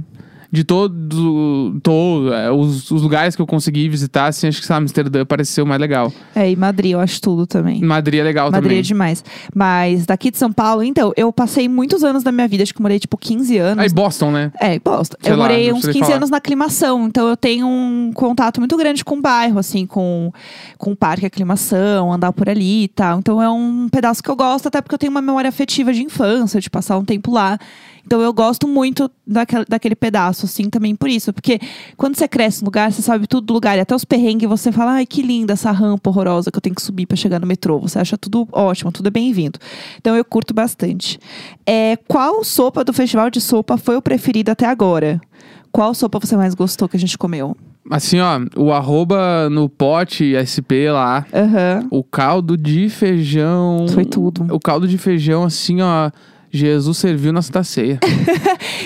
De 0.52 0.66
todo, 0.66 1.80
todo 1.82 2.34
é, 2.34 2.52
os, 2.52 2.92
os 2.92 3.02
lugares 3.02 3.36
que 3.38 3.42
eu 3.42 3.48
consegui 3.48 3.88
visitar, 3.88 4.28
assim, 4.28 4.48
acho 4.48 4.60
que 4.60 4.68
sabe, 4.68 4.82
Amsterdã 4.82 5.26
pareceu 5.26 5.66
mais 5.66 5.80
legal. 5.80 6.12
É, 6.36 6.52
e 6.52 6.56
Madrid, 6.58 6.92
eu 6.92 7.00
acho 7.00 7.22
tudo 7.22 7.48
também. 7.48 7.82
Madrid 7.82 8.20
é 8.20 8.24
legal 8.24 8.52
Madrid 8.52 8.64
também. 8.64 8.80
é 8.80 8.82
demais. 8.82 9.24
Mas 9.56 10.06
daqui 10.06 10.30
de 10.30 10.38
São 10.38 10.52
Paulo, 10.52 10.84
então, 10.84 11.14
eu 11.16 11.32
passei 11.32 11.70
muitos 11.70 12.04
anos 12.04 12.22
da 12.22 12.34
minha 12.34 12.48
vida, 12.50 12.64
acho 12.64 12.74
que 12.74 12.80
eu 12.80 12.84
morei 12.84 13.00
tipo 13.00 13.18
15 13.18 13.58
anos. 13.58 13.84
Aí 13.84 13.90
Boston, 13.90 14.32
né? 14.32 14.52
É, 14.60 14.78
Boston. 14.78 15.16
Sei 15.22 15.32
eu 15.32 15.38
lá, 15.38 15.44
morei 15.44 15.72
uns 15.72 15.84
sei 15.84 15.94
15 15.94 16.06
falar. 16.06 16.18
anos 16.18 16.30
na 16.30 16.38
aclimação, 16.38 17.08
então 17.08 17.30
eu 17.30 17.38
tenho 17.38 17.66
um 17.68 18.12
contato 18.14 18.60
muito 18.60 18.76
grande 18.76 19.06
com 19.06 19.16
o 19.16 19.22
bairro, 19.22 19.58
assim, 19.58 19.86
com, 19.86 20.34
com 20.78 20.92
o 20.92 20.96
parque 20.96 21.26
aclimação, 21.26 22.12
andar 22.12 22.34
por 22.34 22.50
ali 22.50 22.84
e 22.84 22.88
tal. 22.90 23.20
Então 23.20 23.42
é 23.42 23.50
um 23.50 23.88
pedaço 23.90 24.22
que 24.22 24.30
eu 24.30 24.36
gosto, 24.36 24.68
até 24.68 24.82
porque 24.82 24.96
eu 24.96 25.00
tenho 25.00 25.12
uma 25.12 25.22
memória 25.22 25.48
afetiva 25.48 25.94
de 25.94 26.04
infância, 26.04 26.60
de 26.60 26.70
passar 26.70 26.98
um 26.98 27.06
tempo 27.06 27.32
lá. 27.32 27.58
Então 28.06 28.22
eu 28.22 28.34
gosto 28.34 28.68
muito 28.68 29.10
daquele, 29.26 29.66
daquele 29.68 29.96
pedaço, 29.96 30.46
assim, 30.46 30.70
também 30.70 30.96
por 30.96 31.10
isso. 31.10 31.32
Porque 31.32 31.60
quando 31.96 32.16
você 32.16 32.28
cresce 32.28 32.62
no 32.62 32.66
lugar, 32.66 32.92
você 32.92 33.02
sabe 33.02 33.28
tudo 33.28 33.46
do 33.48 33.54
lugar. 33.54 33.78
E 33.78 33.82
até 33.82 33.96
os 33.96 34.06
perrengues, 34.06 34.50
você 34.50 34.72
fala, 34.72 34.94
ai, 34.94 35.06
que 35.06 35.22
linda 35.22 35.54
essa 35.54 35.72
rampa 35.72 36.10
horrorosa 36.10 36.52
que 36.52 36.58
eu 36.58 36.62
tenho 36.62 36.76
que 36.76 36.82
subir 36.82 37.06
pra 37.06 37.16
chegar 37.18 37.40
no 37.40 37.48
metrô. 37.48 37.80
Você 37.80 38.00
acha 38.00 38.18
tudo 38.18 38.48
ótimo, 38.52 38.92
tudo 38.92 39.08
é 39.08 39.12
bem-vindo. 39.12 39.60
Então 39.98 40.16
eu 40.16 40.26
curto 40.26 40.54
bastante. 40.54 41.20
É, 41.66 41.98
qual 42.08 42.44
sopa 42.44 42.84
do 42.84 42.94
festival 42.94 43.30
de 43.30 43.40
sopa 43.40 43.78
foi 43.78 43.96
o 43.96 44.02
preferido 44.02 44.52
até 44.52 44.66
agora? 44.66 45.20
Qual 45.72 45.94
sopa 45.94 46.20
você 46.20 46.36
mais 46.36 46.54
gostou 46.54 46.90
que 46.90 46.98
a 46.98 47.00
gente 47.00 47.18
comeu? 47.18 47.56
Assim, 47.90 48.20
ó, 48.20 48.40
o 48.56 48.72
arroba 48.72 49.50
no 49.50 49.68
pote 49.68 50.36
SP 50.38 50.92
lá, 50.92 51.26
Aham. 51.34 51.88
o 51.90 52.04
caldo 52.04 52.56
de 52.56 52.90
feijão. 52.90 53.88
Foi 53.90 54.06
tudo. 54.06 54.54
O 54.54 54.60
caldo 54.60 54.88
de 54.88 54.98
feijão, 54.98 55.44
assim, 55.44 55.82
ó. 55.82 56.12
Jesus 56.52 56.98
serviu 56.98 57.32
na 57.32 57.42
Santa 57.42 57.64
Ceia. 57.64 58.00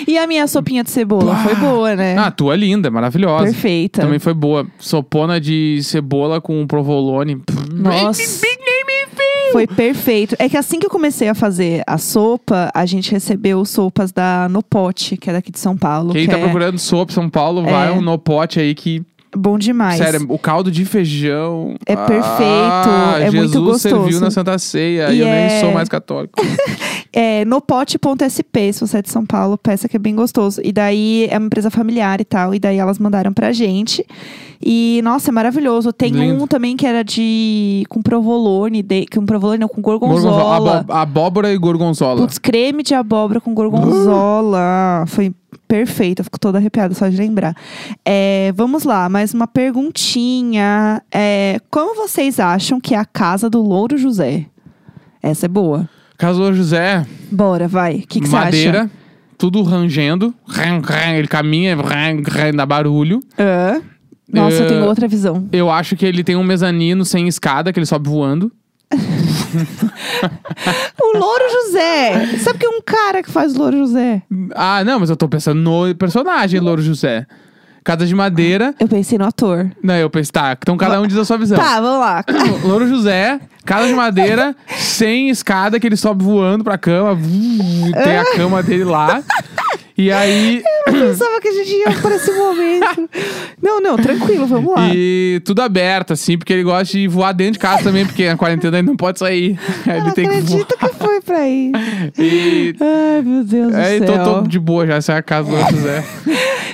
E 0.06 0.16
a 0.16 0.26
minha 0.26 0.46
sopinha 0.46 0.84
de 0.84 0.90
cebola 0.90 1.34
foi 1.38 1.54
boa, 1.56 1.96
né? 1.96 2.16
Ah, 2.16 2.26
a 2.26 2.30
tua 2.30 2.54
é 2.54 2.56
linda, 2.56 2.90
maravilhosa. 2.90 3.44
Perfeita. 3.46 4.02
Também 4.02 4.18
foi 4.20 4.32
boa. 4.34 4.64
Sopona 4.78 5.40
de 5.40 5.80
cebola 5.82 6.40
com 6.40 6.64
provolone. 6.66 7.42
Nossa. 7.72 8.22
Foi 9.52 9.66
perfeito. 9.66 10.36
É 10.38 10.48
que 10.48 10.56
assim 10.56 10.78
que 10.78 10.86
eu 10.86 10.90
comecei 10.90 11.28
a 11.28 11.34
fazer 11.34 11.82
a 11.86 11.98
sopa, 11.98 12.70
a 12.74 12.84
gente 12.86 13.10
recebeu 13.10 13.64
sopas 13.64 14.12
da 14.12 14.48
No 14.48 14.62
Pote, 14.62 15.16
que 15.16 15.30
é 15.30 15.32
daqui 15.32 15.50
de 15.50 15.58
São 15.58 15.76
Paulo. 15.76 16.12
Quem 16.12 16.26
que 16.26 16.30
tá 16.30 16.38
é 16.38 16.42
procurando 16.42 16.78
sopa 16.78 17.10
em 17.10 17.14
São 17.14 17.28
Paulo, 17.30 17.66
É. 17.66 17.70
vai 17.70 17.90
um 17.90 18.00
no 18.00 18.18
pote 18.18 18.60
aí 18.60 18.74
que. 18.74 19.02
Bom 19.36 19.58
demais. 19.58 19.98
Sério, 19.98 20.24
o 20.28 20.38
caldo 20.38 20.70
de 20.70 20.84
feijão. 20.84 21.74
É 21.86 21.94
perfeito, 21.94 22.22
Ah, 22.42 23.16
é 23.20 23.30
muito 23.30 23.52
Jesus 23.52 23.82
serviu 23.82 24.00
gostoso. 24.02 24.24
na 24.24 24.30
Santa 24.30 24.58
Ceia 24.58 25.10
E 25.12 25.20
eu 25.20 25.26
é- 25.26 25.48
nem 25.48 25.60
sou 25.60 25.72
mais 25.72 25.88
católico. 25.88 26.34
É 27.18 27.46
nopote.sp, 27.46 28.72
se 28.74 28.80
você 28.86 28.98
é 28.98 29.02
de 29.02 29.10
São 29.10 29.24
Paulo, 29.24 29.56
peça 29.56 29.88
que 29.88 29.96
é 29.96 29.98
bem 29.98 30.14
gostoso. 30.14 30.60
E 30.62 30.70
daí 30.70 31.26
é 31.30 31.38
uma 31.38 31.46
empresa 31.46 31.70
familiar 31.70 32.20
e 32.20 32.24
tal, 32.26 32.54
e 32.54 32.58
daí 32.58 32.76
elas 32.76 32.98
mandaram 32.98 33.32
pra 33.32 33.52
gente. 33.52 34.04
E, 34.62 35.00
nossa, 35.02 35.30
é 35.30 35.32
maravilhoso. 35.32 35.94
Tem 35.94 36.10
Lindo. 36.12 36.42
um 36.42 36.46
também 36.46 36.76
que 36.76 36.86
era 36.86 37.02
de. 37.02 37.84
com 37.88 38.02
provolone, 38.02 38.82
de, 38.82 39.06
com 39.06 39.24
provolone 39.24 39.58
não, 39.58 39.68
com 39.68 39.80
Gorgonzola. 39.80 40.42
gorgonzola. 40.42 40.78
Abó- 40.80 40.92
Abóbora 40.92 41.50
e 41.52 41.56
gorgonzola. 41.56 42.20
Putz, 42.20 42.36
creme 42.36 42.82
de 42.82 42.94
abóbora 42.94 43.40
com 43.40 43.54
gorgonzola. 43.54 45.04
Foi 45.06 45.32
perfeito, 45.68 46.20
eu 46.20 46.24
fico 46.24 46.38
toda 46.38 46.58
arrepiada 46.58 46.94
só 46.94 47.08
de 47.08 47.16
lembrar. 47.16 47.54
É, 48.04 48.52
vamos 48.54 48.84
lá, 48.84 49.08
mais 49.08 49.32
uma 49.34 49.46
perguntinha. 49.46 51.02
É, 51.12 51.58
como 51.70 51.94
vocês 51.94 52.38
acham 52.40 52.80
que 52.80 52.94
é 52.94 52.98
a 52.98 53.04
casa 53.04 53.48
do 53.50 53.60
Louro 53.62 53.96
José? 53.98 54.46
Essa 55.22 55.46
é 55.46 55.48
boa. 55.48 55.88
Casou 56.18 56.52
José, 56.52 57.04
Bora, 57.30 57.68
vai. 57.68 57.96
O 57.96 58.06
que, 58.06 58.20
que 58.20 58.28
você 58.28 58.36
acha? 58.36 58.44
madeira, 58.46 58.90
tudo 59.36 59.62
rangendo. 59.62 60.32
Ran, 60.46 60.80
ran, 60.82 61.12
ele 61.14 61.28
caminha, 61.28 61.76
ran, 61.76 62.22
ran, 62.26 62.52
dá 62.52 62.64
barulho. 62.64 63.20
Nossa, 64.32 64.56
eu 64.56 64.64
É, 64.64 64.68
tenho 64.68 64.84
outra 64.86 65.06
visão. 65.06 65.46
Eu 65.52 65.70
acho 65.70 65.94
que 65.94 66.06
ele 66.06 66.24
tem 66.24 66.36
um 66.36 66.42
mezanino 66.42 67.04
sem 67.04 67.28
escada, 67.28 67.72
que 67.72 67.78
ele 67.78 67.86
sobe 67.86 68.08
voando. 68.08 68.50
O 71.00 71.18
Louro 71.18 71.44
José! 71.50 72.38
Sabe 72.38 72.58
que 72.58 72.66
é 72.66 72.68
um 72.68 72.80
cara 72.82 73.22
que 73.22 73.30
faz 73.30 73.54
o 73.54 73.58
Louro 73.58 73.76
José? 73.78 74.22
Ah, 74.54 74.82
não, 74.84 75.00
mas 75.00 75.10
eu 75.10 75.16
tô 75.16 75.28
pensando 75.28 75.60
no 75.60 75.94
personagem 75.94 76.58
Louro 76.60 76.82
José. 76.82 77.26
Casa 77.84 78.04
de 78.04 78.14
madeira. 78.16 78.74
Eu 78.80 78.88
pensei 78.88 79.16
no 79.16 79.24
ator. 79.24 79.70
Não, 79.80 79.94
eu 79.94 80.10
pensei, 80.10 80.32
tá, 80.32 80.56
então 80.60 80.76
cada 80.76 81.00
um 81.00 81.06
diz 81.06 81.16
a 81.16 81.24
sua 81.24 81.38
visão. 81.38 81.56
Tá, 81.56 81.80
vamos 81.80 82.00
lá. 82.00 82.24
Louro 82.66 82.88
José, 82.88 83.38
casa 83.64 83.86
de 83.86 83.94
madeira, 83.94 84.56
sem 84.76 85.28
escada, 85.30 85.78
que 85.78 85.86
ele 85.86 85.96
sobe 85.96 86.24
voando 86.24 86.64
pra 86.64 86.76
cama. 86.76 87.16
Tem 88.02 88.18
a 88.18 88.24
cama 88.34 88.60
dele 88.60 88.84
lá. 88.84 89.22
E 89.98 90.12
aí. 90.12 90.62
Eu 90.86 90.92
pensava 90.92 91.40
que 91.40 91.48
a 91.48 91.52
gente 91.52 91.70
ia 91.70 91.92
por 92.00 92.12
esse 92.12 92.30
momento. 92.32 93.08
Não, 93.62 93.80
não, 93.80 93.96
tranquilo, 93.96 94.46
vamos 94.46 94.72
lá. 94.74 94.90
E 94.94 95.40
tudo 95.44 95.60
aberto, 95.60 96.12
assim, 96.12 96.38
porque 96.38 96.52
ele 96.52 96.62
gosta 96.62 96.92
de 96.96 97.08
voar 97.08 97.32
dentro 97.32 97.54
de 97.54 97.58
casa 97.58 97.82
também, 97.82 98.06
porque 98.06 98.28
na 98.28 98.36
quarentena 98.36 98.78
ele 98.78 98.86
não 98.86 98.96
pode 98.96 99.18
sair. 99.18 99.58
Eu 99.86 99.92
ele 99.96 100.04
não 100.04 100.10
tem 100.12 100.24
que 100.28 100.30
voar. 100.30 100.42
acredito 100.42 100.78
que 100.78 100.88
foi 100.94 101.20
pra 101.20 101.38
aí. 101.38 101.72
E. 102.18 102.74
Ai, 102.80 103.22
meu 103.22 103.42
Deus 103.42 103.72
do 103.72 103.76
É, 103.76 103.98
céu. 103.98 104.02
então 104.04 104.42
tô 104.42 104.48
de 104.48 104.58
boa 104.60 104.86
já, 104.86 104.94
essa 104.96 105.14
é 105.14 105.16
a 105.16 105.22
casa 105.22 105.48
do 105.50 105.56
Louro 105.56 105.70
José. 105.76 106.04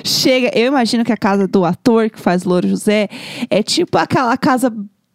Chega, 0.05 0.51
eu 0.59 0.67
imagino 0.67 1.05
que 1.05 1.13
a 1.13 1.17
casa 1.17 1.47
do 1.49 1.65
ator 1.65 2.11
que 2.11 2.21
faz 2.21 2.45
Louro 2.45 2.69
José 2.69 3.09
é 3.49 3.63
tipo 3.63 3.97
aquela 3.97 4.37
casa 4.37 4.71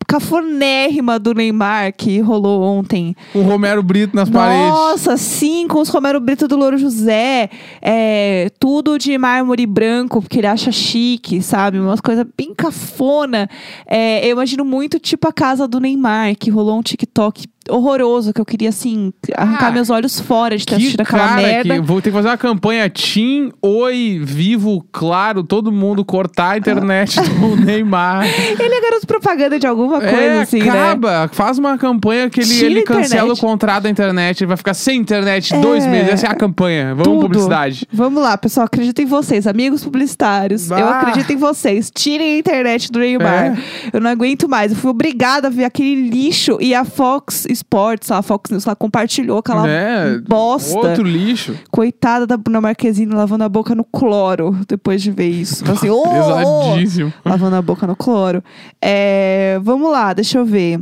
cafonérrima 0.07 1.19
do 1.19 1.33
Neymar 1.33 1.93
que 1.95 2.19
rolou 2.21 2.63
ontem. 2.63 3.13
O 3.35 3.41
Romero 3.41 3.83
Brito 3.83 4.15
nas 4.15 4.29
paredes. 4.29 4.69
Nossa, 4.69 5.17
sim, 5.17 5.67
com 5.67 5.81
os 5.81 5.89
Romero 5.89 6.19
Brito 6.21 6.47
do 6.47 6.55
Louro 6.55 6.77
José. 6.77 7.49
É, 7.81 8.49
tudo 8.57 8.97
de 8.97 9.17
mármore 9.17 9.65
branco, 9.65 10.21
porque 10.21 10.39
ele 10.39 10.47
acha 10.47 10.71
chique, 10.71 11.41
sabe? 11.41 11.77
Umas 11.77 11.99
coisas 11.99 12.25
bem 12.37 12.55
cafona. 12.55 13.49
É, 13.85 14.25
eu 14.25 14.31
imagino 14.31 14.63
muito 14.63 14.97
tipo 14.97 15.27
a 15.27 15.33
casa 15.33 15.67
do 15.67 15.79
Neymar, 15.79 16.35
que 16.37 16.49
rolou 16.49 16.79
um 16.79 16.81
TikTok 16.81 17.45
horroroso, 17.69 18.33
que 18.33 18.41
eu 18.41 18.45
queria, 18.45 18.69
assim, 18.69 19.11
arrancar 19.35 19.67
Ah, 19.67 19.71
meus 19.71 19.89
olhos 19.89 20.19
fora 20.19 20.57
de 20.57 20.65
ter 20.65 20.75
assistido 20.75 21.01
aquela 21.01 21.35
merda. 21.35 21.75
que 21.75 21.81
vou 21.81 22.01
ter 22.01 22.09
que 22.09 22.15
fazer 22.15 22.27
uma 22.29 22.37
campanha 22.37 22.89
Tim, 22.89 23.51
Oi, 23.61 24.19
Vivo, 24.23 24.85
Claro, 24.91 25.43
todo 25.43 25.71
mundo 25.71 26.03
cortar 26.05 26.51
a 26.51 26.57
internet 26.57 27.15
do 27.39 27.55
Neymar. 27.55 28.25
Ele 28.27 28.73
é 28.75 28.81
garoto 28.81 29.05
propaganda 29.07 29.59
de 29.59 29.67
alguma 29.67 29.99
coisa, 29.99 30.15
é, 30.15 30.41
assim, 30.41 30.61
né? 30.61 30.69
acaba, 30.69 31.29
faz 31.33 31.57
uma 31.57 31.77
campanha 31.77 32.29
que 32.29 32.39
ele, 32.41 32.47
Tira 32.49 32.65
ele 32.71 32.81
cancela 32.83 33.23
internet. 33.25 33.37
o 33.37 33.41
contrato 33.41 33.83
da 33.83 33.89
internet, 33.89 34.41
ele 34.41 34.47
vai 34.47 34.57
ficar 34.57 34.73
sem 34.73 34.99
internet 34.99 35.53
dois 35.61 35.83
É, 35.85 35.89
meses. 35.89 36.09
Essa 36.13 36.27
é 36.27 36.29
a 36.31 36.35
campanha. 36.35 36.89
Vamos 36.95 37.03
Tudo. 37.03 37.21
publicidade. 37.21 37.87
Vamos 37.91 38.21
lá, 38.21 38.37
pessoal. 38.37 38.65
Acredito 38.65 39.01
em 39.01 39.05
vocês, 39.05 39.45
amigos 39.47 39.83
publicitários. 39.83 40.69
Eu 40.71 40.77
Ah. 40.87 40.99
acredito 41.01 41.31
em 41.31 41.37
vocês. 41.37 41.91
Tirem 41.93 42.35
a 42.35 42.37
internet 42.39 42.91
do 42.91 42.99
Neymar. 42.99 43.57
É. 43.57 43.57
Eu 43.93 44.01
não 44.01 44.09
aguento 44.09 44.47
mais. 44.47 44.71
Eu 44.71 44.77
fui 44.77 44.89
obrigada 44.89 45.47
a 45.47 45.51
ver 45.51 45.63
aquele 45.65 46.09
lixo. 46.09 46.57
E 46.61 46.73
a 46.73 46.83
Fox 46.85 47.45
Sports, 47.57 48.11
a 48.11 48.21
Fox 48.21 48.49
News, 48.51 48.65
lá 48.65 48.75
compartilhou 48.75 49.37
aquela 49.39 49.67
É, 49.67 50.17
bosta. 50.19 50.77
Outro 50.77 51.03
lixo. 51.03 51.55
Coitada 51.71 52.25
da 52.25 52.37
Bruna 52.37 52.61
Marquezine 52.61 53.13
lavando 53.13 53.43
a 53.43 53.49
boca 53.49 53.73
no 53.75 53.83
cloro 53.83 54.57
depois 54.67 55.01
de 55.01 55.11
ver 55.11 55.27
isso. 55.29 55.63
Assim, 55.69 55.89
ô, 55.89 56.03
Pesadíssimo. 56.03 57.13
lavando 57.25 57.55
a 57.55 57.61
boca 57.61 57.85
no 57.85 57.95
cloro. 57.95 58.43
É, 58.81 59.59
vamos 59.63 59.91
lá, 59.91 60.13
deixa 60.13 60.37
eu 60.37 60.45
ver. 60.45 60.79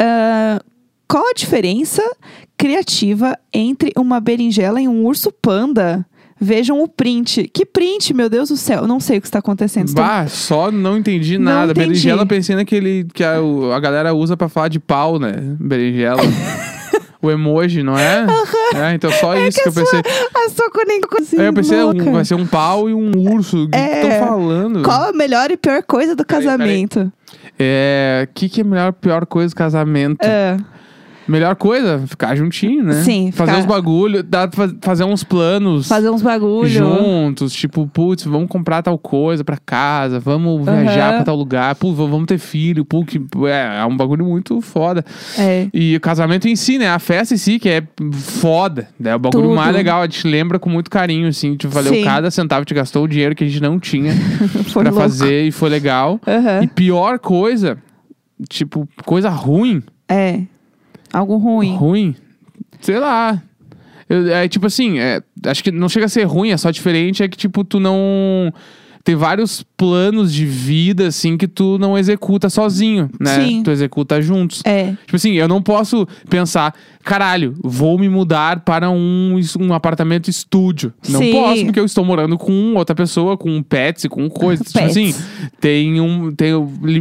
Ah, 0.00 0.60
qual 1.08 1.28
a 1.28 1.32
diferença 1.34 2.02
criativa 2.56 3.38
entre 3.52 3.92
uma 3.96 4.20
berinjela 4.20 4.80
e 4.80 4.88
um 4.88 5.04
urso 5.06 5.32
panda? 5.32 6.04
Vejam 6.40 6.80
o 6.80 6.88
print. 6.88 7.50
Que 7.52 7.66
print, 7.66 8.14
meu 8.14 8.28
Deus 8.28 8.48
do 8.48 8.56
céu? 8.56 8.82
Eu 8.82 8.86
não 8.88 9.00
sei 9.00 9.18
o 9.18 9.20
que 9.20 9.26
está 9.26 9.38
acontecendo. 9.40 9.88
Estou- 9.88 10.04
Bah, 10.04 10.26
só 10.28 10.70
não 10.70 10.96
entendi 10.96 11.36
Não 11.38 11.44
nada. 11.52 11.72
entendi. 11.72 11.88
Berinjela 11.88 12.24
pensei 12.26 12.54
naquele 12.54 13.06
que 13.12 13.24
a, 13.24 13.36
a 13.74 13.80
galera 13.80 14.14
usa 14.14 14.36
pra 14.36 14.48
falar 14.48 14.68
de 14.68 14.78
pau, 14.78 15.18
né? 15.18 15.32
Berinjela. 15.58 16.22
o 17.20 17.30
emoji, 17.30 17.82
não 17.82 17.98
é? 17.98 18.24
É, 18.74 18.94
então 18.94 19.10
só 19.10 19.36
isso 19.36 19.60
que, 19.60 19.68
eu 19.68 19.72
pensei. 19.72 20.00
A 20.00 20.48
sua 20.50 20.70
conexão 20.70 21.40
É, 21.44 21.48
eu 21.48 21.52
pensei, 21.52 21.78
um, 21.78 21.84
louca. 21.92 22.10
vai 22.12 22.24
ser 22.24 22.34
um 22.36 22.46
pau 22.46 22.88
e 22.88 22.94
um 22.94 23.10
urso. 23.32 23.64
O 23.64 23.68
que 23.68 23.76
É. 23.76 24.02
estão 24.02 24.28
falando? 24.28 24.82
Qual 24.82 25.10
a 25.10 25.12
melhor 25.12 25.50
e 25.50 25.56
pior 25.56 25.82
coisa 25.82 26.14
do 26.14 26.24
Peraí, 26.24 26.44
casamento? 26.44 27.12
É. 27.58 28.28
O 28.30 28.34
que, 28.34 28.48
que 28.48 28.60
é 28.60 28.64
a 28.64 28.66
melhor 28.66 28.92
pior 28.92 29.26
coisa 29.26 29.52
do 29.52 29.56
casamento? 29.56 30.22
É. 30.24 30.56
Melhor 31.28 31.54
coisa? 31.56 32.02
Ficar 32.06 32.34
juntinho, 32.34 32.82
né? 32.84 33.02
Sim, 33.02 33.30
Fazer 33.30 33.50
ficar- 33.52 33.60
uns 33.62 33.66
bagulho, 33.66 34.22
dá 34.22 34.48
pra 34.48 34.66
fa- 34.68 34.74
fazer 34.80 35.04
uns 35.04 35.22
planos. 35.22 35.86
Fazer 35.86 36.08
uns 36.10 36.22
bagulho. 36.22 36.68
Juntos, 36.68 37.52
tipo, 37.52 37.86
putz, 37.86 38.24
vamos 38.24 38.48
comprar 38.48 38.82
tal 38.82 38.98
coisa 38.98 39.44
pra 39.44 39.58
casa, 39.58 40.18
vamos 40.18 40.64
viajar 40.64 41.14
pra 41.16 41.24
tal 41.24 41.36
lugar, 41.36 41.74
putz, 41.74 41.96
vamos 41.98 42.26
ter 42.26 42.38
filho, 42.38 42.84
putz, 42.84 43.12
que 43.12 43.20
é, 43.46 43.80
é 43.80 43.84
um 43.84 43.96
bagulho 43.96 44.24
muito 44.24 44.60
foda. 44.60 45.04
É. 45.38 45.68
E 45.74 45.94
o 45.96 46.00
casamento 46.00 46.48
em 46.48 46.56
si, 46.56 46.78
né? 46.78 46.88
A 46.88 46.98
festa 46.98 47.34
em 47.34 47.36
si, 47.36 47.58
que 47.58 47.68
é 47.68 47.82
foda. 48.12 48.88
É 49.04 49.14
o 49.14 49.18
bagulho 49.18 49.44
Tudo. 49.44 49.54
mais 49.54 49.74
legal. 49.74 50.00
A 50.00 50.04
gente 50.06 50.26
lembra 50.26 50.58
com 50.58 50.70
muito 50.70 50.90
carinho, 50.90 51.28
assim. 51.28 51.56
Tipo, 51.56 51.72
valeu 51.74 51.92
Sim. 51.92 52.04
cada 52.04 52.30
centavo, 52.30 52.64
te 52.64 52.72
gastou 52.74 53.04
o 53.04 53.08
dinheiro 53.08 53.34
que 53.34 53.44
a 53.44 53.46
gente 53.46 53.60
não 53.60 53.78
tinha 53.78 54.12
pra 54.72 54.82
louco. 54.82 54.98
fazer 54.98 55.42
e 55.44 55.52
foi 55.52 55.68
legal. 55.68 56.18
Aham. 56.26 56.62
E 56.62 56.66
pior 56.66 57.18
coisa, 57.18 57.76
tipo, 58.48 58.88
coisa 59.04 59.28
ruim. 59.28 59.82
É. 60.08 60.40
Algo 61.12 61.36
ruim. 61.36 61.76
Ruim? 61.76 62.14
Sei 62.80 62.98
lá. 62.98 63.42
Eu- 64.08 64.32
é 64.32 64.48
tipo 64.48 64.66
assim, 64.66 64.98
é, 64.98 65.22
acho 65.46 65.62
que 65.62 65.70
não 65.70 65.88
chega 65.88 66.06
a 66.06 66.08
ser 66.08 66.24
ruim, 66.24 66.50
é 66.50 66.56
só 66.56 66.70
diferente, 66.70 67.22
é 67.22 67.28
que 67.28 67.36
tipo, 67.36 67.62
tu 67.64 67.78
não. 67.78 68.52
Tem 69.08 69.16
vários 69.16 69.62
planos 69.74 70.30
de 70.34 70.44
vida, 70.44 71.06
assim, 71.06 71.38
que 71.38 71.48
tu 71.48 71.78
não 71.78 71.96
executa 71.96 72.50
sozinho, 72.50 73.08
né? 73.18 73.36
Sim. 73.36 73.62
Tu 73.62 73.70
executa 73.70 74.20
juntos. 74.20 74.60
É. 74.66 74.90
Tipo 75.06 75.16
assim, 75.16 75.32
eu 75.32 75.48
não 75.48 75.62
posso 75.62 76.06
pensar, 76.28 76.74
caralho, 77.02 77.56
vou 77.64 77.98
me 77.98 78.06
mudar 78.06 78.60
para 78.60 78.90
um, 78.90 79.40
um 79.58 79.72
apartamento 79.72 80.28
estúdio. 80.28 80.92
Não 81.08 81.20
Sim. 81.20 81.32
posso, 81.32 81.64
porque 81.64 81.80
eu 81.80 81.86
estou 81.86 82.04
morando 82.04 82.36
com 82.36 82.74
outra 82.74 82.94
pessoa, 82.94 83.34
com 83.34 83.62
pets, 83.62 84.04
com 84.10 84.28
coisas. 84.28 84.66
tipo 84.70 84.84
assim, 84.84 85.14
tem, 85.58 86.02
um, 86.02 86.30
tem 86.30 86.52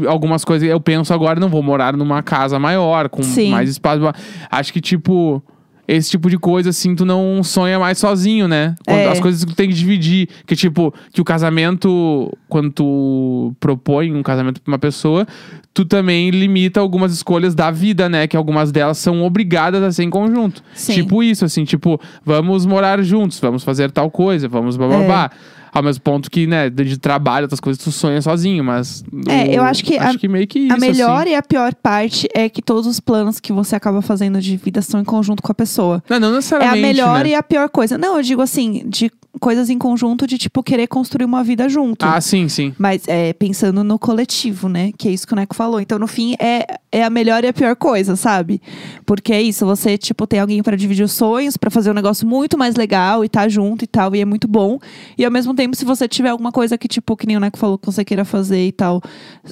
algumas 0.08 0.46
coisas 0.46 0.70
eu 0.70 0.80
penso 0.80 1.14
agora, 1.14 1.42
não 1.42 1.50
vou 1.50 1.62
morar 1.62 1.98
numa 1.98 2.24
casa 2.24 2.58
maior, 2.58 3.10
com 3.10 3.22
Sim. 3.22 3.52
mais 3.52 3.70
espaço. 3.70 4.02
Acho 4.50 4.72
que, 4.72 4.80
tipo. 4.80 5.44
Esse 5.88 6.10
tipo 6.10 6.30
de 6.30 6.38
coisa, 6.38 6.72
assim, 6.72 6.94
tu 6.96 7.06
não 7.06 7.42
sonha 7.44 7.80
mais 7.80 7.98
sozinho, 7.98 8.48
né? 8.48 8.76
Quando- 8.86 8.98
É. 8.98 9.08
As 9.10 9.20
coisas 9.22 9.46
que 9.46 9.52
tu 9.52 9.56
tem 9.56 9.70
que 9.70 9.74
dividir. 9.76 10.28
Que, 10.46 10.56
tipo, 10.56 10.94
que 11.14 11.22
o 11.22 11.24
casamento, 11.24 12.30
quando 12.50 12.70
tu 12.72 13.54
propõe 13.60 14.14
um 14.14 14.22
casamento 14.22 14.62
pra 14.62 14.72
uma 14.74 14.80
pessoa, 14.80 15.26
tu 15.74 15.86
também 15.86 16.30
limita 16.30 16.80
algumas 16.80 17.14
escolhas 17.14 17.56
da 17.56 17.72
vida, 17.72 18.10
né? 18.10 18.28
Que 18.28 18.36
algumas 18.36 18.72
delas 18.72 18.98
são 18.98 19.24
obrigadas 19.24 19.82
a 19.82 19.92
ser 19.92 20.04
em 20.04 20.10
conjunto. 20.10 20.62
Sim. 20.74 20.94
Tipo 20.96 21.24
isso, 21.24 21.46
assim, 21.46 21.64
tipo, 21.64 22.00
vamos 22.26 22.66
morar 22.66 23.02
juntos, 23.02 23.40
vamos 23.40 23.64
fazer 23.64 23.90
tal 23.92 24.12
coisa, 24.12 24.48
vamos 24.50 24.76
bababá. 24.76 25.32
É. 25.34 25.57
Ao 25.74 25.84
mesmo 25.84 26.02
ponto 26.02 26.30
que, 26.32 26.48
né, 26.48 26.70
de 26.70 26.98
trabalho, 26.98 27.46
outras 27.46 27.60
coisas, 27.60 27.84
tu 27.84 27.92
sonha 27.92 28.22
sozinho, 28.22 28.64
mas. 28.64 29.04
É, 29.28 29.56
eu 29.56 29.64
acho 29.64 29.84
que 29.84 29.98
Acho 29.98 30.18
a- 30.18 30.20
que 30.20 30.28
meio 30.28 30.48
que 30.48 30.60
isso. 30.60 30.74
a 30.74 30.78
melhor 30.78 31.22
assim. 31.22 31.32
e 31.32 31.36
a 31.36 31.42
pior 31.44 31.74
parte 31.76 32.28
é 32.34 32.50
que 32.50 32.62
todos 32.62 32.88
os 32.88 33.00
planos 33.00 33.40
que 33.40 33.52
você 33.54 33.76
acaba 33.76 34.02
fazendo 34.02 34.40
de 34.42 34.56
vida 34.58 34.82
são 34.82 35.00
em 35.00 35.06
conjunto 35.06 35.42
com 35.44 35.52
a 35.52 35.56
pessoa. 35.56 36.04
Não, 36.10 36.20
não 36.20 36.28
É 36.28 36.32
a 36.32 36.36
necessariamente. 36.36 36.82
melhor 36.82 37.24
né? 37.24 37.30
e 37.32 37.36
a 37.36 37.44
pior 37.44 37.70
coisa. 37.70 37.98
Não, 37.98 38.18
eu 38.18 38.24
digo 38.24 38.42
assim, 38.42 38.84
de 38.88 39.12
coisas 39.40 39.70
em 39.70 39.78
conjunto 39.78 40.26
de 40.26 40.36
tipo 40.36 40.64
querer 40.64 40.88
construir 40.88 41.26
uma 41.26 41.44
vida 41.44 41.70
junto. 41.70 42.04
Ah, 42.04 42.20
sim, 42.20 42.50
sim. 42.50 42.74
Mas 42.80 43.04
é, 43.08 43.34
pensando 43.34 43.84
no 43.84 44.00
coletivo, 44.00 44.68
né? 44.68 44.92
Que 44.98 45.10
é 45.10 45.12
isso 45.12 45.28
que 45.28 45.34
o 45.34 45.36
Neco 45.36 45.54
falou. 45.56 45.80
Então, 45.80 46.00
no 46.00 46.08
fim, 46.08 46.34
é, 46.40 46.66
é 46.92 47.04
a 47.04 47.10
melhor 47.10 47.44
e 47.44 47.48
a 47.48 47.54
pior 47.54 47.76
coisa, 47.76 48.16
sabe? 48.16 48.60
Porque 49.06 49.32
é 49.32 49.40
isso, 49.42 49.64
você, 49.64 49.96
tipo, 49.96 50.26
tem 50.26 50.40
alguém 50.40 50.64
pra 50.64 50.76
dividir 50.76 51.04
os 51.04 51.12
sonhos, 51.12 51.56
pra 51.56 51.70
fazer 51.70 51.92
um 51.92 51.94
negócio 51.94 52.28
muito 52.28 52.58
mais 52.58 52.76
legal 52.76 53.24
e 53.24 53.30
tá 53.30 53.48
junto 53.48 53.84
e 53.84 53.88
tal, 53.88 54.16
e 54.16 54.22
é 54.22 54.26
muito 54.26 54.48
bom. 54.48 54.80
E 55.16 55.24
ao 55.24 55.30
mesmo 55.30 55.54
tempo, 55.58 55.76
se 55.76 55.84
você 55.84 56.08
tiver 56.08 56.30
alguma 56.30 56.52
coisa 56.52 56.78
que, 56.78 56.88
tipo, 56.88 57.18
que 57.18 57.28
nem 57.28 57.36
o 57.36 57.40
Neco 57.40 57.58
falou, 57.58 57.78
que 57.78 57.86
você 57.86 58.06
queira 58.06 58.24
fazer 58.24 58.66
e 58.68 58.72
tal, 58.72 59.02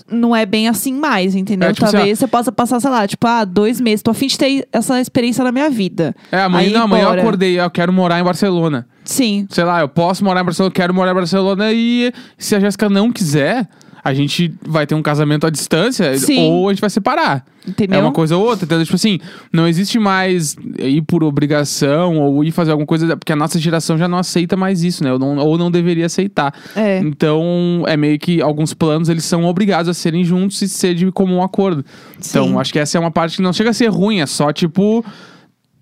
não 0.10 0.36
é 0.36 0.46
bem 0.46 0.68
assim 0.68 0.94
mais, 0.94 1.36
entendeu? 1.36 1.70
É, 1.70 1.74
tipo 1.74 1.86
assim, 1.86 1.98
Talvez 1.98 2.20
você 2.20 2.28
possa 2.28 2.52
passar, 2.52 2.80
sei 2.80 2.90
lá, 2.90 3.08
tipo, 3.08 3.28
ah, 3.28 3.44
dois 3.44 3.82
meses, 3.82 4.02
tô 4.02 4.12
a 4.12 4.14
fim 4.14 4.28
de 4.28 4.38
ter 4.38 4.68
essa 4.72 5.02
experiência 5.02 5.44
na 5.44 5.52
minha 5.52 5.70
vida. 5.70 6.16
É, 6.32 6.42
amanhã, 6.44 6.68
Aí, 6.68 6.74
não, 6.74 6.84
amanhã 6.84 7.04
eu 7.04 7.10
bora. 7.10 7.22
acordei, 7.22 7.60
eu 7.60 7.70
quero 7.70 7.92
morar 7.92 8.20
em 8.20 8.24
Barcelona. 8.24 8.88
Sim. 9.04 9.48
Sei 9.50 9.64
lá, 9.64 9.82
eu 9.82 9.90
posso 9.90 10.24
morar 10.24 10.42
em 10.42 10.46
Barcelona, 10.46 10.70
eu 10.70 10.74
quero 10.74 10.94
morar 10.94 11.12
em 11.12 11.16
Barcelona 11.16 11.72
e 11.74 12.12
se 12.38 12.56
a 12.56 12.60
Jéssica 12.60 12.90
não 12.90 13.12
quiser, 13.12 13.68
a 14.06 14.14
gente 14.14 14.54
vai 14.62 14.86
ter 14.86 14.94
um 14.94 15.02
casamento 15.02 15.48
à 15.48 15.50
distância 15.50 16.16
Sim. 16.16 16.52
ou 16.52 16.70
a 16.70 16.72
gente 16.72 16.80
vai 16.80 16.92
separar. 16.92 17.44
Entendeu? 17.68 18.00
É 18.00 18.02
uma 18.04 18.12
coisa 18.12 18.38
ou 18.38 18.46
outra, 18.46 18.64
entendeu? 18.64 18.86
Tipo 18.86 18.96
assim, 18.96 19.20
não 19.52 19.68
existe 19.68 19.98
mais 19.98 20.56
ir 20.78 21.02
por 21.02 21.24
obrigação 21.24 22.20
ou 22.20 22.44
ir 22.44 22.52
fazer 22.52 22.70
alguma 22.70 22.86
coisa, 22.86 23.18
porque 23.18 23.34
a 23.34 23.36
nossa 23.36 23.58
geração 23.58 23.98
já 23.98 24.08
não 24.08 24.20
aceita 24.20 24.56
mais 24.56 24.84
isso, 24.84 25.04
né? 25.04 25.12
Ou 25.12 25.18
não, 25.18 25.38
ou 25.38 25.58
não 25.58 25.72
deveria 25.72 26.06
aceitar. 26.06 26.54
É. 26.76 27.00
Então, 27.00 27.84
é 27.88 27.98
meio 27.98 28.20
que 28.20 28.44
alguns 28.44 28.76
planos, 28.76 29.10
eles 29.10 29.26
são 29.26 29.44
obrigados 29.46 29.90
a 29.90 29.94
serem 29.96 30.24
juntos 30.24 30.62
e 30.62 30.70
ser 30.70 30.94
de 30.94 31.12
comum 31.12 31.42
acordo. 31.42 31.84
Então, 32.12 32.50
Sim. 32.50 32.60
acho 32.60 32.72
que 32.72 32.78
essa 32.78 33.00
é 33.00 33.02
uma 33.02 33.10
parte 33.10 33.38
que 33.38 33.42
não 33.42 33.54
chega 33.54 33.72
a 33.72 33.74
ser 33.74 33.88
ruim, 33.88 34.20
é 34.20 34.28
só 34.28 34.54
tipo... 34.54 35.04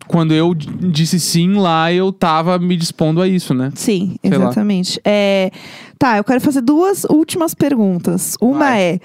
Quando 0.08 0.34
eu 0.34 0.54
disse 0.54 1.20
sim 1.20 1.54
lá, 1.54 1.92
eu 1.92 2.12
tava 2.12 2.60
me 2.60 2.76
dispondo 2.76 3.22
a 3.22 3.28
isso, 3.28 3.54
né? 3.54 3.72
Sim, 3.76 4.16
Sei 4.22 4.32
exatamente. 4.32 5.00
É, 5.04 5.52
tá, 5.98 6.18
eu 6.18 6.24
quero 6.24 6.42
fazer 6.42 6.62
duas 6.62 7.04
últimas 7.06 7.54
perguntas. 7.54 8.36
Uma 8.42 8.60
Vai. 8.60 8.82
é. 8.82 9.00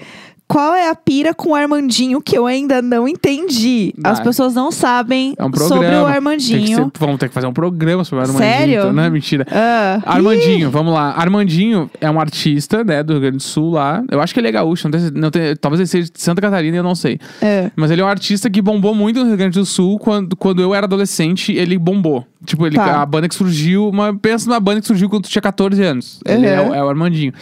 Qual 0.51 0.73
é 0.73 0.89
a 0.89 0.95
pira 0.95 1.31
com 1.31 1.49
o 1.51 1.55
Armandinho 1.55 2.19
que 2.19 2.35
eu 2.35 2.47
ainda 2.47 2.81
não 2.81 3.07
entendi? 3.07 3.93
As 4.03 4.17
Vai. 4.17 4.23
pessoas 4.25 4.55
não 4.55 4.71
sabem 4.71 5.35
É 5.37 5.45
um 5.45 5.53
sobre 5.53 5.85
o 5.85 5.89
Tem 5.91 6.11
Armandinho. 6.11 6.77
ser- 6.85 6.91
vamos 6.99 7.19
ter 7.19 7.27
que 7.27 7.35
fazer 7.35 7.45
um 7.45 7.53
programa 7.53 8.03
sobre 8.03 8.25
o 8.25 8.27
Armandinho. 8.27 8.51
Sério? 8.51 8.79
Então, 8.79 8.91
não 8.93 9.03
é 9.03 9.09
mentira. 9.11 9.45
Ah, 9.51 10.01
Armandinho, 10.07 10.71
vamos 10.71 10.91
lá. 10.91 11.13
Armandinho 11.15 11.87
é 12.01 12.09
um 12.09 12.19
artista, 12.19 12.83
né, 12.83 13.03
do 13.03 13.13
Rio 13.13 13.21
Grande 13.21 13.37
do 13.37 13.43
Sul 13.43 13.73
lá. 13.73 14.03
Eu 14.09 14.19
acho 14.19 14.33
que 14.33 14.39
ele 14.39 14.47
é 14.47 14.51
gaúcho, 14.51 14.89
não 14.89 14.99
tem, 14.99 15.11
não 15.13 15.29
tem- 15.29 15.55
talvez 15.55 15.79
ele 15.81 15.87
seja 15.87 16.09
de 16.11 16.19
Santa 16.19 16.41
Catarina, 16.41 16.75
eu 16.77 16.83
não 16.83 16.95
sei. 16.95 17.13
ih, 17.13 17.19
é. 17.45 17.71
Mas 17.75 17.91
ele 17.91 18.01
é 18.01 18.03
um 18.03 18.07
artista 18.07 18.49
que 18.49 18.59
bombou 18.59 18.95
muito 18.95 19.19
no 19.19 19.27
Rio 19.27 19.37
Grande 19.37 19.59
do 19.59 19.65
Sul. 19.67 19.99
Quando, 19.99 20.35
quando 20.35 20.63
eu 20.63 20.73
era 20.73 20.87
adolescente, 20.87 21.51
ele 21.53 21.77
bombou. 21.77 22.25
Tipo, 22.43 22.65
ele, 22.65 22.75
Tá. 22.75 23.03
a 23.03 23.05
banda 23.05 23.29
que 23.29 23.35
surgiu. 23.35 23.87
Uma, 23.89 24.17
pensa 24.17 24.47
numa 24.49 24.59
banda 24.59 24.81
que 24.81 24.87
surgiu 24.87 25.09
quando 25.11 25.25
tu 25.25 25.29
tinha 25.29 25.43
14 25.43 25.83
anos. 25.83 26.19
Ele 26.25 26.47
é, 26.47 26.59
Uhum. 26.59 26.73
é 26.73 26.83
o 26.83 26.89
Armandinho. 26.89 27.33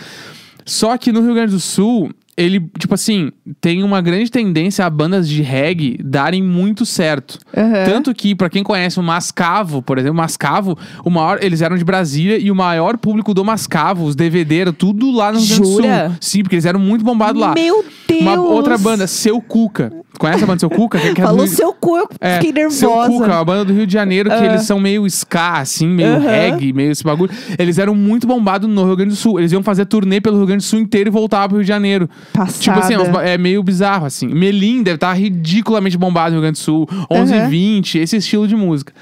Só 0.65 0.97
que 0.97 1.13
no 1.13 1.21
Rio 1.21 1.33
Grande 1.33 1.53
do 1.53 1.59
Sul, 1.61 2.11
ele, 2.37 2.69
tipo 2.77 2.93
assim, 2.93 3.31
tem 3.59 3.83
uma 3.83 3.99
grande 3.99 4.29
tendência 4.29 4.85
a 4.85 4.89
bandas 4.89 5.27
de 5.27 5.41
reggae 5.41 5.97
darem 6.03 6.43
muito 6.43 6.85
certo. 6.85 7.39
Aham. 7.55 7.85
Tanto 7.85 8.13
que, 8.13 8.35
pra 8.35 8.47
quem 8.47 8.63
conhece 8.63 8.99
o 8.99 9.03
Mascavo, 9.03 9.81
por 9.81 9.97
exemplo, 9.97 10.15
Mascavo, 10.17 10.77
o 11.03 11.09
maior, 11.09 11.39
eles 11.41 11.63
eram 11.63 11.75
de 11.75 11.83
Brasília 11.83 12.37
e 12.37 12.51
o 12.51 12.55
maior 12.55 12.95
público 12.97 13.33
do 13.33 13.43
Mascavo, 13.43 14.05
os 14.05 14.15
DVD, 14.15 14.59
era 14.59 14.73
tudo 14.73 15.11
lá 15.11 15.31
no 15.31 15.39
Rio 15.39 15.47
Grande 15.47 15.61
do? 15.61 15.67
Sul. 15.67 16.17
Sim, 16.21 16.43
porque 16.43 16.55
eles 16.55 16.65
eram 16.65 16.79
muito 16.79 17.03
bombados 17.03 17.41
lá. 17.41 17.55
Meu 17.55 17.83
Deus! 18.07 18.21
Uma 18.21 18.39
outra 18.39 18.77
banda, 18.77 19.07
Seu 19.07 19.41
Cuca. 19.41 19.91
Conhece 20.17 20.43
a 20.43 20.47
banda 20.47 20.59
Seu 20.59 20.69
Cuca? 20.69 20.99
Que, 20.99 21.07
é 21.07 21.13
do 21.13 21.21
Falou 21.21 21.45
Rio- 21.45 21.55
seu 21.55 21.73
cu, 21.73 21.97
eu 21.97 22.09
é, 22.19 22.39
fiquei 22.41 22.69
Seu 22.69 22.89
nervosa. 22.89 23.07
Cuca, 23.11 23.25
uma 23.33 23.45
banda 23.45 23.65
do 23.65 23.73
Rio 23.73 23.85
de 23.87 23.93
Janeiro, 23.93 24.29
que 24.29 24.35
Ah. 24.35 24.45
eles 24.45 24.63
são 24.63 24.79
meio 24.79 25.05
ska, 25.05 25.59
assim, 25.59 25.87
meio 25.87 26.15
Aham. 26.15 26.19
reggae, 26.27 26.73
meio 26.73 26.91
esse 26.91 27.03
bagulho. 27.03 27.31
Eles 27.57 27.77
eram 27.77 27.93
muito 27.95 28.25
bombados 28.27 28.67
no 28.69 28.85
Rio 28.85 28.95
Grande 28.95 29.11
do 29.11 29.15
Sul. 29.15 29.39
Eles 29.39 29.51
iam 29.51 29.61
fazer 29.63 29.85
turnê 29.85 30.19
pelo 30.19 30.37
Rio 30.37 30.45
Grande 30.47 30.63
do 30.63 30.67
Sul 30.67 30.79
inteiro 30.79 31.09
e 31.09 31.11
voltar 31.11 31.47
pro 31.47 31.57
Rio 31.57 31.63
de 31.63 31.67
Janeiro. 31.67 32.09
Passada. 32.33 32.57
Tipo 32.59 32.79
assim, 32.79 32.93
é 33.23 33.37
meio 33.37 33.61
bizarro, 33.63 34.05
assim. 34.05 34.27
Melim 34.27 34.83
deve 34.83 34.95
estar 34.95 35.13
ridiculamente 35.13 35.97
bombado 35.97 36.29
no 36.31 36.35
Rio 36.37 36.41
Grande 36.41 36.59
do 36.59 36.63
Sul. 36.63 36.87
11 37.09 37.33
e 37.33 37.37
Aham. 37.37 37.49
20, 37.49 37.97
esse 37.99 38.17
estilo 38.17 38.47
de 38.47 38.55
música. 38.55 38.93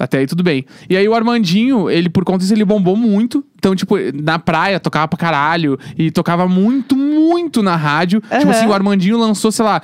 Até 0.00 0.18
aí 0.18 0.26
tudo 0.28 0.44
bem. 0.44 0.64
E 0.88 0.96
aí 0.96 1.08
o 1.08 1.14
Armandinho, 1.14 1.90
ele, 1.90 2.08
por 2.08 2.24
conta 2.24 2.38
disso, 2.38 2.54
ele 2.54 2.64
bombou 2.64 2.94
muito. 2.96 3.44
Então, 3.58 3.74
tipo, 3.74 3.96
na 4.22 4.38
praia 4.38 4.78
tocava 4.78 5.08
pra 5.08 5.18
caralho. 5.18 5.76
E 5.98 6.12
tocava 6.12 6.46
muito, 6.46 6.94
muito 6.96 7.64
na 7.64 7.74
rádio. 7.74 8.22
Tipo 8.38 8.50
assim, 8.52 8.66
o 8.66 8.72
Armandinho 8.72 9.18
lançou, 9.18 9.50
sei 9.50 9.64
lá, 9.64 9.82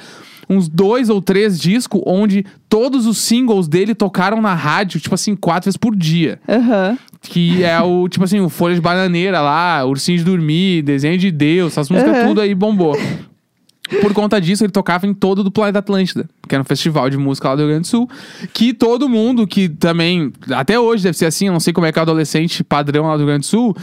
uns 0.49 0.69
dois 0.69 1.09
ou 1.09 1.21
três 1.21 1.59
discos 1.59 2.01
onde 2.07 2.45
todos 2.69 3.07
os 3.07 3.19
singles 3.19 3.69
dele 3.69 3.95
tocaram 3.95 4.41
na 4.41 4.55
rádio, 4.55 5.01
tipo 5.01 5.15
assim, 5.15 5.35
quatro 5.35 5.67
vezes 5.67 5.77
por 5.77 5.95
dia. 5.95 6.41
Aham. 6.49 6.99
Que 7.23 7.63
é 7.65 7.81
o, 7.81 8.09
tipo 8.09 8.25
assim, 8.25 8.41
o 8.41 8.49
Folha 8.49 8.75
de 8.75 8.81
Bananeira 8.81 9.41
lá, 9.41 9.85
Ursinho 9.85 10.19
de 10.19 10.25
Dormir, 10.25 10.83
Desenho 10.83 11.17
de 11.19 11.31
Deus, 11.31 11.73
essas 11.73 11.89
músicas 11.89 12.17
Aham. 12.17 12.29
tudo 12.29 12.41
aí 12.41 12.55
bombou. 12.55 12.97
Por 14.01 14.15
conta 14.15 14.41
disso, 14.41 14.65
ele 14.65 14.73
tocava 14.73 15.07
em 15.07 15.13
todo 15.13 15.45
do 15.45 15.51
Planeta 15.51 15.79
Atlântida, 15.79 16.29
que 16.49 16.55
era 16.55 16.63
um 16.63 16.65
festival 16.65 17.11
de 17.11 17.19
música 17.19 17.49
lá 17.51 17.55
do 17.55 17.61
Rio 17.61 17.69
Grande 17.69 17.83
do 17.83 17.87
Sul. 17.87 18.09
Que 18.53 18.73
todo 18.73 19.09
mundo 19.09 19.47
que 19.47 19.69
também, 19.69 20.33
até 20.51 20.79
hoje 20.81 21.03
deve 21.03 21.17
ser 21.17 21.27
assim, 21.27 21.49
eu 21.49 21.53
não 21.53 21.61
sei 21.61 21.73
como 21.73 21.87
é 21.87 21.93
que 21.93 21.99
é 21.99 22.01
o 22.01 22.03
adolescente 22.03 22.65
padrão 22.65 23.07
lá 23.07 23.15
do 23.15 23.19
Rio 23.19 23.27
Grande 23.27 23.41
do 23.41 23.47
Sul. 23.47 23.77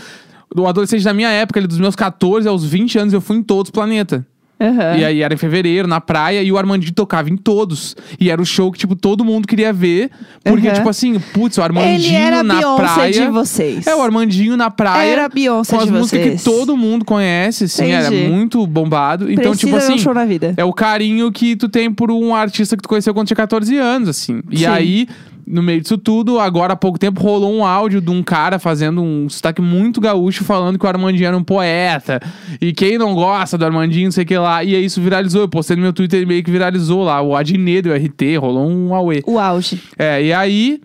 O 0.56 0.68
adolescente 0.68 1.04
da 1.04 1.14
minha 1.14 1.30
época, 1.30 1.60
ali 1.60 1.68
dos 1.68 1.80
meus 1.80 1.96
14 1.96 2.48
aos 2.48 2.66
20 2.66 2.98
anos, 2.98 3.14
eu 3.14 3.22
fui 3.22 3.38
em 3.38 3.44
todos 3.44 3.70
os 3.70 3.72
Planeta. 3.72 4.26
Aham. 4.62 4.98
E 4.98 5.06
aí 5.06 5.22
era 5.22 5.34
em 5.34 5.38
fevereiro, 5.38 5.88
na 5.88 6.00
praia, 6.00 6.44
e 6.44 6.52
o 6.52 6.58
Armandinho 6.58 6.94
tocava 6.94 7.30
em 7.30 7.36
todos. 7.36 7.96
E 8.20 8.30
era 8.30 8.42
o 8.42 8.46
show 8.46 8.72
que, 8.72 8.78
tipo, 8.78 8.96
todo 8.96 9.26
mundo 9.26 9.48
queria 9.48 9.74
ver. 9.74 10.12
Porque, 10.44 10.68
Aham. 10.68 10.76
tipo 10.76 10.90
assim, 10.90 11.20
putz, 11.34 11.58
o 11.58 11.62
Armandinho 11.64 12.16
era 12.18 12.44
na 12.44 12.58
Beyoncé 12.58 12.84
praia. 12.84 13.12
de 13.12 13.28
vocês. 13.28 13.88
É, 13.88 13.96
o 13.96 14.02
Armandinho 14.02 14.56
na 14.56 14.70
praia. 14.70 15.12
Era 15.12 15.26
a 15.26 15.30
Beyoncé 15.30 15.76
com 15.76 15.82
as 15.82 15.88
de 15.88 15.94
músicas 15.94 16.22
vocês. 16.24 16.44
que 16.44 16.50
todo 16.50 16.78
mundo 16.78 17.04
conhece, 17.04 17.64
assim, 17.64 17.92
era 17.92 18.08
Entendi. 18.08 18.30
muito 18.30 18.66
bombado. 18.68 19.32
Então, 19.32 19.52
Precisa 19.52 19.60
tipo 19.60 19.72
ver 19.72 19.84
um 19.84 19.94
assim. 19.96 19.98
show 19.98 20.14
na 20.14 20.26
vida. 20.26 20.54
É 20.58 20.64
o 20.64 20.74
carinho 20.74 21.32
que 21.32 21.56
tu 21.56 21.68
tem 21.68 21.92
por 21.92 22.12
um 22.12 22.36
artista 22.36 22.76
que 22.78 22.84
tu 22.84 22.90
conheceu 22.90 23.14
quando 23.14 23.28
tinha 23.28 23.38
14 23.38 23.76
anos, 23.78 24.10
assim. 24.10 24.42
E 24.52 24.60
Sim. 24.60 24.66
aí, 24.66 25.08
no 25.48 25.62
meio 25.64 25.82
disso 25.82 25.98
tudo, 25.98 26.40
agora 26.40 26.74
há 26.74 26.76
pouco 26.76 26.98
tempo 27.00 27.22
rolou 27.22 27.54
um 27.54 27.66
áudio 27.66 28.00
de 28.02 28.10
um 28.10 28.22
cara 28.24 28.60
fazendo 28.60 29.02
um 29.02 29.28
sotaque 29.30 29.62
muito 29.62 30.00
gaúcho 30.02 30.44
falando 30.44 30.78
que 30.80 30.86
o 30.86 30.90
Armandinho 30.90 31.28
era 31.28 31.38
um 31.38 31.44
poeta. 31.44 32.20
E 32.60 32.74
quem 32.74 32.98
não 32.98 33.14
gosta 33.14 33.58
do 33.58 33.66
Armandinho, 33.66 34.06
não 34.06 34.12
sei 34.12 34.24
o 34.24 34.28
que 34.28 34.38
lá. 34.38 34.64
E 34.64 34.76
aí 34.76 34.86
isso 34.86 35.02
viralizou. 35.02 35.42
Eu 35.42 35.50
postei 35.50 35.76
no 35.76 35.82
meu 35.82 35.94
Twitter 35.94 36.22
e 36.22 36.26
meio 36.26 36.44
que 36.44 36.52
viralizou 36.52 37.04
lá. 37.04 37.22
O 37.22 37.36
Adnet, 37.36 37.88
o 37.88 37.94
RT, 37.94 38.38
rolou 38.40 38.70
um 38.70 38.94
auê. 38.96 39.22
O 39.26 39.38
auge. 39.40 39.82
É, 39.98 40.24
e 40.24 40.34
aí. 40.34 40.82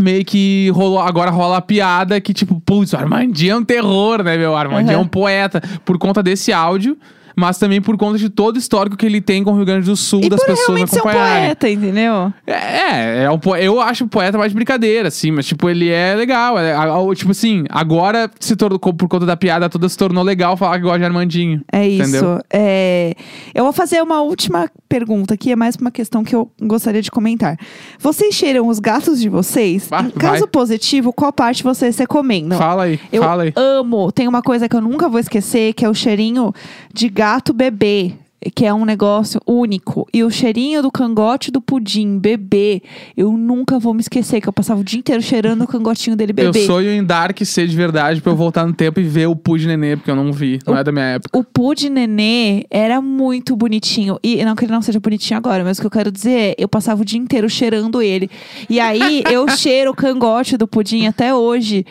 Meio 0.00 0.24
que 0.24 0.70
rolou, 0.72 0.98
agora 1.00 1.30
rola 1.30 1.58
a 1.58 1.60
piada 1.60 2.18
que, 2.22 2.32
tipo, 2.32 2.58
putz, 2.64 2.92
o 2.94 2.96
Armandinho 2.96 3.52
é 3.52 3.56
um 3.56 3.64
terror, 3.64 4.22
né, 4.22 4.38
meu? 4.38 4.52
O 4.52 4.56
Armandinho 4.56 4.94
Uhum. 4.94 5.02
é 5.02 5.04
um 5.04 5.06
poeta. 5.08 5.60
Por 5.84 5.98
conta 5.98 6.22
desse 6.22 6.52
áudio, 6.52 6.96
mas 7.40 7.58
também 7.58 7.80
por 7.80 7.96
conta 7.96 8.18
de 8.18 8.28
todo 8.28 8.56
o 8.56 8.58
histórico 8.58 8.96
que 8.96 9.06
ele 9.06 9.20
tem 9.20 9.42
com 9.42 9.52
o 9.52 9.56
Rio 9.56 9.64
Grande 9.64 9.86
do 9.86 9.96
Sul, 9.96 10.20
E 10.22 10.28
das 10.28 10.40
pessoas 10.44 10.66
realmente 10.68 10.90
ser 10.90 10.96
um 10.96 11.00
acompanharem. 11.00 11.42
poeta, 11.46 11.68
entendeu? 11.70 12.32
É, 12.46 12.52
é, 12.52 13.22
é 13.24 13.30
um 13.30 13.38
po- 13.38 13.56
eu 13.56 13.80
acho 13.80 14.04
o 14.04 14.08
poeta 14.08 14.36
mais 14.36 14.52
de 14.52 14.54
brincadeira, 14.56 15.08
assim, 15.08 15.30
mas, 15.30 15.46
tipo, 15.46 15.68
ele 15.70 15.88
é 15.88 16.14
legal. 16.14 16.58
é- 16.58 16.74
tipo 17.14 17.30
assim, 17.30 17.64
agora, 17.70 18.30
se 18.38 18.54
tornou, 18.54 18.78
por 18.78 19.08
conta 19.08 19.24
da 19.24 19.36
piada 19.36 19.68
toda, 19.70 19.88
se 19.88 19.96
tornou 19.96 20.22
legal 20.22 20.56
falar 20.56 20.76
que 20.76 20.82
gosta 20.82 20.98
de 20.98 21.04
Armandinho. 21.06 21.62
É 21.72 21.88
isso. 21.88 22.02
Entendeu? 22.10 22.38
É, 22.52 23.14
Eu 23.54 23.64
vou 23.64 23.72
fazer 23.72 24.02
uma 24.02 24.20
última 24.20 24.68
pergunta, 24.88 25.36
que 25.36 25.50
é 25.50 25.56
mais 25.56 25.76
uma 25.76 25.90
questão 25.90 26.22
que 26.22 26.34
eu 26.34 26.50
gostaria 26.60 27.00
de 27.00 27.10
comentar. 27.10 27.56
Vocês 27.98 28.34
cheiram 28.34 28.68
os 28.68 28.78
gatos 28.78 29.20
de 29.20 29.28
vocês? 29.28 29.88
Ah, 29.90 30.02
em 30.02 30.10
caso 30.10 30.40
vai. 30.40 30.48
positivo, 30.48 31.12
qual 31.12 31.32
parte 31.32 31.62
vocês 31.62 31.96
recomendam? 31.98 32.58
Fala 32.58 32.84
aí, 32.84 33.00
Eu 33.12 33.22
fala 33.22 33.44
aí. 33.44 33.52
amo. 33.56 34.10
Tem 34.12 34.26
uma 34.28 34.42
coisa 34.42 34.68
que 34.68 34.76
eu 34.76 34.80
nunca 34.80 35.08
vou 35.08 35.18
esquecer, 35.20 35.72
que 35.74 35.84
é 35.84 35.88
o 35.88 35.94
cheirinho 35.94 36.52
de 36.92 37.08
gato 37.08 37.29
bebê. 37.52 38.12
Que 38.54 38.64
é 38.64 38.72
um 38.72 38.86
negócio 38.86 39.38
único. 39.46 40.08
E 40.14 40.24
o 40.24 40.30
cheirinho 40.30 40.80
do 40.80 40.90
cangote 40.90 41.50
do 41.50 41.60
pudim, 41.60 42.18
bebê. 42.18 42.80
Eu 43.14 43.32
nunca 43.32 43.78
vou 43.78 43.92
me 43.92 44.00
esquecer, 44.00 44.40
que 44.40 44.48
eu 44.48 44.52
passava 44.52 44.80
o 44.80 44.84
dia 44.84 44.98
inteiro 44.98 45.20
cheirando 45.20 45.60
o 45.60 45.66
cangotinho 45.66 46.16
dele 46.16 46.32
Eu 46.32 46.50
bebê. 46.50 46.64
sonho 46.64 46.90
em 46.90 47.04
Dark 47.04 47.38
ser 47.44 47.66
de 47.66 47.76
verdade 47.76 48.22
pra 48.22 48.32
eu 48.32 48.36
voltar 48.36 48.66
no 48.66 48.72
tempo 48.72 48.98
e 48.98 49.02
ver 49.02 49.28
o 49.28 49.36
Pud 49.36 49.66
Nenê, 49.66 49.94
porque 49.94 50.10
eu 50.10 50.16
não 50.16 50.32
vi, 50.32 50.58
não 50.66 50.74
é 50.74 50.82
da 50.82 50.90
minha 50.90 51.04
época. 51.04 51.38
O 51.38 51.44
Pud 51.44 51.90
Nenê 51.90 52.64
era 52.70 53.02
muito 53.02 53.54
bonitinho. 53.54 54.18
E 54.24 54.42
não 54.42 54.56
que 54.56 54.64
ele 54.64 54.72
não 54.72 54.80
seja 54.80 54.98
bonitinho 54.98 55.36
agora, 55.36 55.62
mas 55.62 55.76
o 55.76 55.82
que 55.82 55.86
eu 55.86 55.90
quero 55.90 56.10
dizer 56.10 56.30
é, 56.30 56.54
eu 56.56 56.66
passava 56.66 57.02
o 57.02 57.04
dia 57.04 57.18
inteiro 57.18 57.46
cheirando 57.46 58.00
ele. 58.00 58.30
E 58.70 58.80
aí 58.80 59.22
eu 59.30 59.46
cheiro 59.54 59.90
o 59.90 59.94
cangote 59.94 60.56
do 60.56 60.66
pudim 60.66 61.06
até 61.06 61.34
hoje. 61.34 61.84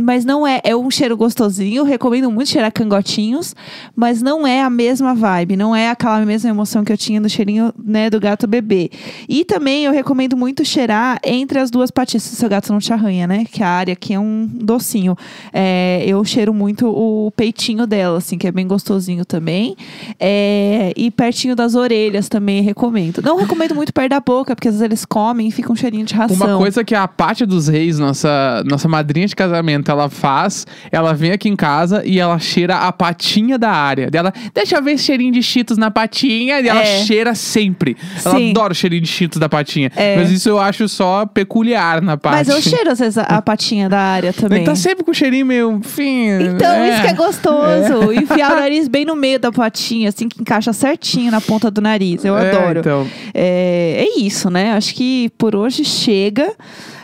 Mas 0.00 0.24
não 0.24 0.46
é. 0.46 0.60
É 0.64 0.74
um 0.74 0.90
cheiro 0.90 1.16
gostosinho. 1.16 1.84
Recomendo 1.84 2.30
muito 2.30 2.50
cheirar 2.50 2.72
cangotinhos, 2.72 3.54
mas 3.94 4.22
não 4.22 4.46
é 4.46 4.62
a 4.62 4.70
mesma 4.70 5.14
vibe. 5.14 5.56
Não 5.56 5.74
é 5.74 5.90
aquela 5.90 6.24
mesma 6.24 6.50
emoção 6.50 6.84
que 6.84 6.92
eu 6.92 6.98
tinha 6.98 7.20
no 7.20 7.28
cheirinho, 7.28 7.72
né, 7.82 8.10
do 8.10 8.18
gato 8.18 8.46
bebê. 8.46 8.90
E 9.28 9.44
também 9.44 9.84
eu 9.84 9.92
recomendo 9.92 10.36
muito 10.36 10.64
cheirar 10.64 11.18
entre 11.24 11.58
as 11.58 11.70
duas 11.70 11.90
patinhas, 11.90 12.22
se 12.22 12.36
seu 12.36 12.48
gato 12.48 12.72
não 12.72 12.78
te 12.78 12.92
arranha, 12.92 13.26
né? 13.26 13.44
Que 13.50 13.62
a 13.62 13.68
área 13.68 13.92
aqui 13.92 14.14
é 14.14 14.18
um 14.18 14.48
docinho. 14.52 15.16
É, 15.52 16.04
eu 16.06 16.24
cheiro 16.24 16.52
muito 16.54 16.88
o 16.88 17.30
peitinho 17.32 17.86
dela, 17.86 18.18
assim, 18.18 18.38
que 18.38 18.46
é 18.46 18.52
bem 18.52 18.66
gostosinho 18.66 19.24
também. 19.24 19.76
É, 20.18 20.92
e 20.96 21.10
pertinho 21.10 21.54
das 21.54 21.74
orelhas 21.74 22.28
também 22.28 22.62
recomendo. 22.62 23.20
Não 23.22 23.36
recomendo 23.36 23.74
muito 23.74 23.92
perto 23.92 24.10
da 24.10 24.20
boca, 24.20 24.54
porque 24.54 24.68
às 24.68 24.74
vezes 24.74 24.84
eles 24.84 25.04
comem 25.04 25.48
e 25.48 25.50
fica 25.50 25.72
um 25.72 25.76
cheirinho 25.76 26.04
de 26.04 26.14
ração. 26.14 26.46
Uma 26.46 26.58
coisa 26.58 26.84
que 26.84 26.94
a 26.94 27.06
Pátia 27.06 27.46
dos 27.46 27.68
Reis, 27.68 27.98
nossa, 27.98 28.62
nossa 28.66 28.88
madrinha 28.88 29.26
de 29.26 29.36
casamento, 29.36 29.89
ela 29.90 30.08
faz, 30.08 30.66
ela 30.90 31.12
vem 31.12 31.32
aqui 31.32 31.48
em 31.48 31.56
casa 31.56 32.02
e 32.04 32.18
ela 32.18 32.38
cheira 32.38 32.76
a 32.78 32.92
patinha 32.92 33.58
da 33.58 33.70
área. 33.70 34.10
Dela, 34.10 34.32
deixa 34.54 34.76
eu 34.76 34.82
ver 34.82 34.92
esse 34.92 35.04
cheirinho 35.04 35.32
de 35.32 35.42
cheetos 35.42 35.76
na 35.76 35.90
patinha. 35.90 36.60
E 36.60 36.68
ela 36.68 36.80
É. 36.82 37.04
cheira 37.04 37.34
sempre. 37.34 37.96
Ela 38.24 38.36
Sim. 38.36 38.50
adora 38.50 38.72
o 38.72 38.76
cheirinho 38.76 39.02
de 39.02 39.08
cheetos 39.08 39.38
da 39.38 39.48
patinha. 39.48 39.90
É. 39.96 40.16
Mas 40.16 40.30
isso 40.30 40.48
eu 40.48 40.58
acho 40.58 40.88
só 40.88 41.26
peculiar 41.26 42.00
na 42.02 42.16
Pátia. 42.16 42.38
Mas 42.38 42.48
eu 42.48 42.60
cheiro 42.60 42.90
às 42.90 42.98
vezes 42.98 43.18
a, 43.18 43.40
patinha 43.42 43.88
da 43.88 43.98
área 43.98 44.32
também. 44.32 44.58
Ele 44.58 44.66
tá 44.66 44.74
sempre 44.74 45.04
com 45.04 45.10
o 45.10 45.14
cheirinho 45.14 45.46
meio 45.46 45.80
fino. 45.82 46.42
Então, 46.56 46.86
isso 46.86 47.00
que 47.00 47.06
é 47.08 47.14
gostoso. 47.14 48.12
Enfiar 48.12 48.52
o 48.52 48.56
nariz 48.60 48.88
bem 48.88 49.04
no 49.04 49.16
meio 49.16 49.38
da 49.38 49.50
patinha, 49.50 50.08
assim, 50.10 50.28
que 50.28 50.40
encaixa 50.40 50.72
certinho 50.72 51.30
na 51.30 51.40
ponta 51.40 51.70
do 51.70 51.80
nariz. 51.80 52.24
Eu 52.24 52.36
É, 52.36 52.50
adoro. 52.50 52.80
então. 52.80 53.06
É, 53.34 54.06
é 54.06 54.20
isso, 54.20 54.50
né? 54.50 54.72
Acho 54.72 54.94
que 54.94 55.30
por 55.38 55.54
hoje 55.56 55.84
chega. 55.84 56.52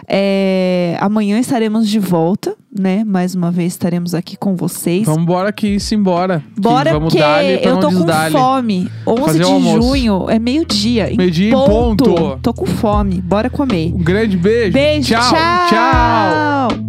É, 0.09 0.97
amanhã 1.01 1.39
estaremos 1.39 1.89
de 1.89 1.99
volta, 1.99 2.57
né? 2.77 3.03
Mais 3.05 3.35
uma 3.35 3.51
vez 3.51 3.73
estaremos 3.73 4.15
aqui 4.15 4.37
com 4.37 4.55
vocês. 4.55 5.05
Vamos 5.05 5.23
embora 5.23 5.53
que 5.53 5.67
isso 5.67 5.95
embora. 5.95 6.43
Que 6.55 6.61
Bora, 6.61 6.93
vamos 6.93 7.13
porque 7.13 7.19
dar-lhe 7.19 7.59
pra 7.59 7.71
eu 7.71 7.81
tô 7.81 7.89
com 7.89 8.31
fome. 8.31 8.91
11 9.07 9.23
Fazer 9.23 9.45
de 9.45 9.73
junho 9.73 10.31
é 10.31 10.39
meio-dia. 10.39 11.13
Meio-dia 11.17 11.49
em 11.49 11.53
ponto. 11.53 12.39
Tô 12.41 12.55
com 12.55 12.67
fome. 12.67 13.21
Bora 13.21 13.51
comer. 13.51 13.93
Um 13.95 13.99
grande 13.99 14.37
beijo. 14.37 14.73
Beijo, 14.73 15.09
tchau. 15.09 15.35
tchau. 15.35 15.69
tchau. 15.69 16.86